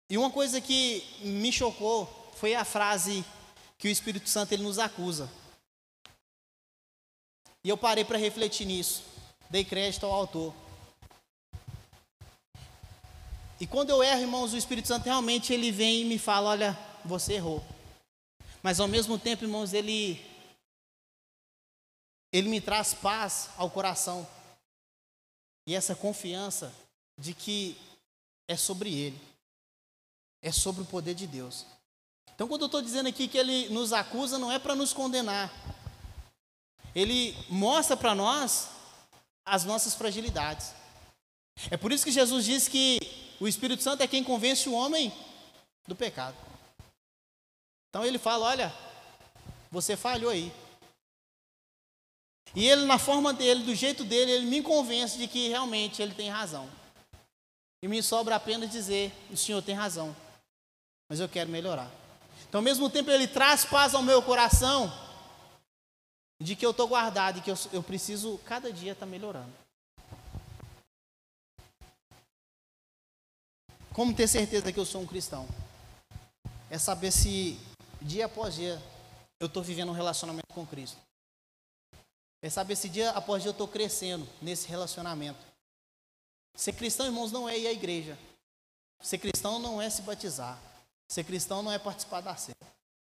E 0.09 0.17
uma 0.17 0.31
coisa 0.31 0.61
que 0.61 1.03
me 1.21 1.51
chocou 1.51 2.05
foi 2.35 2.55
a 2.55 2.63
frase 2.63 3.25
que 3.77 3.87
o 3.87 3.91
Espírito 3.91 4.29
Santo 4.29 4.53
ele 4.53 4.63
nos 4.63 4.79
acusa. 4.79 5.29
E 7.63 7.69
eu 7.69 7.77
parei 7.77 8.05
para 8.05 8.17
refletir 8.17 8.65
nisso. 8.65 9.03
Dei 9.49 9.65
crédito 9.65 10.05
ao 10.05 10.13
autor. 10.13 10.53
E 13.59 13.67
quando 13.67 13.89
eu 13.89 14.01
erro, 14.01 14.21
irmãos, 14.21 14.53
o 14.53 14.57
Espírito 14.57 14.87
Santo 14.87 15.05
realmente 15.05 15.51
ele 15.51 15.71
vem 15.71 16.01
e 16.01 16.05
me 16.05 16.17
fala: 16.17 16.51
olha, 16.51 16.79
você 17.03 17.33
errou. 17.33 17.61
Mas 18.63 18.79
ao 18.79 18.87
mesmo 18.87 19.19
tempo, 19.19 19.43
irmãos, 19.43 19.73
ele 19.73 20.23
ele 22.31 22.49
me 22.49 22.61
traz 22.61 22.93
paz 22.93 23.49
ao 23.57 23.69
coração. 23.69 24.27
E 25.65 25.75
essa 25.75 25.95
confiança 25.95 26.73
de 27.17 27.33
que 27.33 27.77
é 28.47 28.55
sobre 28.55 28.93
ele 28.93 29.36
é 30.41 30.51
sobre 30.51 30.81
o 30.81 30.85
poder 30.85 31.13
de 31.13 31.27
Deus. 31.27 31.65
Então, 32.33 32.47
quando 32.47 32.61
eu 32.61 32.67
estou 32.67 32.81
dizendo 32.81 33.09
aqui 33.09 33.27
que 33.27 33.37
ele 33.37 33.69
nos 33.69 33.91
acusa, 33.91 34.37
não 34.37 34.51
é 34.51 34.59
para 34.59 34.75
nos 34.75 34.93
condenar. 34.93 35.51
Ele 36.93 37.35
mostra 37.49 37.97
para 37.97 38.13
nós 38.13 38.69
as 39.43 39.63
nossas 39.63 39.95
fragilidades. 39.95 40.73
É 41.71 41.77
por 41.77 41.91
isso 41.91 42.05
que 42.05 42.11
Jesus 42.11 42.45
diz 42.45 42.67
que 42.67 42.99
o 43.39 43.47
Espírito 43.47 43.81
Santo 43.81 44.03
é 44.03 44.07
quem 44.07 44.23
convence 44.23 44.69
o 44.69 44.73
homem 44.73 45.11
do 45.87 45.95
pecado. 45.95 46.37
Então 47.89 48.05
ele 48.05 48.19
fala: 48.19 48.45
olha, 48.45 48.73
você 49.71 49.97
falhou 49.97 50.29
aí. 50.29 50.53
E 52.55 52.67
ele, 52.67 52.85
na 52.85 52.99
forma 52.99 53.33
dele, 53.33 53.63
do 53.63 53.73
jeito 53.73 54.03
dele, 54.03 54.31
ele 54.31 54.45
me 54.45 54.61
convence 54.61 55.17
de 55.17 55.27
que 55.27 55.47
realmente 55.47 56.01
ele 56.01 56.13
tem 56.13 56.29
razão. 56.29 56.69
E 57.81 57.87
me 57.87 58.03
sobra 58.03 58.35
apenas 58.35 58.69
dizer: 58.69 59.11
o 59.31 59.37
Senhor 59.37 59.63
tem 59.63 59.73
razão 59.73 60.15
mas 61.09 61.19
eu 61.19 61.29
quero 61.29 61.49
melhorar. 61.49 61.89
Então, 62.47 62.59
ao 62.59 62.63
mesmo 62.63 62.89
tempo, 62.89 63.09
Ele 63.09 63.27
traz 63.27 63.65
paz 63.65 63.93
ao 63.93 64.01
meu 64.01 64.21
coração 64.21 64.91
de 66.39 66.55
que 66.55 66.65
eu 66.65 66.71
estou 66.71 66.87
guardado 66.87 67.39
e 67.39 67.41
que 67.41 67.51
eu, 67.51 67.57
eu 67.73 67.81
preciso 67.81 68.37
cada 68.39 68.71
dia 68.71 68.91
estar 68.91 69.05
tá 69.05 69.09
melhorando. 69.09 69.51
Como 73.93 74.13
ter 74.13 74.27
certeza 74.27 74.71
que 74.71 74.79
eu 74.79 74.85
sou 74.85 75.01
um 75.01 75.07
cristão? 75.07 75.47
É 76.69 76.77
saber 76.77 77.11
se 77.11 77.59
dia 78.01 78.25
após 78.27 78.53
dia 78.53 78.81
eu 79.39 79.47
estou 79.47 79.63
vivendo 79.63 79.89
um 79.89 79.93
relacionamento 79.93 80.53
com 80.53 80.65
Cristo. 80.67 80.97
É 82.41 82.49
saber 82.49 82.75
se 82.75 82.87
dia 82.87 83.09
após 83.11 83.41
dia 83.41 83.49
eu 83.49 83.53
estou 83.53 83.67
crescendo 83.67 84.27
nesse 84.39 84.67
relacionamento. 84.67 85.39
Ser 86.55 86.73
cristão, 86.73 87.07
irmãos, 87.07 87.31
não 87.31 87.49
é 87.49 87.57
ir 87.57 87.67
à 87.67 87.71
igreja. 87.71 88.17
Ser 89.01 89.17
cristão 89.17 89.57
não 89.59 89.81
é 89.81 89.89
se 89.89 90.01
batizar. 90.03 90.59
Ser 91.07 91.23
cristão 91.23 91.63
não 91.63 91.71
é 91.71 91.79
participar 91.79 92.21
da 92.21 92.35
ceia. 92.35 92.57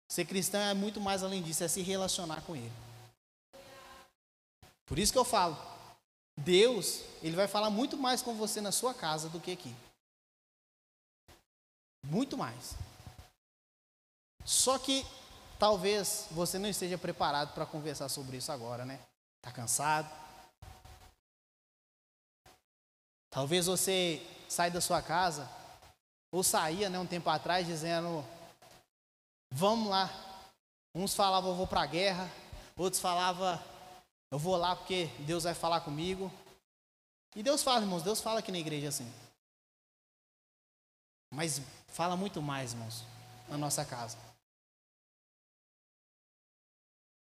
Ser 0.09 0.25
cristão 0.27 0.61
é 0.61 0.75
muito 0.75 1.01
mais 1.01 1.23
além 1.23 1.43
disso, 1.43 1.65
é 1.65 1.69
se 1.69 1.83
relacionar 1.83 2.43
com 2.43 2.55
Ele. 2.55 2.73
Por 4.85 4.99
isso 4.99 5.13
que 5.13 5.19
eu 5.19 5.25
falo, 5.25 5.57
Deus, 6.37 7.03
Ele 7.23 7.35
vai 7.35 7.49
falar 7.49 7.71
muito 7.71 7.97
mais 7.97 8.23
com 8.23 8.35
você 8.35 8.61
na 8.61 8.71
sua 8.71 8.95
casa 8.95 9.29
do 9.29 9.41
que 9.41 9.53
aqui. 9.53 9.75
Muito 12.05 12.37
mais. 12.37 12.75
Só 14.45 14.79
que 14.79 15.05
talvez 15.59 16.27
você 16.31 16.59
não 16.59 16.69
esteja 16.69 16.97
preparado 16.97 17.53
para 17.53 17.67
conversar 17.67 18.09
sobre 18.09 18.37
isso 18.37 18.53
agora, 18.53 18.85
né? 18.85 19.01
Está 19.39 19.51
cansado? 19.51 20.09
Talvez 23.31 23.67
você 23.67 24.25
sai 24.49 24.71
da 24.71 24.81
sua 24.81 25.03
casa 25.03 25.51
ou 26.37 26.43
saía 26.43 26.91
né, 26.91 26.99
um 26.99 27.07
tempo 27.07 27.30
atrás 27.30 27.66
dizendo: 27.66 28.22
Vamos 29.51 29.89
lá. 29.89 30.11
Uns 30.95 31.14
falavam: 31.14 31.51
Eu 31.51 31.57
vou 31.57 31.66
para 31.66 31.80
a 31.80 31.87
guerra. 31.87 32.30
Outros 32.76 33.01
falavam: 33.01 33.59
Eu 34.30 34.39
vou 34.39 34.55
lá 34.55 34.76
porque 34.76 35.07
Deus 35.20 35.45
vai 35.45 35.55
falar 35.55 35.80
comigo. 35.80 36.30
E 37.34 37.43
Deus 37.43 37.62
fala, 37.62 37.80
irmãos. 37.80 38.03
Deus 38.03 38.20
fala 38.20 38.41
aqui 38.41 38.53
na 38.53 38.59
igreja 38.59 38.89
assim. 38.89 39.11
Mas 41.32 41.61
fala 41.89 42.16
muito 42.16 42.43
mais, 42.43 42.72
irmãos, 42.72 43.03
na 43.49 43.57
nossa 43.57 43.82
casa. 43.84 44.18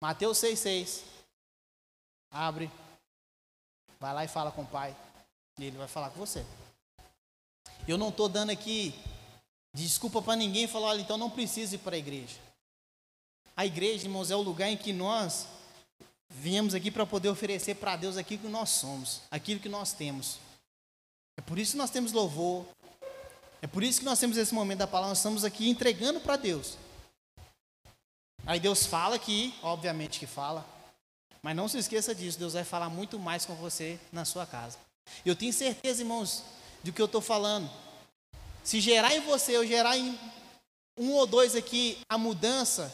Mateus 0.00 0.38
6,6. 0.38 1.04
Abre. 2.30 2.70
Vai 4.00 4.14
lá 4.14 4.24
e 4.24 4.28
fala 4.28 4.50
com 4.50 4.62
o 4.62 4.66
pai. 4.66 4.96
E 5.58 5.64
ele 5.64 5.76
vai 5.76 5.88
falar 5.88 6.08
com 6.08 6.16
você. 6.16 6.44
Eu 7.86 7.98
não 7.98 8.08
estou 8.08 8.28
dando 8.28 8.50
aqui 8.50 8.94
desculpa 9.74 10.22
para 10.22 10.36
ninguém 10.36 10.68
falar, 10.68 10.88
olha, 10.88 11.00
então 11.00 11.18
não 11.18 11.28
precisa 11.28 11.74
ir 11.74 11.78
para 11.78 11.96
a 11.96 11.98
igreja. 11.98 12.36
A 13.56 13.66
igreja, 13.66 14.04
irmãos, 14.04 14.30
é 14.30 14.36
o 14.36 14.40
lugar 14.40 14.68
em 14.68 14.76
que 14.76 14.92
nós 14.92 15.46
viemos 16.30 16.74
aqui 16.74 16.90
para 16.90 17.04
poder 17.04 17.28
oferecer 17.28 17.74
para 17.76 17.96
Deus 17.96 18.16
aquilo 18.16 18.42
que 18.42 18.48
nós 18.48 18.70
somos, 18.70 19.20
aquilo 19.30 19.60
que 19.60 19.68
nós 19.68 19.92
temos. 19.92 20.38
É 21.36 21.42
por 21.42 21.58
isso 21.58 21.72
que 21.72 21.78
nós 21.78 21.90
temos 21.90 22.12
louvor. 22.12 22.64
É 23.60 23.66
por 23.66 23.82
isso 23.82 24.00
que 24.00 24.04
nós 24.04 24.18
temos 24.18 24.36
esse 24.36 24.54
momento 24.54 24.80
da 24.80 24.86
palavra, 24.86 25.10
nós 25.10 25.18
estamos 25.18 25.44
aqui 25.44 25.68
entregando 25.68 26.20
para 26.20 26.36
Deus. 26.36 26.76
Aí 28.46 28.60
Deus 28.60 28.84
fala 28.84 29.16
aqui, 29.16 29.54
obviamente 29.62 30.20
que 30.20 30.26
fala, 30.26 30.66
Mas 31.42 31.56
não 31.56 31.66
se 31.66 31.78
esqueça 31.78 32.14
disso, 32.14 32.38
Deus 32.38 32.52
vai 32.52 32.64
falar 32.64 32.90
muito 32.90 33.18
mais 33.18 33.46
com 33.46 33.54
você 33.54 33.98
na 34.12 34.24
sua 34.24 34.46
casa. 34.46 34.78
Eu 35.24 35.34
tenho 35.34 35.52
certeza, 35.52 36.02
irmãos, 36.02 36.42
do 36.84 36.92
que 36.92 37.00
eu 37.00 37.06
estou 37.06 37.20
falando. 37.20 37.68
Se 38.62 38.80
gerar 38.80 39.14
em 39.14 39.20
você, 39.20 39.56
ou 39.56 39.66
gerar 39.66 39.96
em 39.96 40.18
um 40.96 41.12
ou 41.12 41.26
dois 41.26 41.56
aqui 41.56 41.98
a 42.08 42.16
mudança 42.16 42.92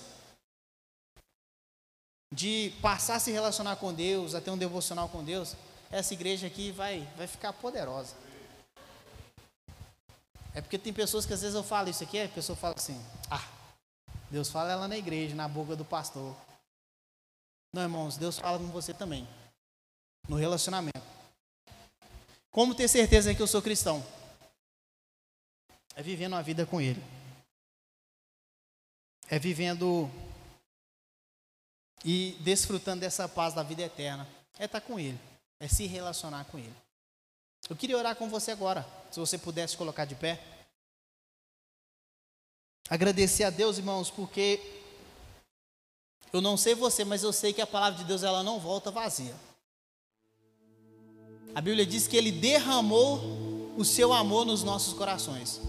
de 2.32 2.72
passar 2.80 3.16
a 3.16 3.20
se 3.20 3.32
relacionar 3.32 3.76
com 3.76 3.92
Deus, 3.92 4.34
a 4.34 4.40
ter 4.40 4.50
um 4.50 4.56
devocional 4.56 5.08
com 5.08 5.24
Deus, 5.24 5.56
essa 5.90 6.14
igreja 6.14 6.46
aqui 6.46 6.70
vai, 6.70 7.06
vai 7.16 7.26
ficar 7.26 7.52
poderosa. 7.52 8.14
É 10.54 10.60
porque 10.60 10.78
tem 10.78 10.92
pessoas 10.92 11.26
que 11.26 11.32
às 11.32 11.42
vezes 11.42 11.56
eu 11.56 11.62
falo 11.62 11.90
isso 11.90 12.04
aqui, 12.04 12.20
a 12.20 12.28
pessoa 12.28 12.56
fala 12.56 12.74
assim: 12.76 13.00
Ah, 13.28 13.46
Deus 14.30 14.48
fala 14.48 14.70
ela 14.70 14.88
na 14.88 14.96
igreja, 14.96 15.34
na 15.34 15.48
boca 15.48 15.74
do 15.74 15.84
pastor. 15.84 16.34
Não, 17.72 17.82
irmãos, 17.82 18.16
Deus 18.16 18.38
fala 18.38 18.58
com 18.58 18.66
você 18.66 18.94
também. 18.94 19.28
No 20.28 20.36
relacionamento. 20.36 21.09
Como 22.50 22.74
ter 22.74 22.88
certeza 22.88 23.34
que 23.34 23.40
eu 23.40 23.46
sou 23.46 23.62
cristão? 23.62 24.04
É 25.94 26.02
vivendo 26.02 26.34
a 26.34 26.42
vida 26.42 26.66
com 26.66 26.80
Ele. 26.80 27.02
É 29.28 29.38
vivendo 29.38 30.10
e 32.04 32.36
desfrutando 32.40 33.00
dessa 33.00 33.28
paz 33.28 33.54
da 33.54 33.62
vida 33.62 33.82
eterna. 33.82 34.28
É 34.58 34.64
estar 34.64 34.80
com 34.80 34.98
Ele. 34.98 35.18
É 35.60 35.68
se 35.68 35.86
relacionar 35.86 36.44
com 36.46 36.58
Ele. 36.58 36.74
Eu 37.68 37.76
queria 37.76 37.96
orar 37.96 38.16
com 38.16 38.28
você 38.28 38.50
agora. 38.50 38.84
Se 39.12 39.20
você 39.20 39.38
pudesse 39.38 39.76
colocar 39.76 40.04
de 40.04 40.16
pé. 40.16 40.42
Agradecer 42.88 43.44
a 43.44 43.50
Deus, 43.50 43.78
irmãos, 43.78 44.10
porque 44.10 44.60
eu 46.32 46.40
não 46.40 46.56
sei 46.56 46.74
você, 46.74 47.04
mas 47.04 47.22
eu 47.22 47.32
sei 47.32 47.52
que 47.52 47.60
a 47.60 47.66
palavra 47.66 47.98
de 47.98 48.04
Deus 48.04 48.24
ela 48.24 48.42
não 48.42 48.58
volta 48.58 48.90
vazia. 48.90 49.34
A 51.54 51.60
Bíblia 51.60 51.84
diz 51.84 52.06
que 52.06 52.16
ele 52.16 52.30
derramou 52.30 53.72
o 53.76 53.84
seu 53.84 54.12
amor 54.12 54.44
nos 54.44 54.62
nossos 54.62 54.92
corações. 54.94 55.60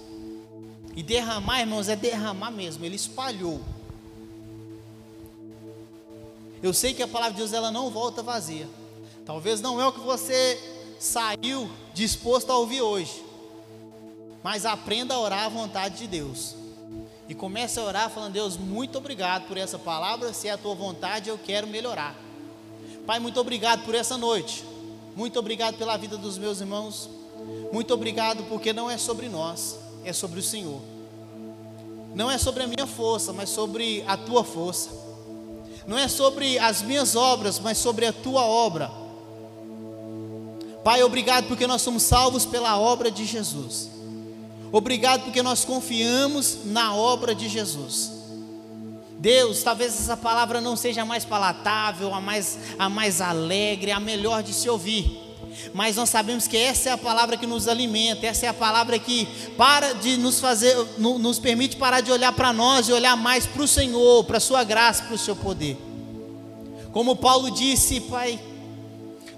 E 0.95 1.01
derramar, 1.01 1.61
irmãos, 1.61 1.87
é 1.87 1.95
derramar 1.95 2.51
mesmo, 2.51 2.85
ele 2.85 2.95
espalhou. 2.95 3.61
Eu 6.61 6.73
sei 6.73 6.93
que 6.93 7.01
a 7.01 7.07
palavra 7.07 7.33
de 7.33 7.39
Deus 7.39 7.53
ela 7.53 7.71
não 7.71 7.89
volta 7.89 8.21
vazia. 8.21 8.67
Talvez 9.25 9.61
não 9.61 9.81
é 9.81 9.85
o 9.85 9.91
que 9.91 9.99
você 9.99 10.59
saiu 10.99 11.69
disposto 11.93 12.51
a 12.51 12.57
ouvir 12.57 12.81
hoje. 12.81 13.23
Mas 14.43 14.65
aprenda 14.65 15.15
a 15.15 15.19
orar 15.19 15.45
à 15.45 15.49
vontade 15.49 15.99
de 15.99 16.07
Deus. 16.07 16.55
E 17.27 17.33
comece 17.33 17.79
a 17.79 17.83
orar 17.83 18.09
falando: 18.09 18.33
Deus, 18.33 18.57
muito 18.57 18.97
obrigado 18.97 19.47
por 19.47 19.57
essa 19.57 19.79
palavra. 19.79 20.33
Se 20.33 20.47
é 20.47 20.51
a 20.51 20.57
tua 20.57 20.75
vontade, 20.75 21.29
eu 21.29 21.37
quero 21.37 21.65
melhorar. 21.65 22.15
Pai, 23.07 23.19
muito 23.19 23.39
obrigado 23.39 23.83
por 23.83 23.95
essa 23.95 24.17
noite. 24.17 24.70
Muito 25.15 25.37
obrigado 25.39 25.77
pela 25.77 25.97
vida 25.97 26.17
dos 26.17 26.37
meus 26.37 26.61
irmãos. 26.61 27.09
Muito 27.71 27.93
obrigado 27.93 28.43
porque 28.49 28.73
não 28.73 28.89
é 28.89 28.97
sobre 28.97 29.29
nós, 29.29 29.77
é 30.03 30.13
sobre 30.13 30.39
o 30.39 30.43
Senhor. 30.43 30.79
Não 32.13 32.29
é 32.29 32.37
sobre 32.37 32.63
a 32.63 32.67
minha 32.67 32.87
força, 32.87 33.31
mas 33.31 33.49
sobre 33.49 34.03
a 34.07 34.17
tua 34.17 34.43
força. 34.43 34.89
Não 35.87 35.97
é 35.97 36.07
sobre 36.07 36.59
as 36.59 36.81
minhas 36.81 37.15
obras, 37.15 37.59
mas 37.59 37.77
sobre 37.77 38.05
a 38.05 38.13
tua 38.13 38.45
obra. 38.45 38.91
Pai, 40.83 41.03
obrigado 41.03 41.47
porque 41.47 41.67
nós 41.67 41.81
somos 41.81 42.03
salvos 42.03 42.45
pela 42.45 42.79
obra 42.79 43.09
de 43.11 43.25
Jesus. 43.25 43.89
Obrigado 44.71 45.23
porque 45.23 45.43
nós 45.43 45.65
confiamos 45.65 46.65
na 46.65 46.95
obra 46.95 47.35
de 47.35 47.47
Jesus. 47.47 48.20
Deus, 49.21 49.61
talvez 49.61 49.93
essa 49.93 50.17
palavra 50.17 50.59
não 50.59 50.75
seja 50.75 51.03
a 51.03 51.05
mais 51.05 51.23
palatável, 51.23 52.11
a 52.11 52.19
mais, 52.19 52.57
a 52.79 52.89
mais 52.89 53.21
alegre, 53.21 53.91
a 53.91 53.99
melhor 53.99 54.41
de 54.41 54.51
se 54.51 54.67
ouvir. 54.67 55.15
Mas 55.75 55.95
nós 55.95 56.09
sabemos 56.09 56.47
que 56.47 56.57
essa 56.57 56.89
é 56.89 56.91
a 56.91 56.97
palavra 56.97 57.37
que 57.37 57.45
nos 57.45 57.67
alimenta, 57.67 58.25
essa 58.25 58.47
é 58.47 58.49
a 58.49 58.53
palavra 58.53 58.97
que 58.97 59.27
para 59.55 59.93
de 59.93 60.17
nos 60.17 60.39
fazer, 60.39 60.75
nos 60.97 61.37
permite 61.37 61.75
parar 61.75 62.01
de 62.01 62.11
olhar 62.11 62.33
para 62.33 62.51
nós 62.51 62.89
e 62.89 62.93
olhar 62.93 63.15
mais 63.15 63.45
para 63.45 63.61
o 63.61 63.67
Senhor, 63.67 64.23
para 64.23 64.37
a 64.37 64.41
sua 64.41 64.63
graça, 64.63 65.03
para 65.03 65.13
o 65.13 65.19
seu 65.19 65.35
poder. 65.35 65.77
Como 66.91 67.15
Paulo 67.15 67.51
disse, 67.51 67.99
Pai, 67.99 68.39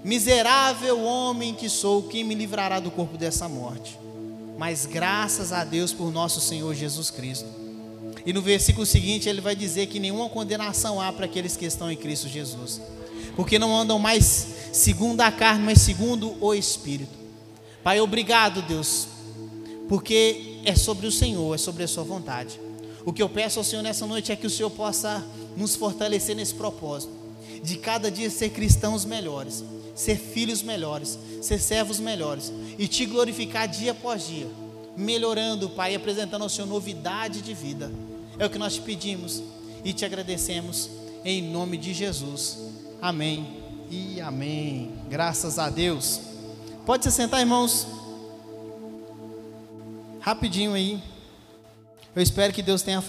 miserável 0.02 1.04
homem 1.04 1.52
que 1.52 1.68
sou, 1.68 2.04
quem 2.04 2.24
me 2.24 2.34
livrará 2.34 2.80
do 2.80 2.90
corpo 2.90 3.18
dessa 3.18 3.50
morte? 3.50 3.98
Mas 4.56 4.86
graças 4.86 5.52
a 5.52 5.62
Deus 5.62 5.92
por 5.92 6.10
nosso 6.10 6.40
Senhor 6.40 6.74
Jesus 6.74 7.10
Cristo 7.10 7.63
e 8.26 8.32
no 8.32 8.40
versículo 8.40 8.86
seguinte 8.86 9.28
ele 9.28 9.40
vai 9.40 9.54
dizer 9.54 9.86
que 9.86 10.00
nenhuma 10.00 10.28
condenação 10.28 11.00
há 11.00 11.12
para 11.12 11.26
aqueles 11.26 11.56
que 11.56 11.66
estão 11.66 11.90
em 11.90 11.96
Cristo 11.96 12.28
Jesus, 12.28 12.80
porque 13.36 13.58
não 13.58 13.76
andam 13.76 13.98
mais 13.98 14.24
segundo 14.72 15.20
a 15.20 15.30
carne, 15.30 15.64
mas 15.64 15.80
segundo 15.80 16.34
o 16.40 16.54
Espírito. 16.54 17.12
Pai, 17.82 18.00
obrigado, 18.00 18.62
Deus, 18.62 19.06
porque 19.88 20.60
é 20.64 20.74
sobre 20.74 21.06
o 21.06 21.12
Senhor, 21.12 21.54
é 21.54 21.58
sobre 21.58 21.82
a 21.84 21.88
Sua 21.88 22.02
vontade. 22.02 22.58
O 23.04 23.12
que 23.12 23.22
eu 23.22 23.28
peço 23.28 23.58
ao 23.58 23.64
Senhor 23.64 23.82
nessa 23.82 24.06
noite 24.06 24.32
é 24.32 24.36
que 24.36 24.46
o 24.46 24.50
Senhor 24.50 24.70
possa 24.70 25.22
nos 25.56 25.76
fortalecer 25.76 26.34
nesse 26.34 26.54
propósito, 26.54 27.12
de 27.62 27.76
cada 27.76 28.10
dia 28.10 28.30
ser 28.30 28.50
cristãos 28.50 29.04
melhores, 29.04 29.62
ser 29.94 30.16
filhos 30.16 30.62
melhores, 30.62 31.18
ser 31.42 31.60
servos 31.60 32.00
melhores 32.00 32.50
e 32.78 32.88
te 32.88 33.04
glorificar 33.04 33.68
dia 33.68 33.92
após 33.92 34.26
dia, 34.26 34.48
melhorando, 34.96 35.68
Pai, 35.68 35.94
apresentando 35.94 36.42
ao 36.42 36.48
Senhor 36.48 36.66
novidade 36.66 37.42
de 37.42 37.52
vida. 37.52 37.92
É 38.38 38.46
o 38.46 38.50
que 38.50 38.58
nós 38.58 38.74
te 38.74 38.80
pedimos 38.80 39.42
e 39.84 39.92
te 39.92 40.04
agradecemos 40.04 40.90
em 41.24 41.42
nome 41.42 41.76
de 41.76 41.94
Jesus. 41.94 42.58
Amém 43.00 43.62
e 43.90 44.20
amém. 44.20 44.92
Graças 45.08 45.58
a 45.58 45.70
Deus. 45.70 46.20
Pode 46.84 47.04
se 47.04 47.12
sentar, 47.12 47.40
irmãos. 47.40 47.86
Rapidinho 50.20 50.74
aí. 50.74 51.02
Eu 52.14 52.22
espero 52.22 52.52
que 52.52 52.62
Deus 52.62 52.82
tenha 52.82 53.00